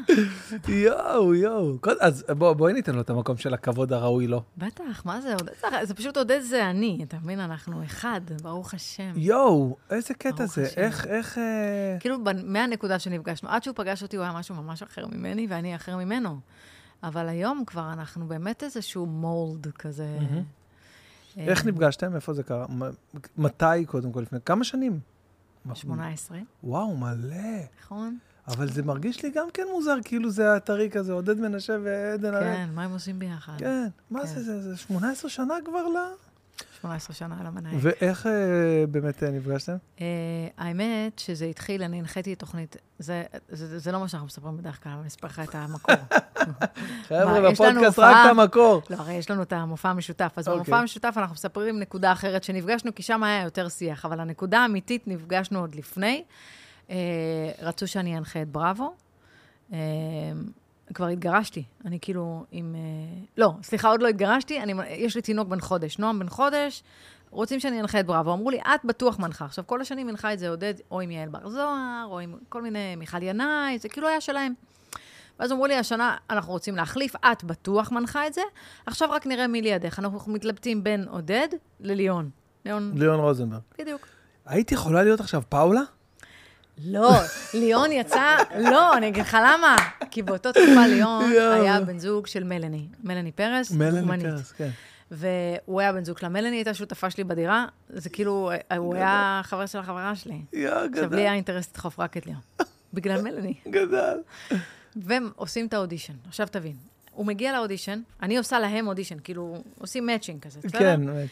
[0.68, 1.78] יואו, יואו.
[2.00, 4.44] אז בוא- בואי ניתן לו את המקום של הכבוד הראוי לו.
[4.58, 5.52] בטח, מה זה עודד?
[5.84, 7.40] זה- פשוט עודד זה אני, אתה מבין?
[7.40, 9.12] אנחנו אחד, ברוך השם.
[9.16, 10.66] יואו, איזה קטע זה.
[10.78, 11.38] איך, איך...
[11.38, 15.76] אה, כאילו, מהנקודה שנפגשנו, עד שהוא פגש אותי, הוא היה משהו ממש אחר ממני, ואני
[15.76, 16.40] אחר ממנו.
[17.04, 20.18] אבל היום כבר אנחנו באמת איזשהו מולד כזה.
[21.38, 22.16] אה, איך נפגשתם?
[22.16, 22.66] איפה זה קרה?
[23.38, 25.00] מתי, קודם כל, לפני כמה שנים?
[25.74, 27.36] 18, וואו, מלא.
[27.84, 28.18] נכון?
[28.48, 32.40] אבל זה מרגיש לי גם כן מוזר, כאילו זה הטרי כזה, עודד מנשה ועדן.
[32.40, 33.54] כן, מה הם עושים ביחד?
[33.58, 34.26] כן, מה כן.
[34.26, 36.08] זה, זה, זה 18 שנה כבר לה?
[36.82, 37.76] 18 שנה על המנהל.
[37.80, 38.32] ואיך אה,
[38.92, 39.76] באמת אה, נפגשתם?
[40.02, 40.06] אה,
[40.58, 44.92] האמת שזה התחיל, אני הנחיתי תוכנית, זה, זה, זה לא מה שאנחנו מספרים בדרך כלל,
[45.00, 45.96] אני אספר לך את המקור.
[47.08, 48.82] חבר'ה, בפודקאסט רק את המקור.
[48.90, 50.34] לא, הרי יש לנו את המופע המשותף.
[50.36, 50.58] אז אוקיי.
[50.58, 55.08] במופע המשותף אנחנו מספרים נקודה אחרת שנפגשנו, כי שם היה יותר שיח, אבל הנקודה האמיתית
[55.08, 56.24] נפגשנו עוד לפני.
[56.90, 56.96] אה,
[57.62, 58.94] רצו שאני אנחה את בראבו.
[60.94, 62.76] כבר התגרשתי, אני כאילו עם...
[62.76, 66.84] אה, לא, סליחה, עוד לא התגרשתי, אני, יש לי תינוק בן חודש, נועם בן חודש,
[67.32, 68.34] רוצים שאני אנחה את בראבו.
[68.34, 69.46] אמרו לי, את בטוח מנחה.
[69.46, 72.62] עכשיו, כל השנים הנחה את זה עודד, או עם יעל בר זוהר, או עם כל
[72.62, 74.54] מיני, מיכל ינאי, זה כאילו היה שלהם.
[75.40, 78.42] ואז אמרו לי, השנה אנחנו רוצים להחליף, את בטוח מנחה את זה,
[78.86, 80.00] עכשיו רק נראה מי לידך.
[80.00, 81.48] אנחנו מתלבטים בין עודד
[81.80, 82.30] לליאון.
[82.66, 83.62] ליאון, ליאון רוזנברג.
[83.80, 84.08] בדיוק.
[84.46, 85.82] היית יכולה להיות עכשיו פאולה?
[86.84, 87.12] לא,
[87.54, 89.76] ליאון יצא, לא, אני אגיד לך למה.
[90.12, 91.62] כי באותה תקופה ליאון יואו.
[91.62, 94.26] היה בן זוג של מלני, מלני פרס, דוגמנית.
[94.26, 94.70] פרס, כן.
[95.12, 96.30] והוא היה בן זוג שלה.
[96.30, 100.42] מלני הייתה שותפה שלי בדירה, זה כאילו, הוא היה חבר של החברה שלי.
[100.54, 102.42] יא, עכשיו, לי גדל, היה אינטרס לדחוף רק את ליאון.
[102.94, 103.54] בגלל מלני.
[103.70, 104.18] גדל.
[104.96, 106.14] והם עושים את האודישן.
[106.28, 106.76] עכשיו תבין,
[107.12, 110.80] הוא מגיע לאודישן, אני עושה להם אודישן, כאילו, עושים matching כזה, בסדר?
[110.80, 111.30] כן, באמת.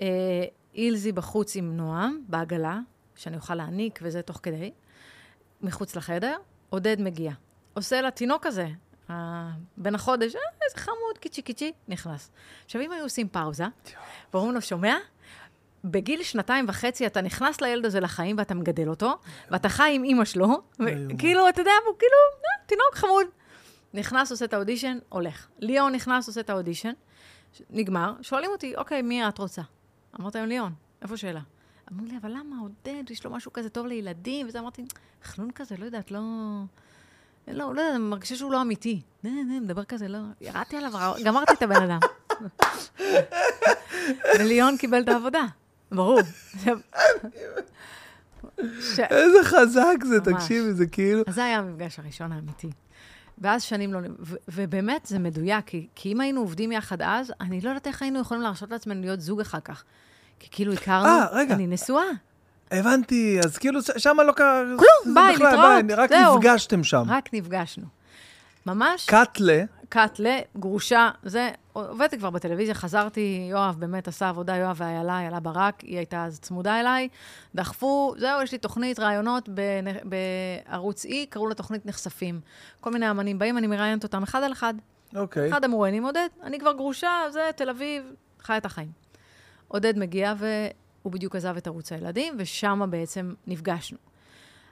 [0.00, 0.44] אה,
[0.74, 2.78] אילזי בחוץ עם נועם, בעגלה,
[3.22, 4.72] שאני אוכל להעניק וזה תוך כדי,
[5.60, 6.36] מחוץ לחדר,
[6.70, 7.32] עודד מגיע.
[7.74, 8.68] עושה לתינוק הזה,
[9.76, 12.30] בן החודש, אה, איזה חמוד, קיצ'י קיצ'י, נכנס.
[12.64, 13.64] עכשיו, אם היו עושים פאוזה,
[14.34, 14.96] ואומרים לו, שומע?
[15.84, 19.18] בגיל שנתיים וחצי אתה נכנס לילד הזה לחיים ואתה מגדל אותו,
[19.50, 20.48] ואתה חי עם אימא שלו.
[20.78, 23.26] וכאילו, אתה יודע, הוא כאילו, אה, תינוק חמוד.
[23.94, 25.48] נכנס, עושה את האודישן, הולך.
[25.58, 26.92] ליאון נכנס, עושה את האודישן,
[27.70, 29.62] נגמר, שואלים אותי, אוקיי, מי את רוצה?
[30.20, 30.72] אמרתי להם, ליאון,
[31.02, 31.40] איפה שאלה?
[31.92, 34.48] אמרו לי, אבל למה עודד, יש לו משהו כזה טוב לילדים?
[34.48, 34.84] וזה אמרתי,
[35.24, 36.20] חנון כזה, לא יודעת, לא...
[37.48, 39.00] לא, לא יודעת, אני מרגישה שהוא לא אמיתי.
[39.24, 40.18] נה, נה, מדבר כזה, לא...
[40.40, 40.92] ירדתי עליו,
[41.24, 42.00] גמרתי את הבן אדם.
[44.38, 45.44] וליאון קיבל את העבודה,
[45.92, 46.20] ברור.
[48.80, 50.42] ש- איזה חזק זה, ממש.
[50.42, 51.22] תקשיבי, זה כאילו...
[51.26, 52.70] אז זה היה המפגש הראשון האמיתי.
[53.38, 53.98] ואז שנים לא...
[54.18, 58.02] ו- ובאמת, זה מדויק, כי, כי אם היינו עובדים יחד אז, אני לא יודעת איך
[58.02, 59.84] היינו יכולים להרשות לעצמנו להיות זוג אחר כך.
[60.42, 61.54] כי כאילו הכרנו, אה, רגע.
[61.54, 62.04] אני נשואה.
[62.70, 64.62] הבנתי, אז כאילו שם לא קרה...
[64.64, 66.38] כלום, ביי, בכלל, להתראות, ביי, רק זהו.
[66.38, 67.04] נפגשתם שם.
[67.08, 67.84] רק נפגשנו.
[68.66, 75.18] ממש, קאטלה, קאטלה, גרושה, זה, עובדתי כבר בטלוויזיה, חזרתי, יואב באמת עשה עבודה, יואב ואיילה,
[75.18, 77.08] איילה ברק, היא הייתה אז צמודה אליי,
[77.54, 79.48] דחפו, זהו, יש לי תוכנית ראיונות
[80.04, 82.40] בערוץ E, קראו לה תוכנית נחשפים.
[82.80, 84.74] כל מיני אמנים באים, אני מראיינת אותם אחד על אחד.
[85.16, 85.50] אוקיי.
[85.50, 88.02] אחד המרואיינים, עודד, אני כבר גרושה, זה תל אביב,
[88.40, 89.01] חי את החיים.
[89.72, 93.98] עודד מגיע, והוא בדיוק עזב את ערוץ הילדים, ושם בעצם נפגשנו.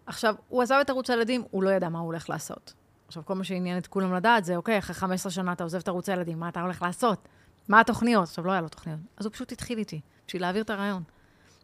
[0.07, 2.75] עכשיו, הוא עזב את ערוץ הילדים, הוא לא ידע מה הוא הולך לעשות.
[3.09, 5.89] עכשיו, כל מה שעניין את כולם לדעת זה, אוקיי, אחרי 15 שנה אתה עוזב את
[5.89, 7.29] ערוץ הילדים, מה אתה הולך לעשות?
[7.69, 8.29] מה התוכניות?
[8.29, 9.01] עכשיו, לא היה לו תוכניות.
[9.17, 11.03] אז הוא פשוט התחיל איתי, בשביל להעביר את הרעיון.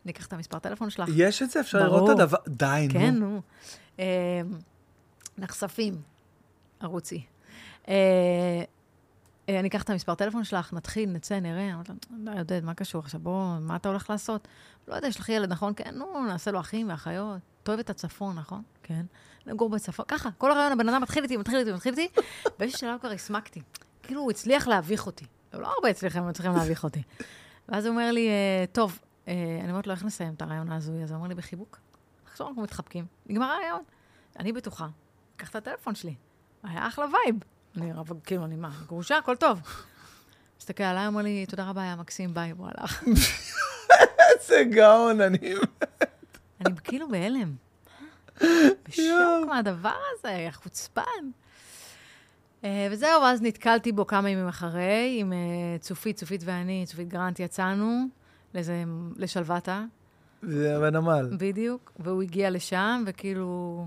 [0.04, 1.08] אני אקח את המספר טלפון שלך.
[1.16, 1.60] יש את זה?
[1.60, 1.96] אפשר ברור.
[1.96, 2.38] לראות את הדבר?
[2.48, 2.92] די, נו.
[2.92, 3.40] כן, נו.
[3.98, 4.40] אה,
[5.38, 5.94] נחשפים,
[6.80, 7.22] ערוצי.
[7.88, 8.62] אה,
[9.48, 11.74] אני אקח את המספר טלפון שלך, נתחיל, נצא, נראה.
[11.74, 13.20] אמרתי לו, די, עודד, מה קשור עכשיו?
[13.20, 14.48] בוא, מה אתה הולך לעשות?
[14.88, 15.72] לא יודע, יש לך ילד, נכון?
[15.76, 17.40] כן, נו, נעשה לו אחים ואחיות.
[17.62, 18.62] אתה אוהב את הצפון, נכון?
[18.82, 19.06] כן.
[19.46, 20.04] נגור בצפון.
[20.08, 22.20] ככה, כל הרעיון, הבן אדם מתחיל איתי, מתחיל איתי, מתחיל איתי,
[22.58, 23.62] באיזשהו שלב כבר הסמקתי.
[24.02, 25.24] כאילו, הוא הצליח להביך אותי.
[25.52, 27.02] לא הרבה הצליחים, מצליחים להביך אותי.
[27.68, 28.98] ואז הוא אומר לי, אה, טוב,
[29.28, 31.14] אה, אני אומרת לו, איך נסיים את הריאיון ההזוי הזה?
[31.14, 31.78] הוא אומר לי, בחיבוק.
[32.24, 33.82] עכשיו אנחנו מתחבקים, נגמר הריאיון.
[34.38, 34.88] אני בטוחה,
[35.36, 36.14] קח את הטלפון שלי.
[36.62, 37.36] היה אחלה vibe.
[37.76, 39.60] אני אבל כאילו, אני מה, גרושה, הכל טוב.
[40.60, 43.04] מסתכל עליי, אומר לי, תודה רבה, היה מקסים, ביי, הוא הלך.
[44.34, 45.54] איזה גאון אני...
[46.66, 47.54] אני כאילו בהלם.
[48.88, 51.02] בשוק מהדבר הזה, חוצפן.
[52.64, 57.40] אה, וזהו, ואז נתקלתי בו כמה ימים אחרי, עם אה, צופית, צופית ואני, צופית גרנט,
[57.40, 58.06] יצאנו
[59.16, 59.84] לשלוותה,
[60.42, 61.28] זה בנמל.
[61.38, 63.84] בדיוק, והוא הגיע לשם, וכאילו,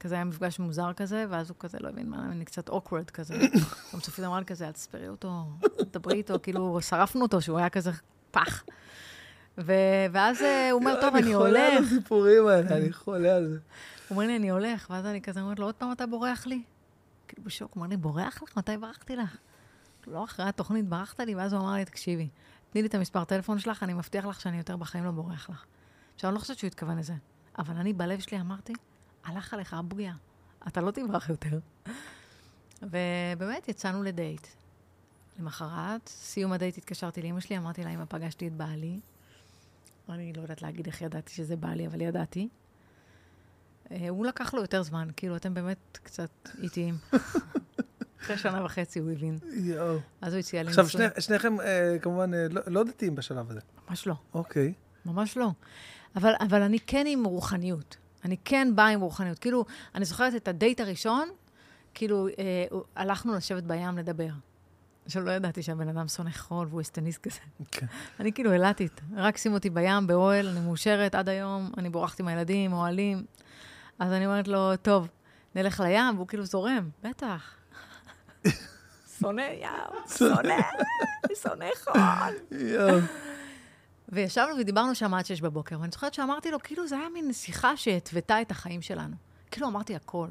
[0.00, 3.34] כזה היה מפגש מוזר כזה, ואז הוא כזה לא הבין מה, אני קצת awkward כזה.
[3.94, 5.44] גם צופית אמרה לי כזה, אל תספרי אותו,
[5.76, 7.90] תדברי איתו, כאילו, שרפנו אותו, שהוא היה כזה
[8.30, 8.64] פח.
[9.58, 11.86] ו- ואז אה, הוא אומר, טוב, אני אני חולה על הולך.
[11.92, 13.58] הסיפורים האלה, אני חולה על זה.
[14.08, 16.62] הוא אומר לי, אני הולך, ואז אני כזה אומרת לו, עוד פעם אתה בורח לי?
[17.28, 18.56] כאילו בשוק, הוא אומר לי, בורח לך?
[18.56, 19.36] מתי ברחתי לך?
[20.06, 22.28] לא, אחרי התוכנית ברחת לי, ואז הוא אמר לי, תקשיבי,
[22.70, 25.64] תני לי את המספר טלפון שלך, אני מבטיח לך שאני יותר בחיים לא בורח לך.
[26.14, 27.14] עכשיו, אני לא חושבת שהוא התכוון לזה,
[27.58, 28.72] אבל אני בלב שלי אמרתי,
[29.24, 30.12] הלך עליך הבויה,
[30.68, 31.58] אתה לא תברח יותר.
[32.82, 34.46] ובאמת, יצאנו לדייט.
[35.38, 39.00] למחרת, סיום הדייט התקשרתי לאמא שלי, אמרתי לה, אמא, פגשתי את בעלי.
[40.08, 42.48] אני לא יודעת להגיד איך ידעתי שזה בעלי, אבל ידעתי.
[43.90, 46.30] אה, הוא לקח לו יותר זמן, כאילו, אתם באמת קצת
[46.62, 46.94] איטיים.
[48.22, 49.38] אחרי שנה וחצי הוא הבין.
[49.52, 49.98] יואו.
[50.20, 50.88] אז הוא הציע לי עכשיו.
[50.88, 53.60] שני- שניכם אה, כמובן אה, לא- לא דתיים בשלב הזה.
[53.88, 54.72] ממש לא, אוקיי.
[55.06, 55.50] ממש לא.
[56.16, 57.96] אבל, אבל אני כן עם רוחניות.
[58.24, 59.38] אני כן באה עם רוחניות.
[59.38, 59.64] כאילו,
[59.94, 61.28] אני זוכרת את הדייט הראשון,
[61.94, 62.64] כאילו, אה,
[62.96, 64.30] הלכנו לשבת בים לדבר.
[65.04, 67.38] עכשיו, לא ידעתי שהבן אדם שונא חול והוא אסטניסט כזה.
[67.70, 67.86] כן.
[68.20, 69.00] אני כאילו אילתית.
[69.16, 73.24] רק שים אותי בים, באוהל, אני מאושרת עד היום, אני בורחת עם הילדים, אוהלים.
[73.98, 75.08] אז אני אומרת לו, טוב,
[75.54, 77.54] נלך לים, והוא כאילו זורם, בטח.
[79.20, 80.56] שונא ים, שונא,
[81.42, 81.94] שונא חול.
[84.12, 87.76] וישבנו ודיברנו שם עד שש בבוקר, ואני זוכרת שאמרתי לו, כאילו, זה היה מין שיחה
[87.76, 89.16] שהתוותה את החיים שלנו.
[89.50, 90.28] כאילו, אמרתי הכל.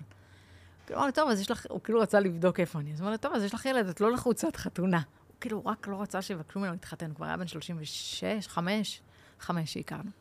[0.85, 2.93] כאילו, אמר לי, טוב, אז יש לך, הוא כאילו רצה לבדוק איפה אני.
[2.93, 5.01] אז אמר טוב, אז יש לך ילד, את לא לחוצת חתונה.
[5.27, 9.01] הוא כאילו רק לא רצה שיבקשו ממנו להתחתן, כבר היה בן 36, 5,
[9.39, 10.11] 5 שהכרנו.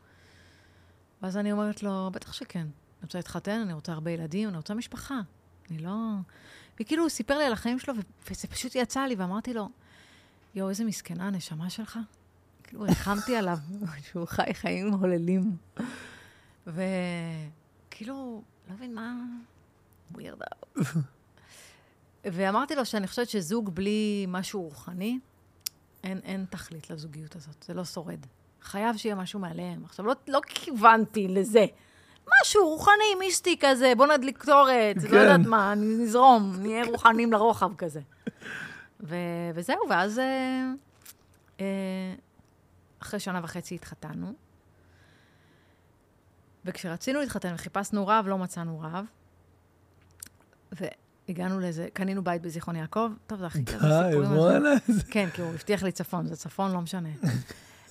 [1.21, 2.59] ואז אני אומרת לו, בטח שכן.
[2.59, 5.19] אני רוצה להתחתן, אני רוצה הרבה ילדים, אני רוצה משפחה.
[5.69, 5.95] אני לא...
[6.79, 9.69] וכאילו, הוא סיפר לי על החיים שלו, ו- וזה פשוט יצא לי, ואמרתי לו,
[10.55, 11.99] יואו, איזה מסכנה הנשמה שלך.
[12.69, 13.57] כאילו, ריחמתי עליו,
[14.11, 15.57] שהוא חי חיים הוללים.
[16.67, 19.13] וכאילו, לא מבין מה...
[20.11, 20.37] ווירד
[22.25, 25.19] ואמרתי לו שאני חושבת שזוג בלי משהו רוחני,
[26.03, 28.19] אין, אין תכלית לזוגיות הזאת, זה לא שורד.
[28.61, 29.85] חייב שיהיה משהו מעליהם.
[29.85, 31.65] עכשיו, לא, לא כיוונתי לזה.
[32.41, 35.15] משהו רוחני, מיסטי כזה, בוא נדליק קטורת, כן.
[35.15, 38.01] לא יודעת מה, נזרום, נהיה רוחניים לרוחב כזה.
[39.01, 39.15] ו,
[39.55, 40.71] וזהו, ואז אה,
[41.59, 42.13] אה,
[42.99, 44.33] אחרי שנה וחצי התחתנו.
[46.65, 49.05] וכשרצינו להתחתן וחיפשנו רב, לא מצאנו רב.
[50.71, 53.11] והגענו לאיזה, קנינו בית בזיכרון יעקב.
[53.27, 54.29] טוב, זה הכי כזה סיפורים.
[54.29, 54.69] די, וואלה.
[55.11, 57.09] כן, כי הוא הבטיח לי צפון, זה צפון, לא משנה.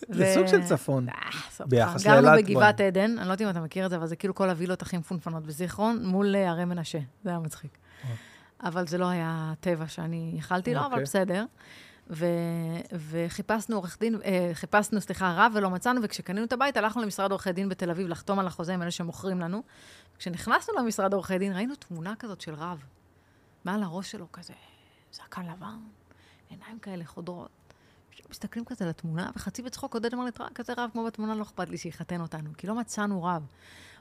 [0.09, 1.09] זה סוג של צפון.
[1.09, 1.15] אה,
[1.67, 2.87] ביחס גרנו לאילת בגבעת כבר.
[2.87, 4.99] עדן, אני לא יודעת אם אתה מכיר את זה, אבל זה כאילו כל הווילות הכי
[4.99, 6.99] מפונפנות בזיכרון, מול אה, הרי מנשה.
[7.25, 7.79] זה היה מצחיק.
[8.63, 11.03] אבל זה לא היה טבע שאני ייחלתי לו, אבל אוקיי.
[11.03, 11.45] בסדר.
[12.11, 12.27] ו-
[12.93, 17.53] וחיפשנו עורך דין, אה, חיפשנו, סליחה, רב ולא מצאנו, וכשקנינו את הבית, הלכנו למשרד עורכי
[17.53, 19.63] דין בתל אביב לחתום על החוזה עם אלה שמוכרים לנו.
[20.19, 22.85] כשנכנסנו למשרד עורכי דין, ראינו תמונה כזאת של רב.
[23.65, 24.53] מעל הראש שלו כזה,
[25.13, 25.79] זקן לבן,
[26.49, 27.51] עיניים כאלה חודרות.
[28.31, 31.43] מסתכלים כזה על התמונה, וחצי בצחוק עודד אמר לי, "תראה, כזה רב כמו בתמונה, לא
[31.43, 33.47] אכפת לי שיחתן אותנו, כי לא מצאנו רב.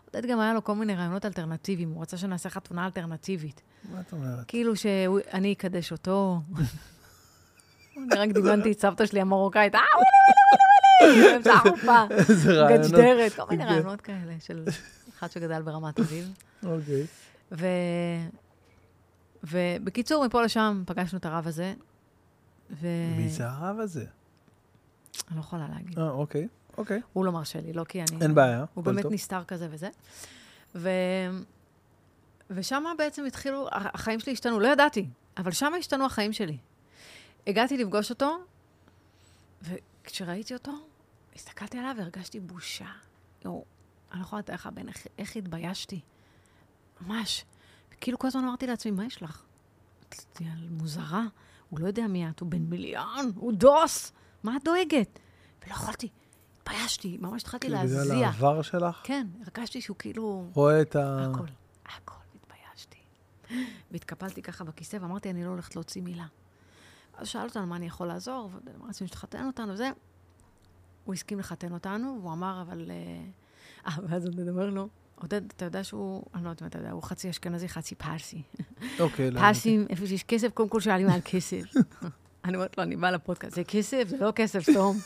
[0.05, 3.61] עודד גם היה לו כל מיני רעיונות אלטרנטיביים, הוא רצה שנעשה חתונה אלטרנטיבית.
[3.91, 4.45] מה את אומרת?
[4.47, 6.41] כאילו שאני אקדש אותו.
[7.97, 10.05] אני רק דמיינתי את סבתא שלי המרוקאית, אה, וואלה,
[11.01, 12.91] וואלה, וואלה, באמצע החופה, איזה רעיונות.
[12.91, 13.69] גג'דרת, כל מיני כן.
[13.69, 14.65] רעיונות כאלה של
[15.17, 16.33] אחד שגדל ברמת אביב.
[16.63, 17.05] אוקיי.
[19.43, 21.73] ובקיצור, מפה לשם פגשנו את הרב הזה,
[22.71, 22.87] ו...
[23.17, 24.05] מי זה הרב הזה?
[25.27, 25.99] אני לא יכולה להגיד.
[25.99, 26.47] אה, אוקיי.
[26.77, 27.01] אוקיי.
[27.13, 28.21] הוא לא מרשה לי, לא כי אני...
[28.21, 28.65] אין בעיה.
[28.73, 29.13] הוא באמת טוב.
[29.13, 29.89] נסתר כזה וזה.
[30.75, 30.89] ו...
[32.49, 35.07] ושם בעצם התחילו, החיים שלי השתנו, לא ידעתי,
[35.37, 36.57] אבל שם השתנו החיים שלי.
[37.47, 38.37] הגעתי לפגוש אותו,
[39.61, 40.71] וכשראיתי אותו,
[41.35, 42.91] הסתכלתי עליו והרגשתי בושה.
[43.45, 43.65] יואו,
[44.11, 46.01] אני לא יכולה לתאר לך בין איך, איך התביישתי.
[47.01, 47.45] ממש.
[47.93, 49.43] וכאילו כל הזמן אמרתי לעצמי, מה יש לך?
[50.69, 51.23] מוזרה,
[51.69, 54.11] הוא לא יודע מי את, הוא בן מיליון, הוא דוס,
[54.43, 55.19] מה את דואגת?
[55.65, 56.09] ולא יכולתי,
[56.57, 58.27] התביישתי, ממש התחלתי כאילו, בגלל להזיע.
[58.27, 59.01] העבר שלך?
[59.03, 60.45] כן, הרגשתי שהוא כאילו...
[60.53, 61.29] רואה את ה...
[61.31, 61.45] הכל,
[61.85, 62.99] הכל, התביישתי.
[63.91, 66.25] והתקפלתי ככה בכיסא ואמרתי, אני לא הולכת להוציא מילה.
[67.17, 68.49] אז שאל אותנו מה אני יכול לעזור,
[68.83, 69.89] ורצינו שתחתן אותנו וזה.
[71.05, 72.91] הוא הסכים לחתן אותנו, והוא אמר, אבל...
[72.91, 73.25] אה,
[73.87, 76.91] אה, ואז עודד אומר לו, עודד, אתה יודע שהוא, אני לא יודעת אם אתה יודע,
[76.91, 78.41] הוא חצי אשכנזי, חצי פרסי.
[78.99, 79.39] אוקיי, לא.
[79.39, 81.63] פרסים, איפה שיש כסף, קודם כל שואלים על כסף.
[82.45, 84.97] אני אומרת לו, אני באה לפודקאסט, זה כסף, זה לא כסף, סתום.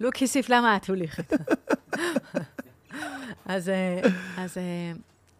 [0.00, 1.32] לא כסף, למה את הולכת?
[3.44, 4.00] אז, אה,
[4.36, 4.92] אז, אה,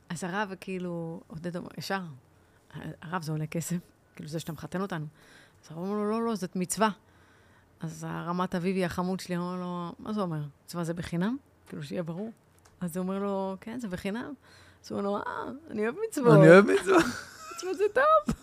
[0.08, 2.00] אז הרב כאילו, עודד אומר, ישר,
[3.02, 3.76] הרב זה עולה כסף,
[4.16, 5.06] כאילו זה שאתה מחתן אותנו.
[5.70, 6.90] אז אומר לו, לא, לא, זאת מצווה.
[7.80, 10.40] אז הרמת אביבי החמוד שלי אומר לו, מה זה אומר?
[10.64, 11.36] מצווה זה בחינם?
[11.68, 12.32] כאילו, שיהיה ברור.
[12.80, 14.32] אז הוא אומר לו, כן, זה בחינם.
[14.84, 15.22] אז הוא אומר לו, אה,
[15.70, 16.38] אני אוהב מצוות.
[16.38, 16.98] אני אוהב מצווה.
[17.56, 18.34] מצוות זה טוב.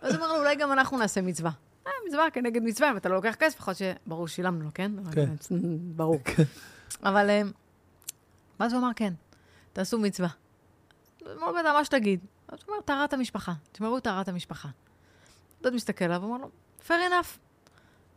[0.00, 1.50] אז הוא אמר לו, אולי גם אנחנו נעשה מצווה.
[1.86, 4.92] אה, מצווה כנגד מצווה, אם אתה לא לוקח כסף, יכול להיות שברור ששילמנו לו, כן?
[5.12, 5.34] כן.
[5.96, 6.20] ברור.
[7.02, 7.42] אבל, אה,
[8.60, 9.12] ואז הוא אמר, כן,
[9.72, 10.28] תעשו מצווה.
[11.20, 12.20] הוא אמר לו, מה שתגיד.
[12.48, 14.68] אז הוא אומר, טהרת המשפחה, תשמרו טהרת המשפחה.
[15.62, 16.50] דוד מסתכל עליו, הוא אומר לו,
[16.86, 17.38] fair enough.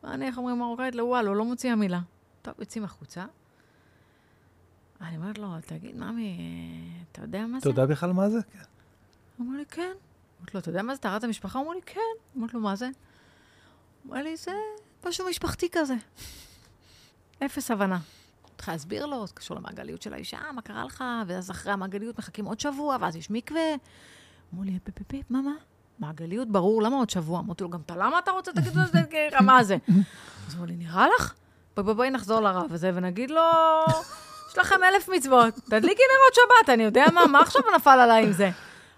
[0.04, 0.96] ואני, איך אומרים מרוקאית?
[0.96, 2.00] לא, וואלה, לא מוציאה מילה.
[2.42, 3.26] טוב, יוצאים החוצה.
[5.02, 6.38] אני אומרת לו, תגיד, ממי,
[7.12, 7.70] אתה יודע מה זה?
[7.70, 8.40] אתה יודע בכלל מה זה?
[8.54, 8.60] כן.
[9.38, 9.92] הוא אמר לי, כן.
[10.40, 11.60] אמרתי לו, אתה יודע מה זה טהרת המשפחה?
[11.60, 12.00] הוא אמר לי, כן.
[12.38, 12.90] אמרתי לו, מה זה?
[14.04, 14.52] הוא אמר לי, זה
[15.06, 15.96] משהו משפחתי כזה.
[17.46, 18.00] אפס הבנה.
[18.56, 21.04] התחיל להסביר לו, זה קשור למעגליות של האישה, מה קרה לך?
[21.28, 23.76] ואז אחרי המעגליות מחכים עוד שבוע, ואז יש מקווה.
[24.54, 25.54] אמרו לי, פיפ, מה, מה?
[26.00, 27.40] מעגליות, ברור, למה עוד שבוע?
[27.40, 28.52] אמרתי לו, גם אתה, למה אתה רוצה?
[28.52, 28.82] תגיד לו,
[29.46, 29.78] מה זה?
[30.48, 31.34] אז אמרו לי, נראה לך?
[31.78, 33.42] בואי, בואי, נחזור לרב הזה ונגיד לו,
[34.52, 38.32] יש לכם אלף מצוות, תדליקי נרות שבת, אני יודע מה, מה עכשיו נפל עליי עם
[38.32, 38.50] זה?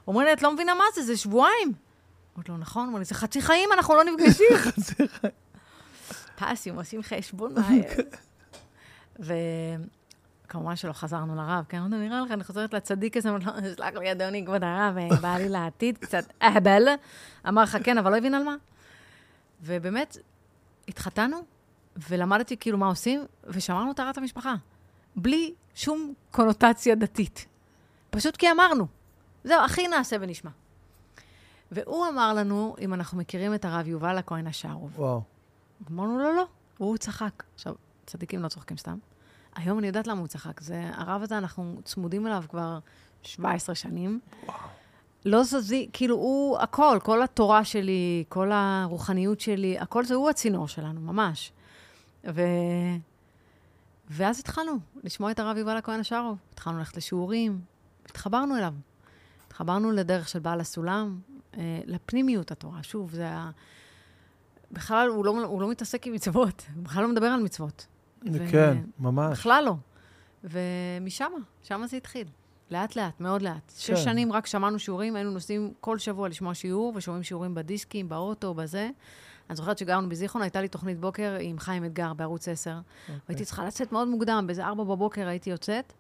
[0.07, 1.73] אומרים לי, את לא מבינה מה זה, זה שבועיים.
[2.35, 4.47] אמרתי לו, נכון, אמרו לי, זה חצי חיים, אנחנו לא נפגשים.
[6.35, 7.81] פסים, עושים חשבון מהר.
[10.45, 13.95] וכמובן שלא חזרנו לרב, כן, אמרתי, נראה לך, אני חוזרת לצדיק הזה, אמרתי לו, סלח
[13.95, 16.87] לי, אדוני, כבוד הרב, אה, בא לי לעתיד, קצת אהבל.
[17.47, 18.55] אמר לך כן, אבל לא הבין על מה.
[19.61, 20.17] ובאמת,
[20.87, 21.37] התחתנו,
[22.09, 24.55] ולמדתי כאילו מה עושים, ושמרנו את טהרת המשפחה.
[25.15, 27.45] בלי שום קונוטציה דתית.
[28.09, 28.87] פשוט כי אמרנו.
[29.43, 30.51] זהו, הכי נעשה ונשמע.
[31.71, 34.99] והוא אמר לנו, אם אנחנו מכירים את הרב יובל הכהן השארוב.
[34.99, 35.21] וואו.
[35.91, 36.45] אמרנו לו, לא.
[36.79, 37.43] והוא צחק.
[37.55, 38.97] עכשיו, צדיקים לא צוחקים סתם.
[39.55, 40.61] היום אני יודעת למה הוא צחק.
[40.61, 42.79] זה, הרב הזה, אנחנו צמודים אליו כבר
[43.23, 44.19] 17 שנים.
[45.25, 50.67] לא זזי, כאילו, הוא הכל, כל התורה שלי, כל הרוחניות שלי, הכל זה הוא הצינור
[50.67, 51.51] שלנו, ממש.
[52.27, 52.41] ו...
[54.09, 54.73] ואז התחלנו
[55.03, 56.37] לשמוע את הרב יובל הכהן השארוב.
[56.53, 57.61] התחלנו ללכת לשיעורים,
[58.05, 58.73] התחברנו אליו.
[59.47, 61.19] התחברנו לדרך של בעל הסולם,
[61.57, 62.83] אה, לפנימיות התורה.
[62.83, 63.49] שוב, זה ה...
[64.71, 67.87] בכלל, הוא לא, הוא לא מתעסק עם מצוות, הוא בכלל לא מדבר על מצוות.
[68.33, 69.39] ו- כן, ממש.
[69.39, 69.75] בכלל לא.
[70.43, 71.31] ומשם,
[71.63, 72.27] שם זה התחיל.
[72.71, 73.71] לאט-לאט, מאוד לאט.
[73.77, 73.95] שש כן.
[73.95, 78.89] שנים רק שמענו שיעורים, היינו נוסעים כל שבוע לשמוע שיעור, ושומעים שיעורים בדיסקים, באוטו, בזה.
[79.49, 82.71] אני זוכרת שגרנו בזיכרון, הייתה לי תוכנית בוקר עם חיים אתגר בערוץ 10.
[82.71, 83.15] אוקיי.
[83.29, 85.93] והייתי צריכה לצאת מאוד מוקדם, באיזה ארבע בבוקר הייתי יוצאת.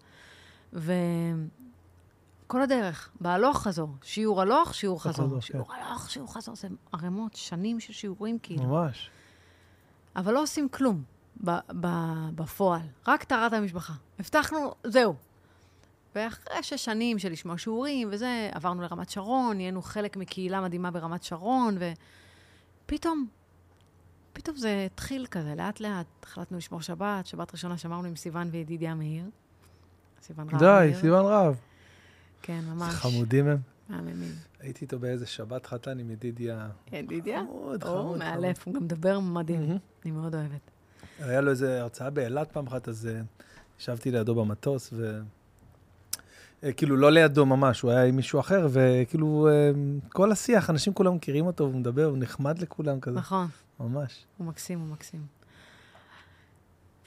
[0.73, 3.89] וכל הדרך, בהלוך חזור.
[4.03, 5.25] שיעור הלוך, שיעור חזור.
[5.25, 6.55] חזור, שיעור הלוך, שיעור חזור.
[6.55, 8.63] זה ערימות, שנים של שיעורים כאילו.
[8.63, 9.09] ממש.
[10.15, 11.03] אבל לא עושים כלום
[12.35, 13.93] בפועל, רק טהרת המשפחה.
[14.19, 15.15] הבטחנו, זהו.
[16.15, 21.23] ואחרי שש שנים של לשמוע שיעורים וזה, עברנו לרמת שרון, נהיינו חלק מקהילה מדהימה ברמת
[21.23, 21.77] שרון,
[22.85, 23.27] ופתאום,
[24.33, 26.05] פתאום זה התחיל כזה, לאט-לאט.
[26.23, 29.25] החלטנו לשמור שבת, שבת ראשונה שמרנו עם סיוון וידידיה מאיר.
[30.21, 31.01] סיוון רב די, מאיר.
[31.01, 31.59] סיוון רב.
[32.41, 32.93] כן, ממש.
[32.93, 33.57] חמודים הם.
[33.89, 34.31] מהממים.
[34.59, 36.69] הייתי איתו באיזה שבת חתן עם ידידיה.
[36.91, 37.39] ידידיה?
[37.39, 38.17] חמוד, חמוד.
[38.17, 39.77] מאלף, הוא גם מדבר מדהים.
[40.05, 40.71] אני מאוד אוהבת.
[41.19, 43.21] היה לו איזה הרצאה באילת פעם אחת, אז אה,
[43.79, 45.21] ישבתי לידו במטוס, ו...
[46.63, 49.71] אה, כאילו, לא לידו ממש, הוא היה עם מישהו אחר, וכאילו, אה,
[50.09, 53.47] כל השיח, אנשים כולם מכירים אותו, הוא מדבר, הוא נחמד לכולם כזה, נכון.
[53.79, 54.25] ממש.
[54.37, 55.25] הוא מקסים, הוא מקסים.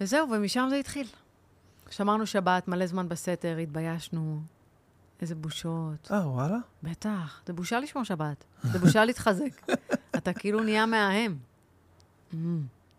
[0.01, 1.06] וזהו, ומשם זה התחיל.
[1.90, 4.40] שמרנו שבת, מלא זמן בסתר, התביישנו.
[5.20, 6.09] איזה בושות.
[6.12, 6.59] אה, וואלה?
[6.82, 8.44] בטח, זה בושה לשמור שבת.
[8.62, 9.70] זה בושה להתחזק.
[10.16, 11.39] אתה כאילו נהיה מההם.
[12.32, 12.36] Mm,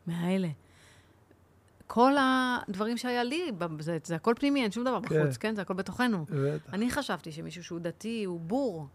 [0.07, 0.47] מהאלה.
[1.91, 5.23] כל הדברים שהיה לי, זה, זה הכל פנימי, אין שום דבר כן.
[5.23, 5.55] בחוץ, כן?
[5.55, 6.25] זה הכל בתוכנו.
[6.29, 6.73] בטח.
[6.73, 8.87] אני חשבתי שמישהו שהוא דתי הוא בור,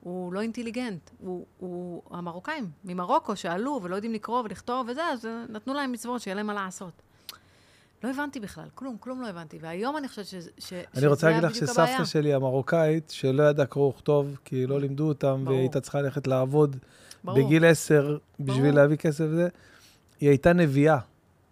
[0.00, 1.10] הוא לא אינטליגנט.
[1.18, 6.34] הוא, הוא המרוקאים ממרוקו שעלו ולא יודעים לקרוא ולכתוב וזה, אז נתנו להם מצוות שיהיה
[6.34, 7.02] להם מה לעשות.
[8.04, 9.58] לא הבנתי בכלל, כלום, כלום לא הבנתי.
[9.60, 12.04] והיום אני חושבת שזה, ש, אני רוצה להגיד לך בדיוק שסבתא הבעיה.
[12.04, 15.44] שלי המרוקאית, שלא ידעה קרוא וכתוב, כי לא לימדו אותם.
[15.46, 16.76] והיא הייתה צריכה ללכת לעבוד
[17.24, 17.46] ברור.
[17.46, 18.74] בגיל עשר בשביל ברור.
[18.74, 19.48] להביא כסף וזה,
[20.20, 20.98] היא הייתה נביאה.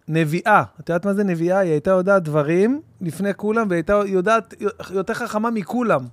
[0.08, 0.62] נביאה.
[0.80, 1.58] את יודעת מה זה נביאה?
[1.58, 4.54] היא הייתה יודעת דברים לפני כולם, והיא הייתה יודעת
[4.90, 6.06] יותר חכמה מכולם.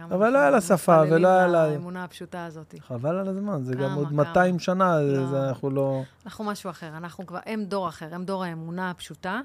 [0.00, 2.74] אבל לא היה לה שפה ולא היה לה- האמונה הפשוטה הזאת.
[2.80, 4.16] חבל על הזמן, זה גם עוד כמה.
[4.24, 5.26] 200 שנה, לא.
[5.26, 6.02] זה אנחנו לא...
[6.26, 9.40] אנחנו משהו אחר, אנחנו כבר, הם דור אחר, הם דור האמונה הפשוטה,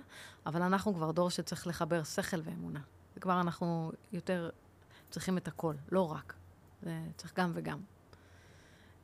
[0.45, 2.79] אבל אנחנו כבר דור שצריך לחבר שכל ואמונה.
[3.17, 4.49] וכבר אנחנו יותר
[5.09, 6.33] צריכים את הכל, לא רק.
[6.83, 7.77] זה צריך גם וגם.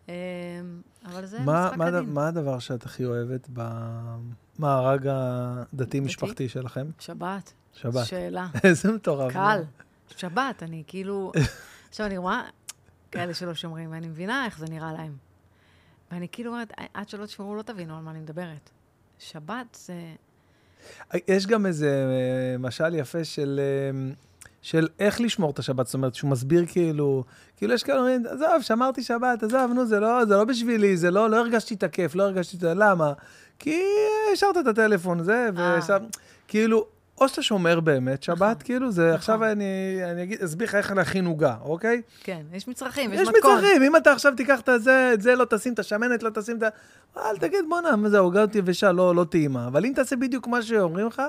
[0.07, 0.13] אמ,
[1.05, 2.13] אבל זה משחק הדין.
[2.13, 3.49] מה הדבר שאת הכי אוהבת
[4.59, 6.87] במארג הדתי-משפחתי שלכם?
[6.99, 7.53] שבת.
[7.73, 8.05] שבת.
[8.05, 8.47] שאלה.
[8.63, 9.33] איזה מטורף.
[9.33, 9.63] קל.
[10.17, 11.31] שבת, אני כאילו...
[11.89, 12.43] עכשיו, אני רואה
[13.11, 15.15] כאלה שלא שומרים, ואני מבינה איך זה נראה להם.
[16.11, 18.69] ואני כאילו אומרת, עד שלא תשמעו, לא תבינו על מה אני מדברת.
[19.19, 20.13] שבת זה...
[21.27, 24.13] יש גם איזה אה, משל יפה של, אה,
[24.67, 27.23] של איך לשמור את השבת, זאת אומרת, שהוא מסביר כאילו,
[27.57, 31.11] כאילו יש כאלה אומרים, עזוב, שמרתי שבת, עזוב, נו, זה לא, זה לא בשבילי, זה
[31.11, 33.13] לא, לא הרגשתי תקף, לא הרגשתי את זה, למה?
[33.59, 33.81] כי
[34.33, 35.79] השארת את הטלפון, זה, אה.
[35.79, 35.97] ושם,
[36.47, 36.85] כאילו,
[37.21, 38.63] או שאתה שומר באמת שבת, נכון.
[38.63, 39.15] כאילו, זה, נכון.
[39.15, 42.01] עכשיו אני, אני אגיד, אסביר לך איך להכין עוגה, אוקיי?
[42.23, 43.57] כן, יש מצרכים, יש יש מתכון.
[43.57, 46.57] מצרכים, אם אתה עכשיו תיקח את זה, את זה לא תשים, את השמנת לא תשים,
[46.57, 46.69] את ה...
[47.17, 49.67] אל תגיד, בואנה, מה זה, עוגה יבשה, לא, לא טעימה.
[49.67, 51.21] אבל אם תעשה בדיוק מה שאומרים לך,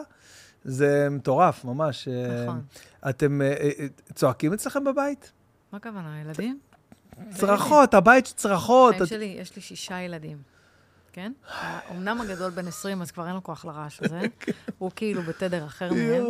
[0.64, 2.08] זה מטורף, ממש.
[2.08, 2.60] אה, נכון.
[3.10, 5.32] אתם אה, אה, צועקים אצלכם בבית?
[5.72, 6.58] מה הכוונה, ילדים?
[7.30, 8.94] צרחות, הבית צרחות.
[8.94, 10.42] חיים שלי, יש לי שישה ילדים,
[11.12, 11.32] כן?
[11.90, 14.20] אמנם הגדול בן 20, אז כבר אין לו כוח לרעש הזה.
[14.78, 16.24] הוא כאילו בתדר אחר מהם.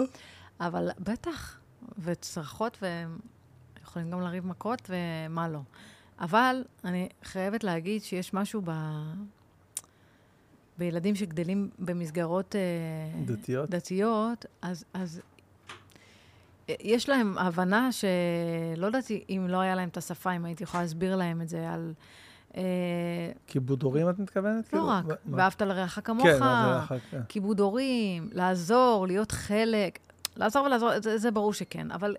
[0.60, 1.58] אבל בטח,
[1.98, 3.18] וצרחות, והם
[3.82, 5.60] יכולים גם לריב מכות, ומה לא.
[6.20, 8.70] אבל אני חייבת להגיד שיש משהו ב...
[10.78, 13.70] בילדים שגדלים במסגרות אה, דתיות?
[13.70, 15.20] דתיות, אז, אז
[16.80, 21.16] יש להם הבנה שלא יודעת אם לא היה להם את השפה, אם הייתי יכולה להסביר
[21.16, 21.92] להם את זה על...
[22.56, 22.62] אה,
[23.46, 24.64] כיבוד הורים את מתכוונת?
[24.64, 24.88] לא כאילו?
[24.88, 25.04] רק?
[25.30, 26.92] ואהבת לרעך כמוך, כן, כך.
[27.28, 29.98] כיבוד הורים, לעזור, להיות חלק.
[30.36, 32.16] לעזור ולעזור, זה, זה ברור שכן, אבל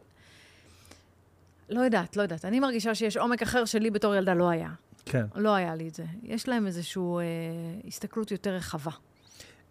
[1.69, 2.45] לא יודעת, לא יודעת.
[2.45, 4.69] אני מרגישה שיש עומק אחר שלי בתור ילדה לא היה.
[5.05, 5.25] כן.
[5.35, 6.05] לא היה לי את זה.
[6.23, 7.23] יש להם איזושהי אה,
[7.87, 8.91] הסתכלות יותר רחבה.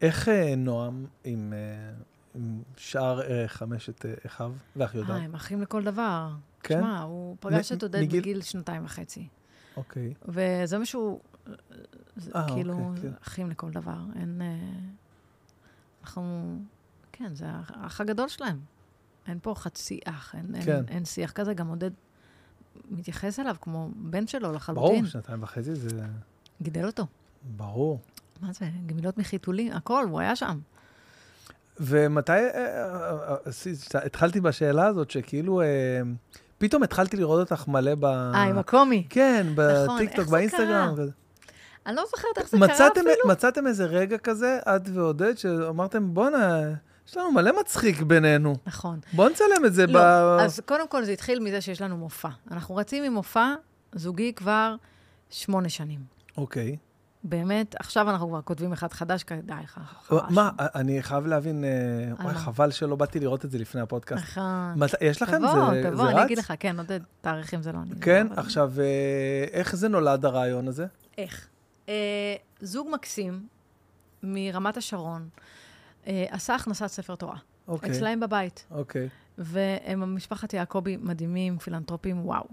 [0.01, 1.59] איך אה, נועם עם אה,
[2.39, 5.15] עם שאר אה, חמשת אה, אחיו ואחיותיו?
[5.15, 6.29] אה, הם אחים לכל דבר.
[6.63, 6.79] כן?
[6.81, 9.29] שמע, הוא פגש את עודד בגיל שנתיים וחצי.
[9.77, 10.15] אוקיי.
[10.29, 11.21] וזה משהו,
[12.17, 13.11] זה אה, כאילו, אוקיי, כן.
[13.23, 13.99] אחים לכל דבר.
[14.17, 14.43] אין...
[14.43, 14.57] אה,
[16.03, 16.57] אנחנו...
[17.13, 18.61] כן, זה האח- הגדול שלהם.
[19.27, 20.85] אין פה חצי אח, אין, אין, כן.
[20.89, 21.55] אין שיח כזה.
[21.55, 21.91] גם עודד
[22.91, 25.07] מתייחס אליו כמו בן שלו ברור, לחלוטין.
[25.07, 26.07] שנתיים וחצי זה...
[26.63, 27.07] גידל אותו.
[27.57, 28.01] ברור.
[28.41, 28.71] מה זה?
[28.87, 30.59] גמילות מחיתולים, הכל, הוא היה שם.
[31.81, 32.33] ומתי...
[32.33, 33.37] אה, אה,
[33.95, 35.63] אה, התחלתי בשאלה הזאת, שכאילו...
[36.59, 38.05] פתאום התחלתי לראות אותך מלא ב...
[38.05, 39.07] אה, עם הקומי.
[39.11, 40.95] כן, נכון, בטיקטוק, באינסטגרם.
[41.87, 43.29] אני לא זוכרת איך זה קרה אפילו.
[43.29, 46.61] מצאתם איזה רגע כזה, את ועודד, שאמרתם, בואנה,
[47.09, 48.57] יש לנו מלא מצחיק בינינו.
[48.67, 49.01] נכון.
[49.13, 49.91] בוא נצלם את זה ב...
[49.91, 52.29] לא, אז קודם כל זה התחיל מזה שיש לנו מופע.
[52.51, 53.55] אנחנו רצים עם מופע
[53.93, 54.75] זוגי כבר
[55.31, 56.01] שמונה שנים.
[56.37, 56.77] אוקיי.
[57.25, 60.41] באמת, עכשיו אנחנו כבר כותבים אחד חדש, די, ח- מה, חרשנו.
[60.75, 61.69] אני חייב להבין, אה,
[62.15, 62.39] וואי, מה?
[62.39, 64.23] חבל שלא באתי לראות את זה לפני הפודקאסט.
[64.23, 64.75] נכון.
[65.01, 65.37] יש לכם?
[65.39, 66.25] תבוא, זה זה תבוא, אני רץ?
[66.25, 68.01] אגיד לך, כן, עודד, תאריכים זה לא אני.
[68.01, 68.85] כן, עכשיו, אה,
[69.53, 70.87] איך זה נולד הרעיון הזה?
[71.19, 71.49] איך?
[71.89, 71.95] אה,
[72.61, 73.47] זוג מקסים
[74.23, 75.29] מרמת השרון
[76.07, 77.37] עשה הכנסת ספר תורה.
[77.69, 78.67] אוקיי, אצלהם בבית.
[78.71, 79.09] אוקיי.
[79.39, 82.45] והם משפחת יעקבי מדהימים, פילנטרופים, וואו.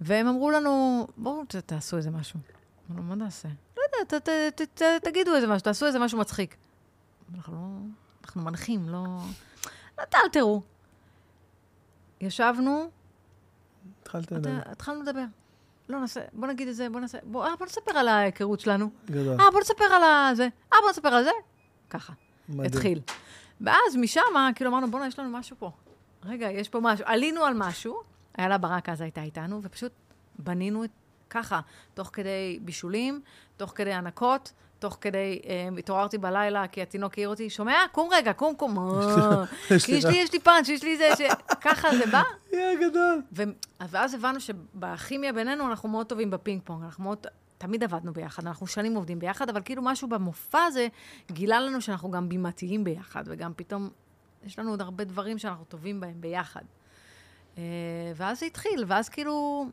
[0.00, 2.40] והם אמרו לנו, בואו תעשו איזה משהו.
[2.90, 3.48] אמרנו, מה נעשה?
[3.94, 6.56] יודע, ת, ת, ת, ת, תגידו איזה משהו, תעשו איזה משהו מצחיק.
[7.36, 7.60] אנחנו לא...
[8.24, 9.04] אנחנו מנחים, לא...
[9.98, 10.62] לא תאלתרו.
[12.20, 12.90] ישבנו,
[14.02, 14.70] התחלתם אתה- לדבר.
[14.72, 15.24] התחלנו לדבר.
[15.88, 18.90] לא נעשה, בוא נגיד את זה, בוא נעשה, בוא, אה, בוא נספר על ההיכרות שלנו.
[19.06, 19.40] גדול.
[19.40, 20.02] אה, בוא נספר על
[20.32, 20.48] הזה.
[20.72, 21.30] אה, בוא נספר על זה.
[21.90, 22.12] ככה.
[22.48, 22.64] מדהים.
[22.64, 23.00] התחיל.
[23.60, 24.20] ואז משם,
[24.54, 25.70] כאילו אמרנו, בוא'נה, יש לנו משהו פה.
[26.24, 27.04] רגע, יש פה משהו.
[27.08, 28.02] עלינו על משהו,
[28.38, 29.92] איילה ברק אז הייתה איתנו, ופשוט
[30.38, 30.90] בנינו את
[31.30, 31.60] ככה,
[31.94, 33.20] תוך כדי בישולים,
[33.56, 37.78] תוך כדי הנקות, תוך כדי, אה, התעוררתי בלילה כי התינוק העיר אותי, שומע?
[37.92, 38.78] קום רגע, קום, קום.
[38.80, 41.28] אה, יש לי יש לי, יש לי פאנץ', יש לי זה.
[41.60, 42.22] ככה זה בא.
[42.52, 43.22] יא גדול.
[43.80, 47.26] ואז הבנו שבכימיה בינינו אנחנו מאוד טובים בפינג פונג, אנחנו מאוד,
[47.58, 50.88] תמיד עבדנו ביחד, אנחנו שנים עובדים ביחד, אבל כאילו משהו במופע הזה
[51.32, 53.90] גילה לנו שאנחנו גם בימתיים ביחד, וגם פתאום
[54.44, 56.62] יש לנו עוד הרבה דברים שאנחנו טובים בהם ביחד.
[57.58, 57.62] אה,
[58.16, 59.66] ואז זה התחיל, ואז כאילו,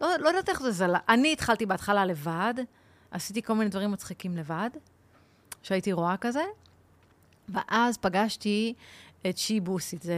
[0.00, 0.98] לא, לא יודעת איך זה זלה.
[1.08, 2.54] אני התחלתי בהתחלה לבד,
[3.10, 4.70] עשיתי כל מיני דברים מצחיקים לבד,
[5.62, 6.42] שהייתי רואה כזה,
[7.48, 8.74] ואז פגשתי
[9.26, 10.16] את שי בוסית, זה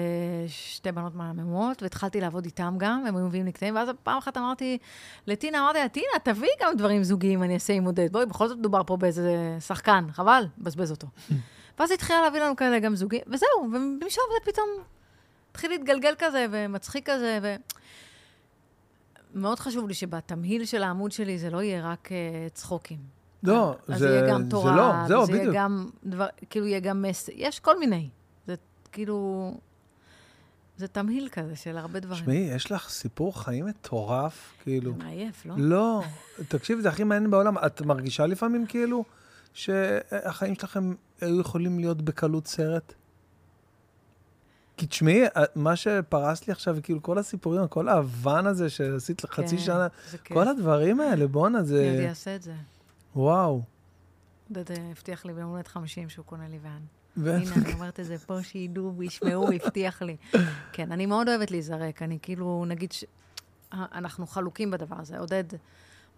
[0.48, 4.36] שתי בנות מהממות, והתחלתי לעבוד איתם גם, הם היו מביאים לי קטעים, ואז פעם אחת
[4.36, 4.78] אמרתי
[5.26, 8.12] לטינה, אמרתי לה, טינה, תביאי גם דברים זוגיים אני אעשה עם עודד.
[8.12, 11.06] בואי, בכל זאת מדובר פה באיזה שחקן, חבל, בזבז אותו.
[11.78, 14.68] ואז התחילה להביא לנו כאלה גם זוגיים, וזהו, ומשם זה פתאום
[15.50, 17.54] התחיל להתגלגל כזה, ומצחיק כזה, ו...
[19.34, 22.98] מאוד חשוב לי שבתמהיל של העמוד שלי זה לא יהיה רק uh, צחוקים.
[23.42, 25.56] לא, אז זה יהיה גם זה תורה, לא, זהו, וזה יהיה בדיוק.
[25.56, 28.08] גם דבר, כאילו יהיה גם מסר, יש כל מיני.
[28.46, 28.54] זה
[28.92, 29.54] כאילו,
[30.76, 32.22] זה תמהיל כזה של הרבה דברים.
[32.22, 34.92] תשמעי, יש לך סיפור חיים מטורף, כאילו.
[34.92, 35.54] זה מעייף, לא?
[35.58, 36.02] לא,
[36.48, 37.58] תקשיבי, זה הכי מעניין בעולם.
[37.58, 39.04] את מרגישה לפעמים כאילו
[39.54, 42.94] שהחיים שלכם היו יכולים להיות בקלות סרט?
[44.80, 45.22] כי תשמעי,
[45.54, 50.18] מה שפרס לי עכשיו, כאילו כל הסיפורים, כל האבן הזה שעשית חצי כן, שנה, זה
[50.18, 50.36] כיף.
[50.36, 52.06] כל הדברים האלה, בואנה, זה...
[52.08, 52.52] אעשה את זה.
[53.16, 53.62] וואו.
[54.48, 56.80] עודד אה, הבטיח לי ביום הולדת 50 שהוא קונה לי ואן.
[57.26, 60.16] הנה, אני אומרת את זה פה, שידעו וישמעו, הוא הבטיח לי.
[60.72, 62.02] כן, אני מאוד אוהבת להיזרק.
[62.02, 63.04] אני כאילו, נגיד, ש...
[63.72, 65.18] אה, אנחנו חלוקים בדבר הזה.
[65.18, 65.44] עודד,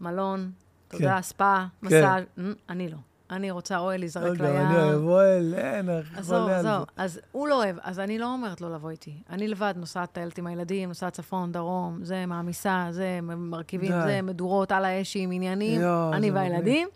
[0.01, 0.51] מלון,
[0.89, 2.97] תודה, ספא, מסאז', אמ, אני לא.
[3.33, 4.57] אני רוצה אוהל להיזרק גם לים.
[4.57, 6.49] אני אוהב אוהל, אין, אני עזוב.
[6.49, 6.87] עזוב.
[6.97, 9.15] אז הוא לא אוהב, אז אני לא אומרת לו לבוא איתי.
[9.31, 13.93] אני לבד נוסעת טיילת עם הילדים, נוסעת צפון, דרום, זה מעמיסה, זה מרכיבים.
[13.93, 15.81] זה מדורות על האש עם עניינים,
[16.13, 16.31] אני.
[16.31, 16.89] והילדים.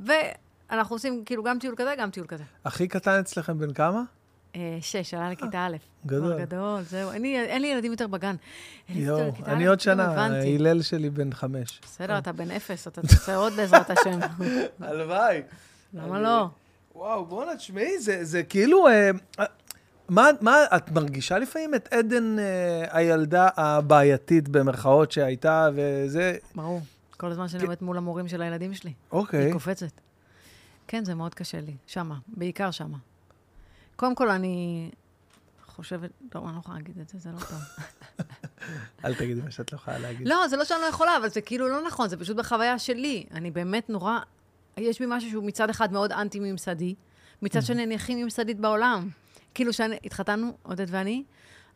[0.00, 2.44] ואנחנו עושים כאילו גם טיול כזה, גם טיול כזה.
[2.64, 4.02] הכי קטן אצלכם בן כמה?
[4.56, 5.76] אה, שש, עלה לכיתה א'.
[6.06, 6.40] גדול.
[6.40, 7.10] גדול, זהו.
[7.10, 8.36] אני- אין לי ילדים יותר בגן.
[8.88, 10.26] יואו, אני עוד שנה.
[10.26, 11.80] הלל שלי בן חמש.
[11.84, 14.18] בסדר, אתה בן אפס, אתה תעשה עוד בעזרת השם.
[14.80, 15.42] הלוואי.
[15.94, 16.46] למה לא?
[16.94, 18.88] וואו, בואנה, תשמעי, זה, כאילו...
[18.88, 19.10] אה,
[19.40, 19.44] אה,
[20.08, 22.44] מה, מה, את מרגישה לפעמים את עדן אה,
[22.98, 26.36] הילדה הבעייתית במרכאות שהייתה, וזה...
[26.54, 26.80] ברור.
[27.16, 28.92] כל הזמן שאני עומדת מול המורים של הילדים שלי.
[29.12, 29.44] אוקיי.
[29.44, 29.86] היא קופצת.
[30.88, 31.74] כן, זה מאוד קשה לי.
[31.86, 32.96] שמה, בעיקר שמה.
[34.00, 34.90] קודם כל, אני
[35.66, 36.10] חושבת...
[36.34, 37.58] לא, אני לא יכולה להגיד את זה, זה לא טוב.
[39.04, 40.28] אל תגידי מה שאת לא יכולה להגיד.
[40.28, 43.26] לא, זה לא שאני לא יכולה, אבל זה כאילו לא נכון, זה פשוט בחוויה שלי.
[43.30, 44.18] אני באמת נורא...
[44.76, 46.94] יש בי משהו שהוא מצד אחד מאוד אנטי-ממסדי,
[47.42, 49.08] מצד שני אני הכי ממסדית בעולם.
[49.54, 51.24] כאילו, שהתחתנו, עודד ואני,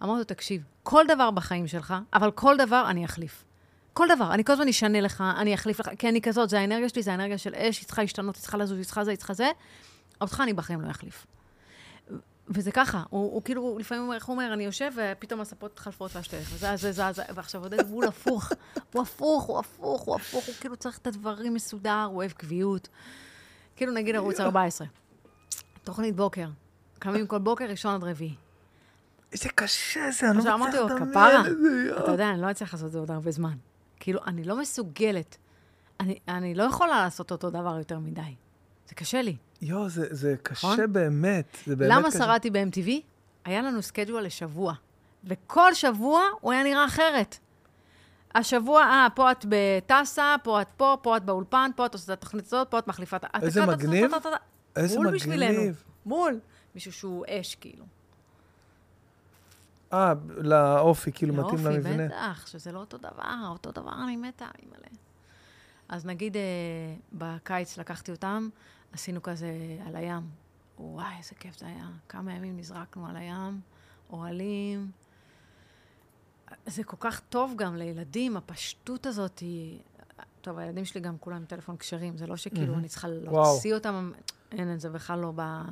[0.02, 3.44] אמרתי לו, תקשיב, כל דבר בחיים שלך, אבל כל דבר אני אחליף.
[3.92, 6.88] כל דבר, אני כל הזמן אשנה לך, אני אחליף לך, כי אני כזאת, זה האנרגיה
[6.88, 9.18] שלי, זה האנרגיה של אש, היא צריכה להשתנות, היא צריכה לזוז, היא צריכה זה, היא
[9.18, 9.51] צריכה זה,
[10.20, 11.26] אותך אני בחיים לא אחליף.
[12.48, 16.48] וזה ככה, הוא, הוא כאילו, לפעמים, איך הוא אומר, אני יושב ופתאום הספות מתחלפות והשתלך,
[16.52, 18.52] וזה, זה, זה, זה, ועכשיו עודד הוא הפוך,
[18.92, 22.88] הוא הפוך, הוא הפוך, הוא הפוך, הוא כאילו צריך את הדברים מסודר, הוא אוהב קביעות.
[23.76, 24.86] כאילו נגיד ערוץ 14,
[25.84, 26.48] תוכנית בוקר,
[26.98, 28.34] קמים כל בוקר, ראשון עד רביעי.
[29.32, 31.98] איזה קשה זה, אני לא מצליח לדמיין את זה.
[31.98, 33.54] אתה יודע, אני לא אצליח לעשות את זה עוד הרבה זמן.
[34.00, 35.36] כאילו, אני לא מסוגלת.
[36.00, 38.34] אני, אני לא יכולה לעשות אותו דבר יותר מדי.
[38.89, 39.36] זה קשה לי.
[39.62, 40.93] יואו, זה, זה קשה נכון?
[40.93, 42.19] באמת, זה באמת למה קשה.
[42.19, 42.90] שרדתי ב-MTV?
[43.44, 44.74] היה לנו schedule לשבוע.
[45.24, 47.39] וכל שבוע הוא היה נראה אחרת.
[48.35, 52.19] השבוע, אה, פה את טסה, פה את פה, פה את באולפן, פה את עושה את
[52.19, 53.24] התוכנית הזאת, פה את מחליפה את...
[53.43, 54.11] איזה מגניב.
[54.77, 55.52] איזה בול בשבילנו.
[55.52, 55.82] מגניב.
[56.06, 56.40] מול.
[56.74, 57.85] מישהו שהוא אש, כאילו.
[59.93, 62.06] אה, לאופי, כאילו מתאים לאופי, למבנה.
[62.06, 64.89] בטח, שזה לא אותו דבר, אותו דבר אני מתה, אימא'לה.
[65.89, 66.43] אז נגיד, אה,
[67.12, 68.48] בקיץ לקחתי אותם,
[68.93, 69.48] עשינו כזה
[69.86, 70.23] על הים.
[70.78, 71.89] וואי, איזה כיף זה היה.
[72.09, 73.61] כמה ימים נזרקנו על הים,
[74.11, 74.90] אוהלים.
[76.66, 79.81] זה כל כך טוב גם לילדים, הפשטות הזאת היא...
[80.40, 82.78] טוב, הילדים שלי גם כולם עם טלפון כשרים, זה לא שכאילו מהמם.
[82.78, 83.52] אני צריכה וואו.
[83.52, 84.12] להוציא אותם,
[84.52, 85.62] אין, אין, זה בכלל לא ב...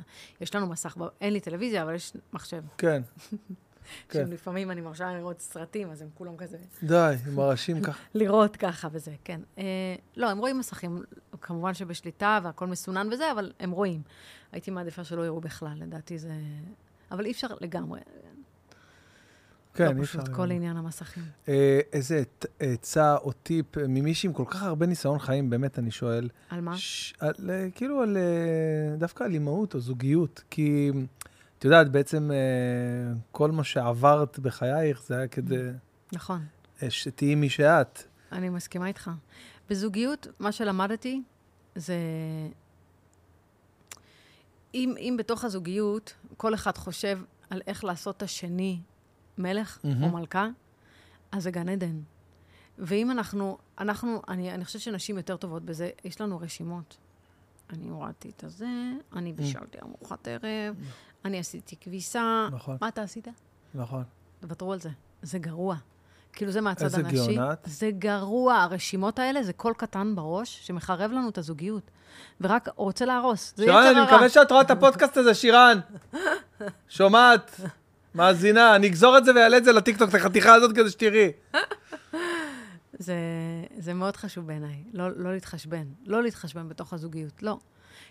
[0.40, 1.02] יש לנו מסך, ב...
[1.20, 2.62] אין לי טלוויזיה, אבל יש מחשב.
[2.78, 3.02] כן.
[4.08, 4.26] כן.
[4.26, 6.56] שלפעמים אני מרשה לראות סרטים, אז הם כולם כזה...
[6.82, 8.02] די, עם הראשים ככה.
[8.14, 9.40] לראות ככה וזה, כן.
[9.58, 9.64] אה,
[10.16, 11.02] לא, הם רואים מסכים,
[11.40, 14.02] כמובן שבשליטה והכל מסונן וזה, אבל הם רואים.
[14.52, 16.32] הייתי מעדיפה שלא יראו בכלל, לדעתי זה...
[17.10, 18.00] אבל אי אפשר לגמרי.
[19.74, 20.02] כן, לא.
[20.02, 21.22] פשוט, כל עניין המסכים.
[21.48, 25.78] אה, איזה ת- עצה או טיפ אה, ממישהי עם כל כך הרבה ניסיון חיים, באמת,
[25.78, 26.28] אני שואל.
[26.50, 26.76] על מה?
[26.76, 30.42] ש- על, אה, כאילו על, אה, דווקא על אימהות או זוגיות.
[30.50, 30.90] כי,
[31.62, 35.68] את יודעת, בעצם אה, כל מה שעברת בחייך זה היה כדי
[36.12, 36.44] נכון,
[36.82, 38.02] אה, שתהיי מי שאת.
[38.32, 39.10] אני מסכימה איתך.
[39.70, 41.22] בזוגיות, מה שלמדתי
[41.74, 41.96] זה...
[44.74, 47.18] אם, אם בתוך הזוגיות כל אחד חושב
[47.50, 48.80] על איך לעשות את השני
[49.38, 50.02] מלך מהמם.
[50.02, 50.48] או מלכה,
[51.32, 52.00] אז זה גן עדן.
[52.78, 56.96] ואם אנחנו, אנחנו, אני, אני חושבת שנשים יותר טובות בזה, יש לנו רשימות.
[57.70, 58.68] אני הורדתי את הזה,
[59.12, 60.76] אני בישלתי ארוחת ערב,
[61.24, 62.48] אני עשיתי כביסה.
[62.52, 63.28] נכון, מה אתה עשית?
[63.74, 64.04] נכון.
[64.40, 64.88] תוותרו על זה.
[65.22, 65.76] זה גרוע.
[66.32, 67.16] כאילו זה מהצד איזה הנשי.
[67.16, 67.58] גאונה את.
[67.64, 68.54] זה גרוע.
[68.54, 71.90] הרשימות האלה זה קול קטן בראש שמחרב לנו את הזוגיות.
[72.40, 73.54] ורק רוצה להרוס.
[73.56, 74.04] זה שירן, אני.
[74.06, 75.78] מקווה שאת רואה את הפודקאסט הזה, שירן.
[76.88, 77.60] שומעת?
[78.14, 81.32] מאזינה, אני אגזור את זה ואעלה את זה לטיקטוק, את החתיכה הזאת כדי שתראי.
[82.98, 83.16] זה,
[83.78, 85.84] זה מאוד חשוב בעיניי, לא, לא להתחשבן.
[86.06, 87.58] לא להתחשבן בתוך הזוגיות, לא.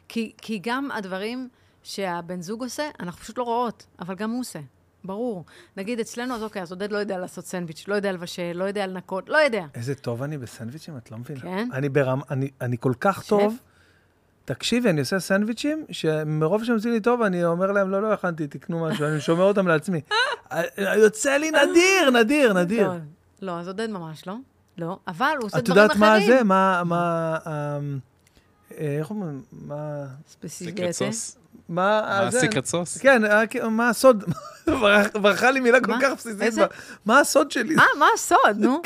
[0.08, 1.50] כי, כי גם הדברים
[1.84, 4.60] שהבן זוג עושה, אנחנו פשוט לא רואות, אבל גם הוא עושה.
[5.04, 5.46] ברור.
[5.78, 8.88] נגיד אצלנו, אז אוקיי, אז עודד לא יודע לעשות סנדוויץ', לא יודע לבשל, לא יודע
[8.88, 9.66] לנקות, לא יודע.
[9.76, 11.42] איזה טוב אני בסנדוויצ'ים, את לא מבינה.
[11.42, 11.70] כן?
[11.74, 13.30] אני ברמה, אני, אני כל כך שף?
[13.30, 13.58] טוב.
[14.46, 18.48] תקשיבי, אני עושה סנדוויצ'ים, שמרוב שהם עושים לי טוב, אני אומר להם, לא, לא הכנתי,
[18.48, 20.02] תקנו משהו, אני שומר אותם לעצמי.
[21.04, 22.88] יוצא לי נדיר, נדיר, נדיר.
[22.88, 22.96] לא,
[23.42, 24.36] לא, אז עודד ממש לא.
[24.78, 26.38] לא, אבל הוא עושה את דברים יודעת מה אחרים.
[26.38, 26.44] זה?
[26.44, 28.00] מה, מה, אמ,
[28.78, 29.42] אה, איך אומרים?
[29.52, 30.80] מה, ספציפית.
[31.72, 32.98] מה, מה הסיקרט סוס?
[32.98, 34.24] כן, אה, כן, מה הסוד?
[34.68, 36.00] ברח- ברחה לי מילה כל מה?
[36.02, 36.54] כך בסיסית.
[37.06, 37.76] מה הסוד שלי?
[37.78, 38.82] אה, מה הסוד, נו?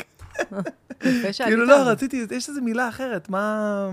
[1.44, 3.88] כאילו, לא, רציתי, יש איזו מילה אחרת, מה...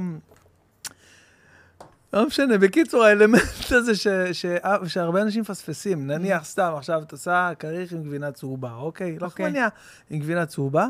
[2.13, 3.41] לא משנה, בקיצור, האלמנט
[3.71, 4.45] הזה ש, ש,
[4.87, 9.17] שהרבה אנשים מפספסים, נניח סתם, עכשיו את עושה כריך עם גבינה צהובה, אוקיי?
[9.21, 9.45] אוקיי.
[9.45, 9.67] לחמניה
[10.09, 10.87] עם גבינה צהובה,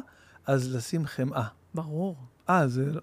[0.47, 1.43] אז לשים חמאה.
[1.73, 2.15] ברור.
[2.49, 3.01] אה, זה לא-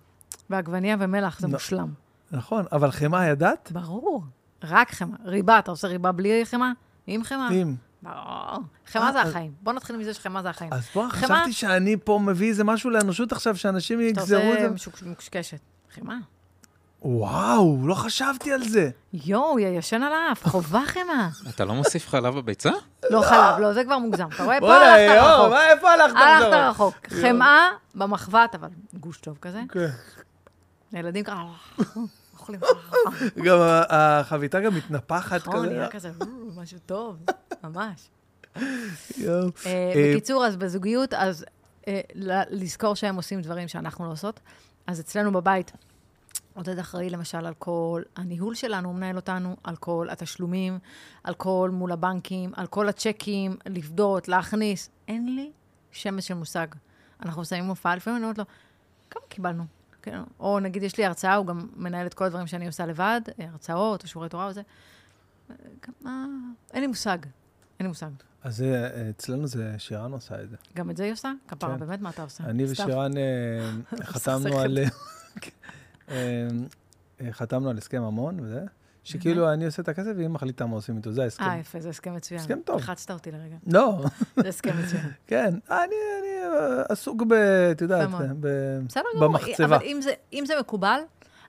[0.51, 1.53] ועגבניה ומלח זה לא.
[1.53, 1.89] מושלם.
[2.33, 3.73] נכון, אבל חמאה ידעת?
[3.73, 4.25] ברור.
[4.65, 5.17] רק חמאה.
[5.25, 6.71] ריבה, אתה עושה ריבה בלי חמאה?
[7.07, 7.51] עם חמאה?
[7.51, 7.75] אם.
[8.03, 8.59] ברור.
[8.87, 9.53] חמאה זה אה, החיים.
[9.63, 10.73] בוא נתחיל מזה שחמאה זה החיים.
[10.73, 14.61] אז בוא, חשבתי שאני פה מביא איזה משהו לאנושות עכשיו, שאנשים אתה יגזרו את עושה
[14.69, 14.75] זה.
[14.75, 15.59] משוש- מקושקשת.
[15.95, 16.17] חמאה.
[17.03, 18.91] וואו, לא חשבתי על זה.
[19.13, 21.29] יואו, יא ישן על האף, חובה חמאה.
[21.49, 22.71] אתה לא מוסיף חלב בביצה?
[23.11, 24.29] לא חלב, לא, זה כבר מוגזם.
[24.35, 24.61] אתה רואה?
[24.61, 25.51] פה בוא'נה, הלכת רחוק.
[25.51, 26.71] מה, איפה הלכת הלכת עכשיו?
[26.71, 26.95] רחוק.
[27.23, 29.61] חמאה במחבת, אבל גוש טוב כזה.
[29.73, 29.87] כן.
[30.93, 31.45] הילדים ככה
[32.41, 32.61] אוכלים.
[33.45, 33.85] גם ה-
[34.21, 35.67] החביתה גם מתנפחת נכון, כזה.
[35.75, 36.27] נהיה כזה, "אה,
[36.57, 37.17] משהו טוב,
[37.65, 38.09] ממש.
[38.57, 38.63] אה,
[39.67, 41.45] אה, בקיצור, אז בזוגיות, אז
[41.89, 42.01] אה,
[42.51, 44.41] לזכור שהם עושים דברים שאנחנו לא עושות.
[44.87, 45.73] אז אצלנו בבית,
[46.55, 50.79] עודד אחראי למשל על כל הניהול שלנו, הוא מנהל אותנו, על כל התשלומים,
[51.25, 54.91] על כל מול הבנקים, על כל הצ'קים, לפדות, להכניס.
[55.09, 55.51] אין לי
[55.93, 56.67] שמץ של מושג.
[57.23, 58.45] אנחנו מסיימים הופעה, לפעמים אני אומרת לו,
[59.11, 59.65] כמה קיבלנו?
[60.03, 63.21] כן, או נגיד, יש לי הרצאה, הוא גם מנהל את כל הדברים שאני עושה לבד,
[63.41, 64.63] אה, הרצאות, או שיעורי תורה וזה.
[65.51, 66.27] אה, כמה...
[66.73, 67.19] אין לי מושג.
[67.79, 68.11] אין לי מושג.
[68.43, 70.57] אז זה, אצלנו זה שירן עושה את זה.
[70.75, 71.33] גם את זה היא עושה?
[71.49, 71.81] כפרה, כן.
[71.81, 72.45] באמת, מה אתה עושה?
[72.45, 72.65] אני.
[72.69, 73.71] ושירן אה,
[74.13, 74.59] חתמנו.
[74.59, 74.79] על...
[76.09, 76.49] אה,
[77.21, 78.65] אה, חתמנו על הסכם ממון וזה,
[79.05, 81.45] שכאילו אני עושה את הכסף והיא מחליטה מה עושים איתו, זה ההסכם.
[81.45, 82.41] אה, יפה, זה הסכם מצוין.
[82.41, 82.77] הסכם טוב.
[82.77, 83.57] לחצת אותי לרגע.
[83.67, 84.05] לא,
[84.37, 85.03] זה הסכם מצוין.
[85.27, 85.95] כן, אני אני,
[86.55, 87.33] אה, עסוק ב...
[87.73, 88.09] את יודעת.
[89.21, 89.65] במחצבה.
[89.65, 91.01] אבל אם זה- אם זה מקובל,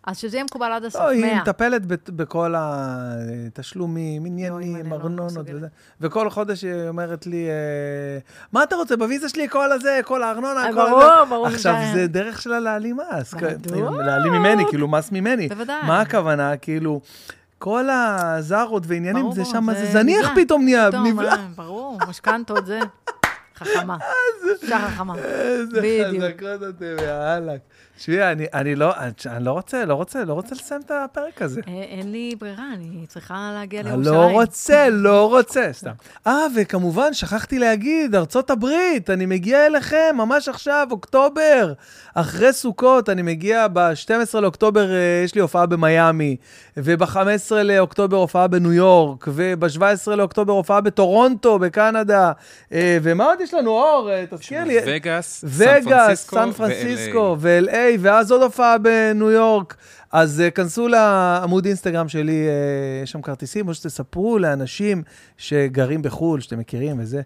[0.03, 1.01] אז שזה יהיה מקובל עד הסוף.
[1.01, 1.35] לא, היא.
[1.35, 5.31] מטפלת בכל התשלומים, עניינים, ארנונות.
[5.53, 5.67] וזה.
[6.01, 7.53] וכל חודש היא אומרת לי, אה,
[8.51, 10.75] מה אתה רוצה, בוויזה שלי כל הזה, כל הארנונה, אה, כל.
[10.89, 11.47] ברור, ברור.
[11.47, 13.33] עכשיו, זה דרך שלה להעלים מס.
[14.05, 15.49] להעלים ממני, כאילו, מס ממני.
[15.49, 15.87] בוודאי.
[15.87, 16.57] מה הכוונה?
[16.57, 17.01] כאילו,
[17.61, 20.31] כל הזארות ועניינים, זה שם, זה זה זניח.
[20.35, 21.31] פתאום נהיה, נבלע.
[21.31, 22.79] אה, ברור, משכנתות זה.
[23.55, 23.97] חכמה.
[24.63, 25.15] אישה חכמה.
[25.17, 25.81] איזה.
[26.21, 27.53] חזקות אתם, יאללה.
[27.97, 28.93] תשמעי, אני- אני לא,
[29.25, 31.61] אני לא רוצה, לא רוצה, לא רוצה לסיים את הפרק הזה.
[31.67, 34.13] אה, אין לי ברירה, אני צריכה להגיע לירושלים.
[34.15, 35.91] לא רוצה, לא רוצה, סתם.
[36.27, 41.73] אה, וכמובן, שכחתי להגיד, ארצות הברית, אני מגיע אליכם ממש עכשיו, אוקטובר.
[42.15, 46.35] אחרי סוכות, אני מגיע ב-12 לאוקטובר, אה, יש לי הופעה במיאמי,
[46.77, 47.17] וב-15
[47.63, 49.81] לאוקטובר הופעה בניו יורק, וב-17
[50.15, 52.31] לאוקטובר הופעה בטורונטו, בקנדה.
[52.73, 54.09] אה, ומה עוד יש לנו, אור?
[54.29, 54.77] תזכיר לי.
[54.85, 55.85] וגאס, סן וגאס,
[56.29, 56.51] פרנסיסקו סן
[57.81, 59.77] פרנסיסקו ו-LA, ואז עוד הופעה בניו יורק.
[60.11, 65.03] אז uh, כנסו לעמוד אינסטגרם שלי, uh, יש שם כרטיסים, או שתספרו לאנשים
[65.37, 67.21] שגרים בחו"ל, שאתם מכירים וזה.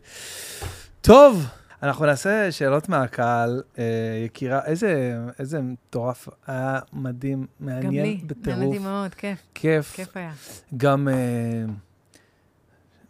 [1.01, 1.45] טוב,
[1.83, 3.63] אנחנו נעשה שאלות מהקהל.
[3.75, 3.79] Uh,
[4.25, 10.17] יקירה, איזה, איזה מטורף, היה מדהים, גם מעניין לי, בטירוף, נהניתי מאוד, כיף, כיף, כיף
[10.17, 10.31] היה.
[10.77, 11.71] גם uh,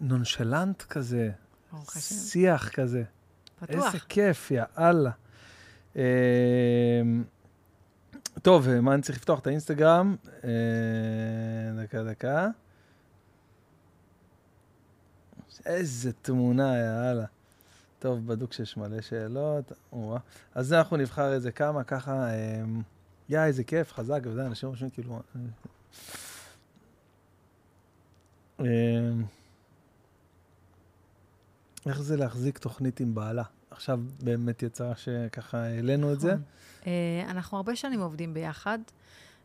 [0.01, 1.29] נונשלנט כזה.
[1.99, 3.03] שיח כזה.
[3.59, 3.85] פתוח.
[3.85, 5.11] איזה כיף, יא אללה.
[5.95, 6.01] אמ,
[8.45, 9.39] טוב, מה אני צריך לפתוח?
[9.39, 10.15] את האינסטגרם.
[10.43, 10.49] אה,
[11.83, 12.47] דקה, דקה.
[15.65, 17.25] איזה תמונה, יא אללה.
[17.99, 19.71] טוב, בדוק שיש מלא שאלות.
[19.91, 20.19] או-אה.
[20.55, 22.81] אז אנחנו נבחר איזה כמה, ככה, אמ,
[23.29, 25.21] יא, איזה כיף, חזק, וזה, אנשים חושבים כאילו...
[31.85, 33.43] איך זה להחזיק תוכנית עם בעלה?
[33.71, 36.35] עכשיו באמת יצא שככה העלינו את זה.
[36.87, 36.91] אה,
[37.29, 38.79] אנחנו הרבה שנים עובדים ביחד.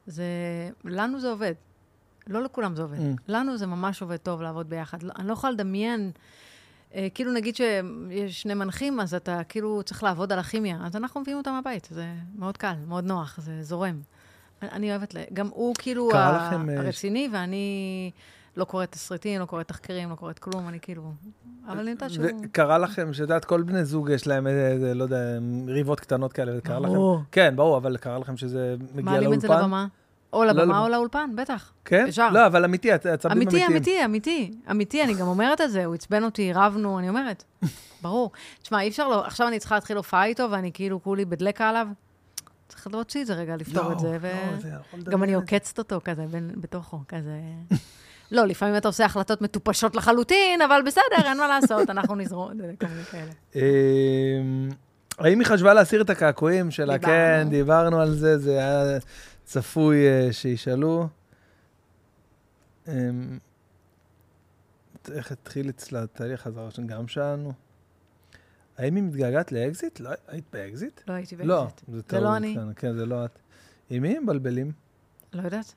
[0.06, 0.24] זה,
[0.84, 1.54] לנו זה עובד.
[2.26, 2.98] לא לכולם זה עובד.
[2.98, 3.20] Mm.
[3.28, 5.02] לנו זה ממש עובד טוב לעבוד ביחד.
[5.02, 6.10] לא- אני לא יכולה לדמיין,
[6.94, 10.78] אה, כאילו נגיד שיש שני מנחים, אז אתה כאילו צריך לעבוד על הכימיה.
[10.84, 11.88] אז אנחנו מביאים אותם מהבית.
[11.90, 12.06] זה
[12.38, 14.00] מאוד קל, מאוד נוח, זה זורם.
[14.62, 18.10] אני- אוהבת, גם הוא כאילו אה, הרציני, ואני
[18.56, 21.12] לא קוראת תסריטים, לא קוראת תחקירים, לא קוראת כלום, אני כאילו...
[21.68, 22.26] אבל אני יודעת שהוא...
[22.44, 25.16] וקרה לכם, שאת יודעת, כל בני זוג יש להם איזה, לא יודע,
[25.66, 26.92] ריבות קטנות כאלה, וקרה לכם...
[26.92, 27.20] ברור.
[27.32, 29.64] כן, ברור, אבל קרה לכם שזה מגיע מעלים את זה לאולפן?
[29.64, 29.86] לבמה.
[30.32, 30.80] או לא לבמה.
[30.80, 31.72] או לאולפן, בטח.
[31.84, 32.04] כן?
[32.08, 32.30] ישר.
[32.30, 33.70] לא, אבל אמיתי, עצבים אמיתי, אמיתיים.
[33.72, 37.44] אמיתי, אמיתי, אמיתי, אני גם אומרת את זה, הוא עצבן אותי, רבנו, אני אומרת,
[38.02, 38.30] ברור.
[38.62, 41.86] תשמע, אי אפשר לא, עכשיו אני צריכה להתחיל הופעה איתו, ואני כאילו כולי בדלקה עליו.
[42.68, 44.70] צריך להוציא את זה רגע, לפתור לא, את זה, לא, זה
[45.06, 45.36] וגם אני זה.
[45.36, 47.40] עוקצת אותו כזה בתוכו, כזה...
[48.30, 52.72] לא, לפעמים אתה עושה החלטות מטופשות לחלוטין, אבל בסדר, אין מה לעשות, אנחנו נזרום, זה
[52.80, 53.30] כל מיני כאלה.
[53.54, 54.68] אמ,
[55.18, 56.98] האם היא חשבה להסיר את הקעקועים שלה?
[56.98, 58.98] כן, דיברנו על זה, זה היה
[59.44, 61.08] צפוי אה, שישאלו.
[62.88, 63.38] אמ,
[65.12, 67.52] איך התחיל אצלה תהליך חזרה, גם שאלנו.
[68.78, 70.00] האם היא מתגעגעת לאקזיט?
[70.00, 71.00] לא, היית באקזיט?
[71.08, 71.80] לא הייתי לא, באקזיט.
[71.88, 72.22] זה זה טעות.
[72.22, 72.56] לא אני.
[72.76, 73.38] כן, זה לא את.
[73.90, 74.72] עם מי הם מבלבלים?
[75.32, 75.74] לא יודעת.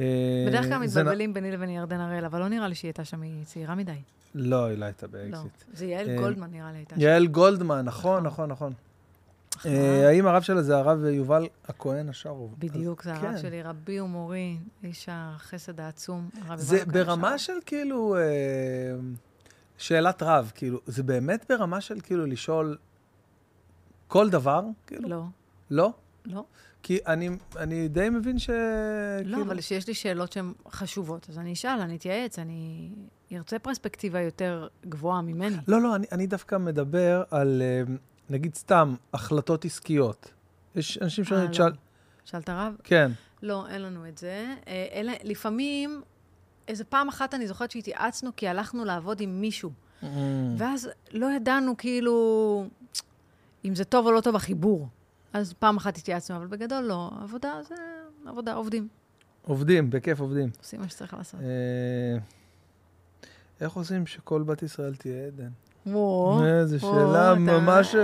[0.00, 0.04] אה,
[0.48, 3.04] בדרך כלל זה נ- מתבלבלים ביני לבין ירדן הראל, אבל לא נראה לי שהיא הייתה
[3.04, 3.92] שם, היא צעירה מדי.
[4.34, 5.12] לא, היא לא הייתה לא.
[5.12, 5.64] באקזיט.
[5.72, 7.00] זה יעל אה, גולדמן נראה לי הייתה שם.
[7.00, 8.50] יעל גולדמן, נכון, נכון.
[8.50, 8.72] נכון, נכון.
[9.66, 12.54] אה, האם הרב שלה זה הרב יובל הכהן אשרוב?
[12.58, 13.38] בדיוק, זה הרב כן.
[13.38, 18.16] שלי, רבי ומורי, איש החסד העצום, הרב זה יובל ברמה הכהן של כאילו,
[19.78, 22.76] שאלת רב, כאילו, זה באמת ברמה של כאילו לשאול
[24.08, 24.62] כל דבר?
[24.86, 25.08] כאילו?
[25.08, 25.22] לא,
[25.70, 25.92] לא?
[26.26, 26.44] לא,
[26.84, 28.50] כי אני, אני די מבין ש...
[28.50, 32.90] לא, כאילו- אבל שיש לי שאלות שהן חשובות, אז אני אשאל, אני אתייעץ, אני
[33.32, 35.56] ארצה פרספקטיבה יותר גבוהה ממני.
[35.68, 37.94] לא, לא, אני, אני דווקא מדבר על, אה,
[38.30, 40.30] נגיד סתם, החלטות עסקיות.
[40.74, 41.52] יש אנשים אה, שאני לא.
[41.52, 41.72] שאל...
[42.24, 42.74] שאלת רב?
[42.84, 43.10] כן.
[43.42, 44.54] לא, אין לנו את זה.
[44.68, 46.02] אה, אלה, לפעמים,
[46.68, 49.70] איזה פעם אחת אני זוכרת שהתייעצנו כי הלכנו לעבוד עם מישהו,
[50.02, 50.06] Mm.
[50.58, 52.66] ואז לא ידענו כאילו
[53.64, 54.88] אם זה טוב או לא טוב החיבור.
[55.34, 57.10] אז פעם אחת התייעצנו, אבל בגדול לא.
[57.22, 57.74] עבודה זה
[58.26, 58.88] עבודה, עובדים,
[59.42, 60.50] עובדים, בכיף עובדים.
[60.62, 61.40] עושים מה שצריך לעשות.
[61.40, 62.18] אה,
[63.60, 65.48] איך עושים שכל בת ישראל תהיה עדן?
[65.86, 66.40] וואו.
[66.40, 67.94] וואו, שאלה ממש...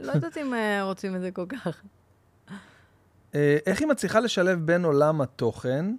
[0.00, 1.82] לא יודעת אם אה, רוצים את זה כל כך.
[3.34, 5.94] אה, איך היא מצליחה לשלב בין עולם התוכן,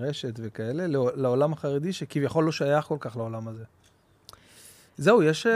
[0.00, 3.64] רשת וכאלה, לעו- לעולם החרדי, שכביכול לא שייך כל כך לעולם הזה?
[4.98, 5.46] זהו, יש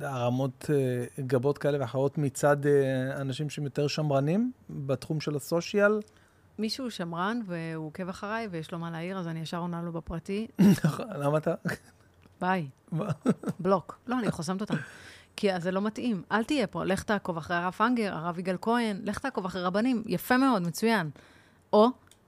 [0.00, 6.00] הרמות אה, גבות כאלה ואחרות מצד אה, אנשים שהם יותר שמרנים בתחום של הסושיאל
[6.58, 10.46] מישהו שמרן והוא עוקב אחריי ויש לו מה להעיר, אז אני ישר עונה לו בפרטי,
[11.14, 11.54] למה אתה?
[12.40, 12.68] ביי?
[13.60, 13.98] בלוק.
[14.06, 14.74] לא, אני חוסמת אותם.
[15.36, 16.22] כי אז זה לא מתאים.
[16.32, 20.02] אל תהיה פה, לך תעקוב אחרי הרב פנגר, הרב יגאל כהן, לך תעקוב אחרי רבנים,
[20.06, 21.10] יפה מאוד, מצוין.
[21.72, 21.86] או,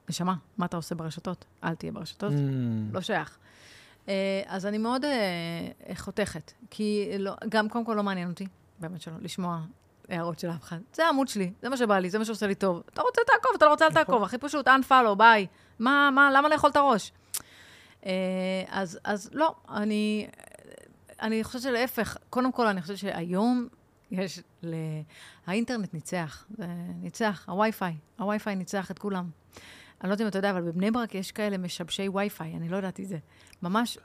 [0.08, 1.44] נשמה, מה אתה עושה ברשתות?
[1.64, 2.94] אל תהיה ברשתות, Mm.
[2.94, 3.38] לא שייך.
[4.08, 8.46] אה, אז אני מאוד אה, חותכת, כי לא, גם קודם כל לא מעניין אותי,
[8.78, 9.60] באמת שלא, לשמוע
[10.08, 10.78] הערות של אף אחד.
[10.92, 12.82] זה העמוד שלי, זה מה שבא לי, זה מה שעושה לי טוב.
[12.92, 15.46] אתה רוצה תעקוב, אתה לא רוצה אל תעקוב, הכי פשוט, unfollow, ביי.
[15.78, 17.12] מה, מה, למה לאכול את הראש?
[18.06, 18.12] אה,
[18.68, 20.26] אז, אז לא, אני,
[21.20, 23.68] אני חושבת שלהפך, קודם כל, אני חושבת שהיום
[24.10, 24.74] יש ל...
[25.46, 26.46] האינטרנט ניצח,
[27.02, 29.30] ניצח, הווי-פיי, הווי-פיי ניצח את כולם.
[30.02, 32.76] אני לא יודעת אם אתה יודע, אבל בבני ברק יש כאלה משבשי וי-פיי, אני לא
[32.76, 33.18] ידעתי זה.
[33.62, 33.98] ממש,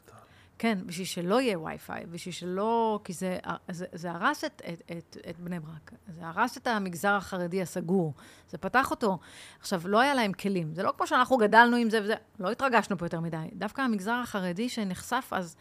[0.57, 2.99] כן, בשביל שלא יהיה וי-פיי, בשביל שלא...
[3.03, 3.39] כי זה,
[3.71, 5.91] זה, זה הרס את, את, את, את בני ברק.
[6.07, 8.13] זה הרס את המגזר החרדי הסגור.
[8.49, 9.19] זה פתח אותו.
[9.59, 10.73] עכשיו, לא היה להם כלים.
[10.73, 13.37] זה לא כמו שאנחנו גדלנו עם זה וזה, לא התרגשנו פה יותר מדי.
[13.53, 15.55] דווקא המגזר החרדי שנחשף, אז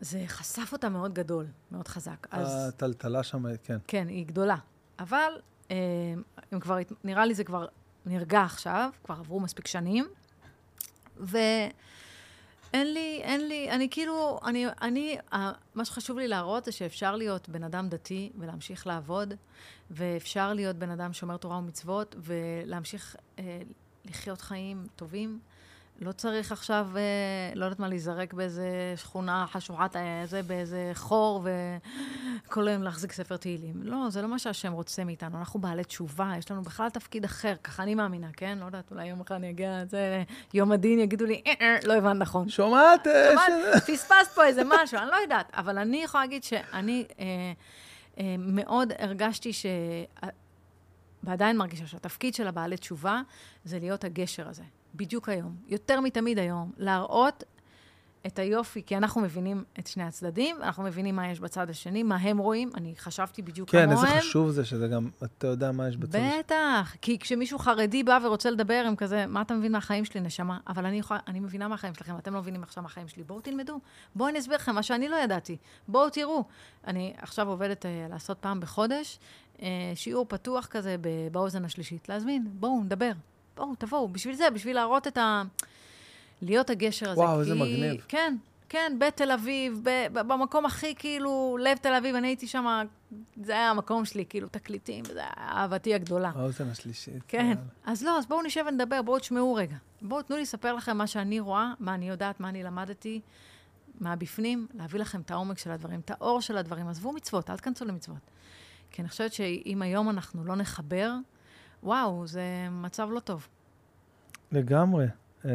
[0.00, 2.26] זה חשף אותה מאוד גדול, מאוד חזק.
[2.30, 2.68] אז...
[2.68, 3.78] הטלטלה שם, כן.
[3.86, 4.56] כן, היא גדולה.
[4.98, 5.32] אבל
[5.70, 5.76] אה,
[6.52, 7.66] הם כבר, נראה לי זה כבר
[8.06, 10.08] נרגע עכשיו, כבר עברו מספיק שנים,
[11.16, 11.72] ואין
[12.72, 15.16] לי, אין לי, אני כאילו, אני, אני,
[15.74, 19.34] מה שחשוב לי להראות זה שאפשר להיות בן אדם דתי ולהמשיך לעבוד,
[19.90, 23.60] ואפשר להיות בן אדם שומר תורה ומצוות, ולהמשיך אה,
[24.04, 25.38] לחיות חיים טובים.
[26.02, 27.00] לא צריך עכשיו, אה,
[27.54, 31.46] לא יודעת מה, להיזרק באיזה שכונה חשוכת, אה, זה, באיזה חור,
[32.46, 33.74] וכל היום להחזיק ספר תהילים.
[33.82, 35.38] לא, זה לא מה שהשם רוצה מאיתנו.
[35.38, 38.58] אנחנו בעלי תשובה, יש לנו בכלל תפקיד אחר, ככה אני מאמינה, כן?
[38.60, 40.22] לא יודעת, אולי יום אחד אני אגיע, זה,
[40.54, 42.48] יום הדין יגידו לי, "אה, אה, לא הבנת נכון.
[42.48, 43.06] שומעת?
[43.06, 43.82] אה, שומעת?
[43.92, 45.50] פספסת פה איזה משהו, אני לא יודעת.
[45.54, 47.24] אבל אני יכולה להגיד שאני אה,
[48.18, 49.66] אה, מאוד הרגשתי ש...
[51.24, 53.22] ועדיין מרגישה שהתפקיד של הבעלי תשובה
[53.64, 54.62] זה להיות הגשר הזה.
[54.94, 55.56] בדיוק היום.
[55.68, 56.72] יותר מתמיד היום.
[56.76, 57.44] להראות
[58.26, 62.16] את היופי, כי אנחנו מבינים את שני הצדדים, אנחנו מבינים מה יש בצד השני, מה
[62.16, 62.70] הם רואים.
[62.74, 64.06] אני חשבתי בדיוק כן, כמוהם.
[64.06, 66.38] איזה חשוב זה שזה גם, אתה יודע מה יש בצד השני.
[66.38, 70.58] בטח, כי כשמישהו חרדי בא ורוצה לדבר, הם כזה, מה אתה מבין מהחיים שלי, נשמה?
[70.68, 73.22] אבל אני, יכולה, אני מבינה מהחיים שלכם, אתם לא מבינים עכשיו מהחיים שלי.
[73.22, 73.80] בואו תלמדו,
[74.16, 75.56] בואו אני אסביר לכם מה שאני לא ידעתי.
[75.88, 76.44] בואו תראו.
[76.86, 79.18] אני עכשיו עובדת אה, לעשות פעם בחודש,
[79.62, 80.96] אה, שיעור פתוח כזה
[81.32, 83.12] באוזן השלישית, להזמין, בואו, נדבר.
[83.56, 85.42] בואו, תבואו, בשביל זה, בשביל להראות את ה...
[86.42, 87.20] להיות הגשר הזה.
[87.20, 88.04] וואו, איזה כי- מגניב.
[88.08, 88.36] כן,
[88.68, 92.84] כן, בתל אביב, ב- ב- במקום הכי כאילו, לב תל אביב, אני הייתי שם,
[93.44, 96.32] זה היה המקום שלי, כאילו, תקליטים, וזה היה אהבתי הגדולה.
[96.34, 97.22] האוזן השלישית.
[97.28, 97.60] כן, יאללה.
[97.86, 99.76] אז לא, אז בואו נשב ונדבר, בואו תשמעו רגע.
[100.02, 103.20] בואו תנו לי לספר לכם מה שאני רואה, מה אני יודעת, מה אני למדתי,
[104.00, 106.88] מהבפנים, להביא לכם את העומק של הדברים, את האור של הדברים.
[106.88, 108.30] עזבו מצוות, אל תכנסו למצוות.
[108.90, 111.12] כי אני חושבת שאם היום אנחנו לא נחבר,
[111.82, 113.48] וואו, זה מצב לא טוב.
[114.52, 115.06] לגמרי.
[115.44, 115.50] אה,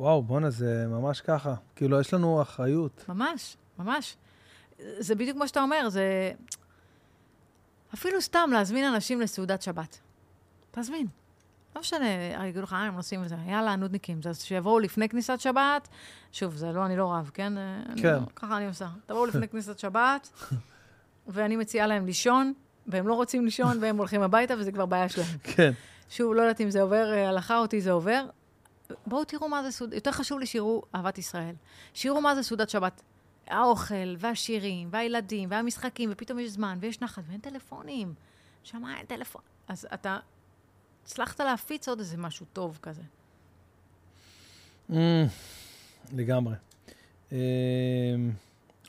[0.00, 1.54] וואו, בואנה, זה ממש ככה.
[1.76, 3.04] כאילו, יש לנו אחריות.
[3.08, 4.16] ממש, ממש.
[4.98, 6.32] זה בדיוק כמו שאתה אומר, זה...
[7.94, 9.98] אפילו סתם להזמין אנשים לסעודת שבת.
[10.70, 11.06] תזמין.
[11.76, 12.06] לא משנה,
[12.48, 14.20] יגידו לך, אה, הם נוסעים וזה, יאללה, נודניקים.
[14.28, 15.88] אז שיבואו לפני כניסת שבת,
[16.32, 17.58] שוב, זה לא, אני לא רב, כן?
[17.58, 18.14] אני כן.
[18.14, 18.88] לא, ככה אני עושה.
[19.06, 20.28] תבואו לפני כניסת שבת,
[21.26, 22.52] ואני מציעה להם לישון,
[22.86, 25.38] והם לא רוצים לישון, והם הולכים הביתה, וזה כבר בעיה שלהם.
[25.42, 25.72] כן.
[26.10, 28.26] שוב, לא יודעת אם זה עובר אה, הלכה, אותי זה עובר.
[29.06, 31.54] בואו תראו מה זה סעודת, יותר חשוב לי שיראו אהבת ישראל.
[31.94, 33.02] שיראו מה זה סעודת שבת.
[33.46, 38.14] האוכל, והשירים, והילדים, והמשחקים, ופתאום יש זמן, ויש נחת, ואין טלפונים.
[38.64, 39.42] שמע, אין טלפון.
[39.68, 40.18] אז אתה
[41.04, 43.02] הצלחת להפיץ עוד איזה משהו טוב כזה.
[44.90, 44.94] Mm,
[46.12, 46.54] לגמרי.
[47.32, 47.38] אה,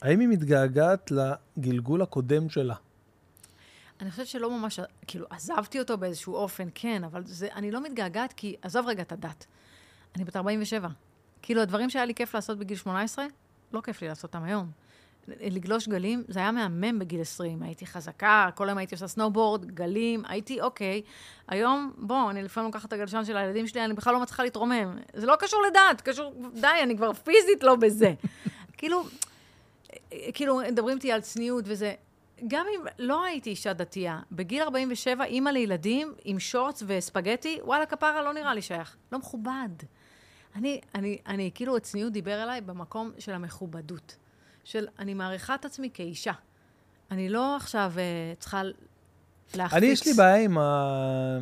[0.02, 2.76] האם היא מתגעגעת לגלגול הקודם שלה?
[4.04, 8.34] אני חושבת שלא ממש, כאילו, עזבתי אותו באיזשהו אופן, כן, אבל זה, אני לא מתגעגעת
[8.34, 9.46] כי, עזוב רגע את הדת.
[10.16, 10.90] אני בת 47.
[11.42, 13.26] כאילו, הדברים שהיה לי כיף לעשות בגיל 18,
[13.74, 14.72] לא כיף לי לעשות אותם היום.
[15.28, 17.64] לגלוש גלים, זה היה מהמם בגיל 20.
[17.64, 21.02] הייתי חזקה, כל היום הייתי עושה סנואובורד, גלים, הייתי אוקיי.
[21.48, 24.98] היום, בוא, אני לפעמים לוקחת את הגלשן של הילדים שלי, אני בכלל לא מצליחה להתרומם.
[25.14, 28.14] זה לא קשור לדת, קשור, די, אני כבר פיזית לא בזה.
[28.78, 29.04] כאילו,
[30.34, 31.94] כאילו, מדברים איתי על צניעות וזה.
[32.48, 38.22] גם אם לא הייתי אישה דתייה, בגיל 47, אימא לילדים עם שורטס וספגטי, וואלה, כפרה,
[38.22, 38.96] לא נראה לי שייך.
[39.12, 39.70] לא מכובד.
[40.56, 44.18] אני, אני, אני, כאילו, הצניעות דיבר אליי במקום של המכובדות.
[44.64, 46.34] של, אני מעריכה את עצמי כאישה.
[47.12, 48.62] אני לא עכשיו uh, צריכה
[49.56, 49.78] להחפיץ.
[49.78, 51.40] אני, יש לי בעיה עם ה...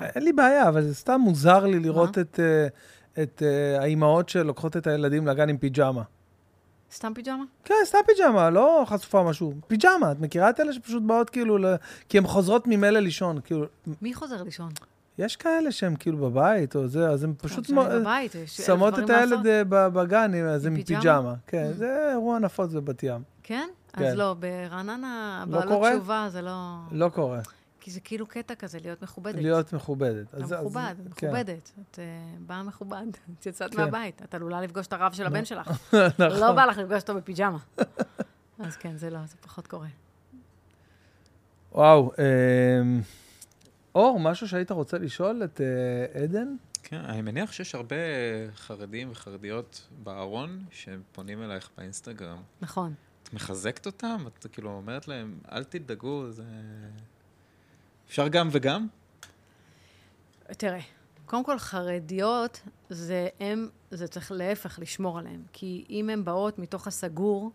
[0.00, 2.66] אין לי בעיה, אבל זה סתם מוזר לי לראות את, אה,
[3.22, 6.02] את אה, האימהות שלוקחות את הילדים לגן עם פיג'מה.
[6.94, 7.44] סתם פיג'מה?
[7.64, 9.54] כן, סתם פיג'מה, לא חשופה משהו.
[9.66, 11.64] פיג'מה, את מכירה את אלה שפשוט באות כאילו, ל...
[12.08, 13.66] כי הן חוזרות ממילא לישון, כאילו,
[14.02, 14.68] מי חוזר לישון?
[15.18, 19.46] יש כאלה שהם כאילו בבית, או זה, אז הם פשוט מו- בבית, שמות את הילד.
[19.46, 21.34] אה, בגן, אז עם פיג'מה?
[21.46, 21.76] כן, Mm.
[21.76, 23.22] זה אירוע נפוץ בבת ים.
[23.42, 23.68] כן?
[23.92, 24.04] כן.
[24.04, 25.92] אז לא, ברעננה, לא בעלות?
[25.92, 26.74] תשובה זה לא...
[26.92, 27.40] לא קורה.
[27.84, 29.34] כי זה כאילו קטע כזה, להיות מכובדת.
[29.34, 30.28] להיות מכובדת.
[30.28, 31.26] אתה אז- אז- מכובד, כן.
[31.28, 31.72] מכובדת.
[31.90, 32.04] את אה,
[32.46, 33.06] באה מכובד,
[33.40, 33.80] את יצאת כן.
[33.80, 34.22] מהבית.
[34.22, 35.70] את עלולה לפגוש את הרב של הבן שלך.
[35.94, 36.40] נכון.
[36.40, 37.58] לא בא לך לפגוש אותו בפיג'מה.
[38.58, 39.88] אז כן, זה לא, זה פחות קורה.
[41.72, 43.00] וואו, אמ,
[43.94, 46.56] אור, משהו שהיית רוצה לשאול את אה, עדן?
[46.82, 47.96] כן, אני מניח שיש הרבה
[48.54, 52.38] חרדים וחרדיות בארון שפונים אלייך באינסטגרם.
[52.60, 52.94] נכון.
[53.22, 54.24] את מחזקת אותם?
[54.26, 56.42] את כאילו אומרת להם, אל תדאגו, זה...
[58.14, 58.86] אפשר גם וגם?
[60.46, 60.80] תראה,
[61.26, 65.42] קודם כל חרדיות, זה הם, זה צריך להפך לשמור עליהם.
[65.52, 67.50] כי אם הן באות מתוך הסגור,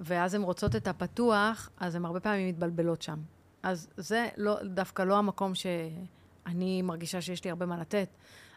[0.00, 3.18] ואז הן רוצות את הפתוח, אז הן הרבה פעמים מתבלבלות שם.
[3.62, 8.08] אז זה לא, דווקא לא המקום שאני מרגישה שיש לי הרבה מה לתת.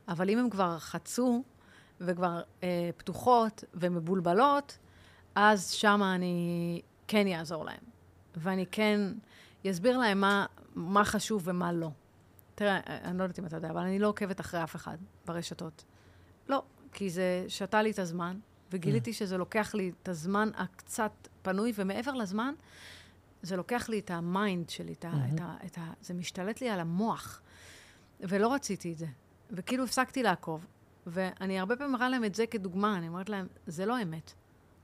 [0.08, 1.44] אבל אם הן כבר חצו,
[2.02, 4.78] וכבר אה, פתוחות ומבולבלות,
[5.36, 7.84] אז שמה אני כן אעזור להן.
[8.36, 9.00] ואני כן
[9.72, 10.46] אסביר להן מה,
[10.76, 11.90] מה חשוב ומה לא.
[12.56, 15.84] תראה, אני לא יודעת אם אתה יודע, אבל אני לא עוקבת אחרי אף אחד ברשתות.
[16.50, 18.40] לא, כי זה שתה לי את הזמן,
[18.72, 21.12] וגיליתי שזה לוקח לי את הזמן הקצת
[21.42, 22.54] פנוי, ומעבר לזמן,
[23.42, 26.62] זה לוקח לי את ה mind שלי, את ה, את ה, את ה, זה משתלט
[26.62, 27.42] לי על המוח.
[28.20, 29.08] ולא רציתי את זה.
[29.52, 30.66] וכאילו הפסקתי לעקוב.
[31.08, 34.34] ואני הרבה פעמים מראה להם את זה כדוגמה, אני אומרת להם, זה לא אמת.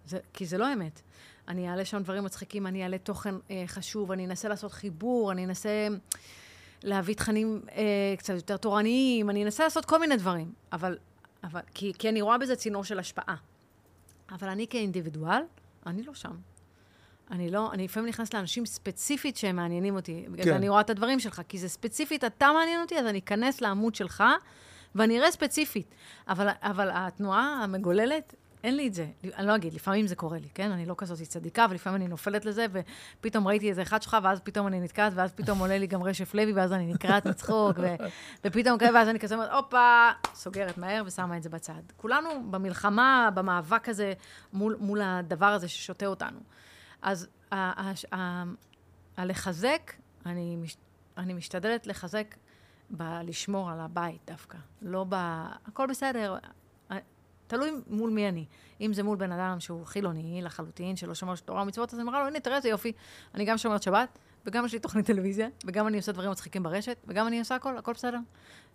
[0.05, 1.01] זה, כי זה לא אמת.
[1.51, 5.45] אני אעלה שם דברים מצחיקים, אני אעלה תוכן אה, חשוב, אני אנסה לעשות חיבור, אני
[5.45, 5.87] אנסה
[6.83, 7.83] להביא תכנים אה,
[8.17, 10.53] קצת יותר תורניים, אני אנסה לעשות כל מיני דברים.
[10.73, 10.97] אבל,
[11.43, 13.35] אבל כי, כי אני רואה בזה צינור של השפעה.
[14.31, 15.41] אבל אני כאינדיבידואל,
[15.85, 16.35] אני לא שם.
[17.31, 20.25] אני לא, אני לפעמים נכנסת לאנשים ספציפית שהם מעניינים אותי.
[20.31, 20.53] בגלל כן.
[20.53, 23.95] אני רואה את הדברים שלך, כי זה ספציפית, אתה מעניין אותי, אז אני אכנס לעמוד
[23.95, 24.23] שלך,
[24.95, 25.95] ואני אראה ספציפית.
[26.27, 29.07] אבל, אבל התנועה המגוללת, אין לי את זה.
[29.35, 30.71] אני לא אגיד, לפעמים זה קורה לי, כן?
[30.71, 34.67] אני לא כזאת צדיקה, ולפעמים אני נופלת לזה, ופתאום ראיתי איזה אחד שלך, ואז פתאום
[34.67, 37.95] אני נתקעת, ואז פתאום עולה לי גם רשף לוי, ואז אני נקרעת מצחוק, ו,
[38.45, 41.81] ופתאום כאלה, ואז אני כזה אומרת, הופה, סוגרת מהר ושמה את זה בצד.
[41.97, 44.13] כולנו במלחמה, במאבק הזה,
[44.53, 46.39] מול, מול הדבר הזה ששותה אותנו.
[47.01, 47.27] אז
[49.17, 49.93] הלחזק,
[50.25, 50.77] אני, מש,
[51.17, 52.35] אני משתדלת לחזק
[52.89, 54.57] בלשמור על הבית דווקא.
[54.81, 55.15] לא ב...
[55.67, 56.38] הכל בסדר,
[57.51, 58.45] תלוי מול מי אני.
[58.81, 62.21] אם זה מול בן אדם שהוא חילוני לחלוטין, שלא שומר תורה ומצוות, אז אני אומרת
[62.21, 62.91] לו, הנה, תראה איזה יופי,
[63.35, 66.97] אני גם שומרת שבת, וגם יש לי תוכנית טלוויזיה, וגם אני עושה דברים מצחיקים ברשת,
[67.07, 68.17] וגם אני עושה הכל, הכל בסדר.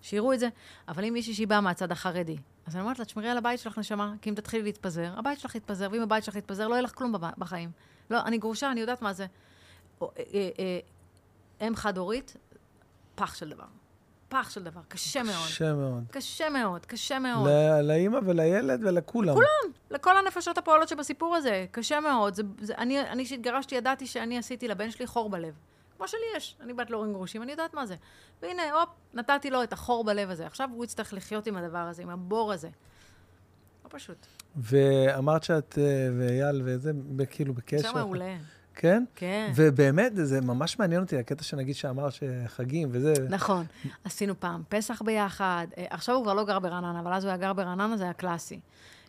[0.03, 0.49] שיראו את זה.
[0.89, 2.37] אבל אם מישהי שהיא באה מהצד החרדי,
[2.67, 5.55] אז אני אומרת לה, תשמרי על הבית שלך, נשמה, כי אם תתחילי להתפזר, הבית שלך
[5.55, 7.71] יתפזר, ואם הבית שלך יתפזר, לא יהיה לך כלום בחיים.
[8.11, 9.27] לא, אני גרושה, אני יודעת מה זה.
[10.03, 10.49] אה, אה,
[11.61, 12.37] אה, אם חד-הורית,
[13.15, 13.67] פח של דבר.
[14.43, 15.47] פח של דבר, קשה מאוד.
[15.47, 16.05] קשה מאוד.
[16.11, 17.49] קשה מאוד, קשה מאוד.
[17.49, 19.29] ל- לאימא ולילד ולכולם.
[19.29, 19.73] לכולם.
[19.91, 22.35] לכל הנפשות הפועלות שבסיפור הזה, קשה מאוד.
[22.35, 25.55] זה, זה, אני, אני שהתגרשתי, ידעתי שאני עשיתי לבן שלי חור בלב.
[25.97, 27.95] כמו שלי יש, אני בת להורים גרושים, אני יודעת מה זה.
[28.43, 30.47] והנה, הופ, נתתי לו את החור בלב הזה.
[30.47, 32.69] עכשיו הוא יצטרך לחיות עם הדבר הזה, עם הבור הזה.
[33.85, 34.27] לא פשוט.
[34.57, 36.93] ואמרת שאת אה, ואייל וזה,
[37.31, 37.89] כאילו בקשר.
[37.89, 38.37] זה מעולה.
[38.77, 39.05] כן?
[39.15, 39.53] כן.
[39.55, 43.15] ובאמת, זה ממש מעניין אותי, הקטע שנגיד שאמר שחגים וזה.
[43.31, 43.67] נכון.
[44.05, 45.67] עשינו פעם פסח ביחד.
[45.79, 48.13] אה, עכשיו הוא כבר לא גר ברעננה, אבל אז הוא היה גר ברעננה, זה היה
[48.13, 48.61] קלאסי.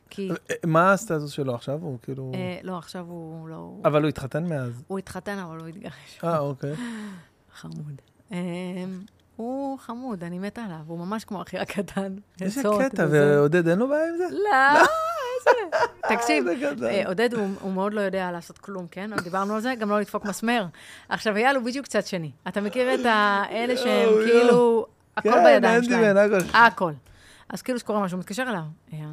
[0.10, 0.32] כי...
[0.32, 1.80] אה, מה הסטטוס שלו עכשיו?
[1.82, 2.32] הוא כאילו...
[2.36, 3.74] אה, לא, עכשיו הוא לא...
[3.86, 4.84] אבל הוא התחתן מאז.
[4.88, 6.20] הוא התחתן, אבל הוא התגרש.
[6.24, 6.74] אה, אוקיי.
[7.60, 8.02] חמוד.
[8.32, 8.38] אמ,
[9.36, 12.16] הוא חמוד, אני מתה עליו, הוא ממש כמו אחי הקטן.
[12.42, 13.38] איזה קטע, וזה.
[13.38, 14.24] ועודד אין לו בעיה עם זה?
[14.32, 14.90] לא, איזה...
[16.10, 16.88] תקשיב, איזה גדול.
[16.88, 19.10] אה, עודד הוא מאוד לא יודע לעשות כלום, כן?
[19.24, 20.66] דיברנו על זה, גם לא לדפוק מסמר.
[21.10, 22.32] עכשיו, אייל הוא בדיוק צד שני.
[22.48, 24.86] אתה מכיר את האלה שהם יואו, כאילו,
[25.18, 26.18] הכל כן, בידיים שלהם.
[26.54, 26.92] הכל.
[27.50, 28.62] אז כאילו שקורה משהו, מתקשר אליו,
[28.94, 29.08] אייל,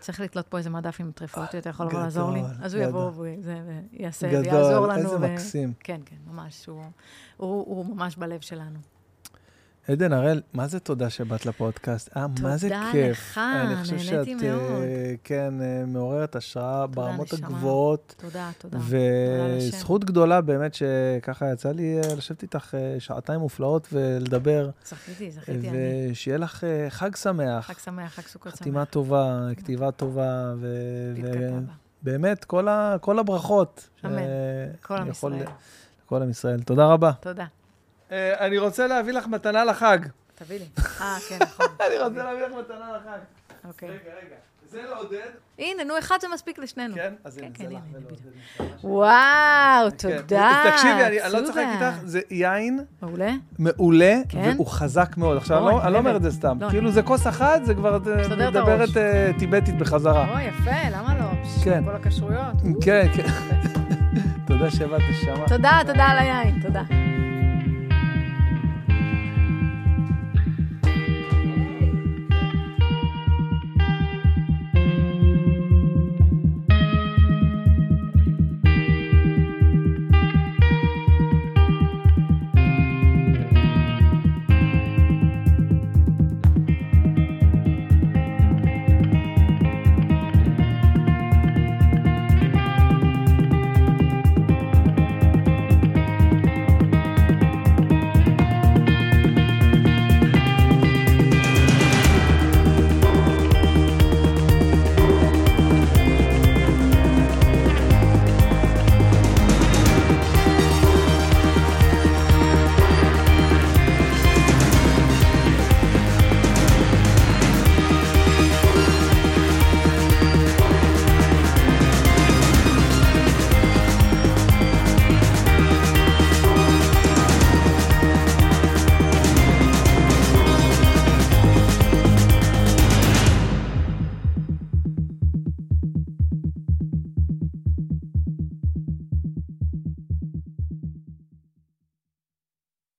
[0.00, 2.40] צריך לתלות פה איזה מדף עם טרפות, אתה יכול לבוא גדול, לעזור לי?
[2.62, 3.26] אז הוא יבוא גדול.
[3.92, 4.98] ויעשה, ויעזור גדול, לנו.
[5.02, 5.72] איזה ו- מקסים.
[5.80, 6.66] כן, כן, ממש,
[7.36, 8.78] הוא ממש בלב שלנו.
[9.88, 12.16] עדן הראל, מה זה תודה שבאת לפודקאסט?
[12.16, 13.10] אה, מה זה תודה כיף.
[13.18, 14.06] לך, אני חושב נהניתי
[14.38, 14.82] שאת, אה, מאוד.
[15.24, 17.46] כן, אה, מעוררת השראה ברמות נשמה.
[17.48, 18.14] הגבוהות.
[18.18, 18.78] תודה, תודה.
[18.80, 25.68] וזכות גדולה באמת שככה יצא לי אה, לשבת איתך אה, שעתיים מופלאות ולדבר, זכיתי, זכיתי
[25.68, 25.78] אני.
[26.10, 28.60] ושיהיה לך אה, חג שמח, חג שמח, חג סוכות שמח.
[28.60, 31.14] חתימה טובה, כתיבה טובה, ו-.
[32.02, 33.88] ובאמת, כל ה- כל הברכות.
[34.06, 34.16] אמן.
[34.82, 35.44] כל עם ישראל.
[36.06, 36.62] כל עם ישראל.
[36.62, 37.12] תודה רבה.
[37.20, 37.46] תודה.
[38.12, 39.98] אה, אני רוצה להביא לך מתנה לחג.
[40.34, 40.64] תביא לי.
[41.00, 41.66] אה, כן, נכון.
[41.86, 43.18] אני רוצה להביא לך מתנה לחג.
[43.68, 43.88] אוקיי.
[43.88, 44.36] רגע, רגע.
[44.70, 45.28] זה לעודד.
[45.58, 46.94] הנה, נו, אחד זה מספיק לשנינו.
[46.94, 48.80] כן, אז הנה, כן, זה הנה, לך ולעודד.
[48.84, 50.18] וואו, כן.
[50.22, 50.62] תודה.
[50.72, 51.88] תקשיבי, אני לא צוחק סוגה.
[51.88, 53.30] איתך, זה יין מעולה.
[53.58, 54.52] מעולה, כן?
[54.54, 55.36] והוא חזק מאוד.
[55.36, 56.16] עכשיו, אני לא- לא אומר.
[56.16, 56.58] את זה סתם.
[56.60, 58.02] לא, כאילו, זה כוס אחת, זה כבר את
[58.38, 58.96] מדברת.
[58.96, 60.30] אה, טיבטית בחזרה.
[60.32, 61.44] אוי, יפה, למה לא?
[61.64, 61.84] כן.
[61.84, 62.54] כל הכשרויות.
[62.84, 63.26] כן, כן.
[64.46, 65.48] תודה שבאת, נשמה.
[65.48, 66.82] תודה, תודה על היין, תודה.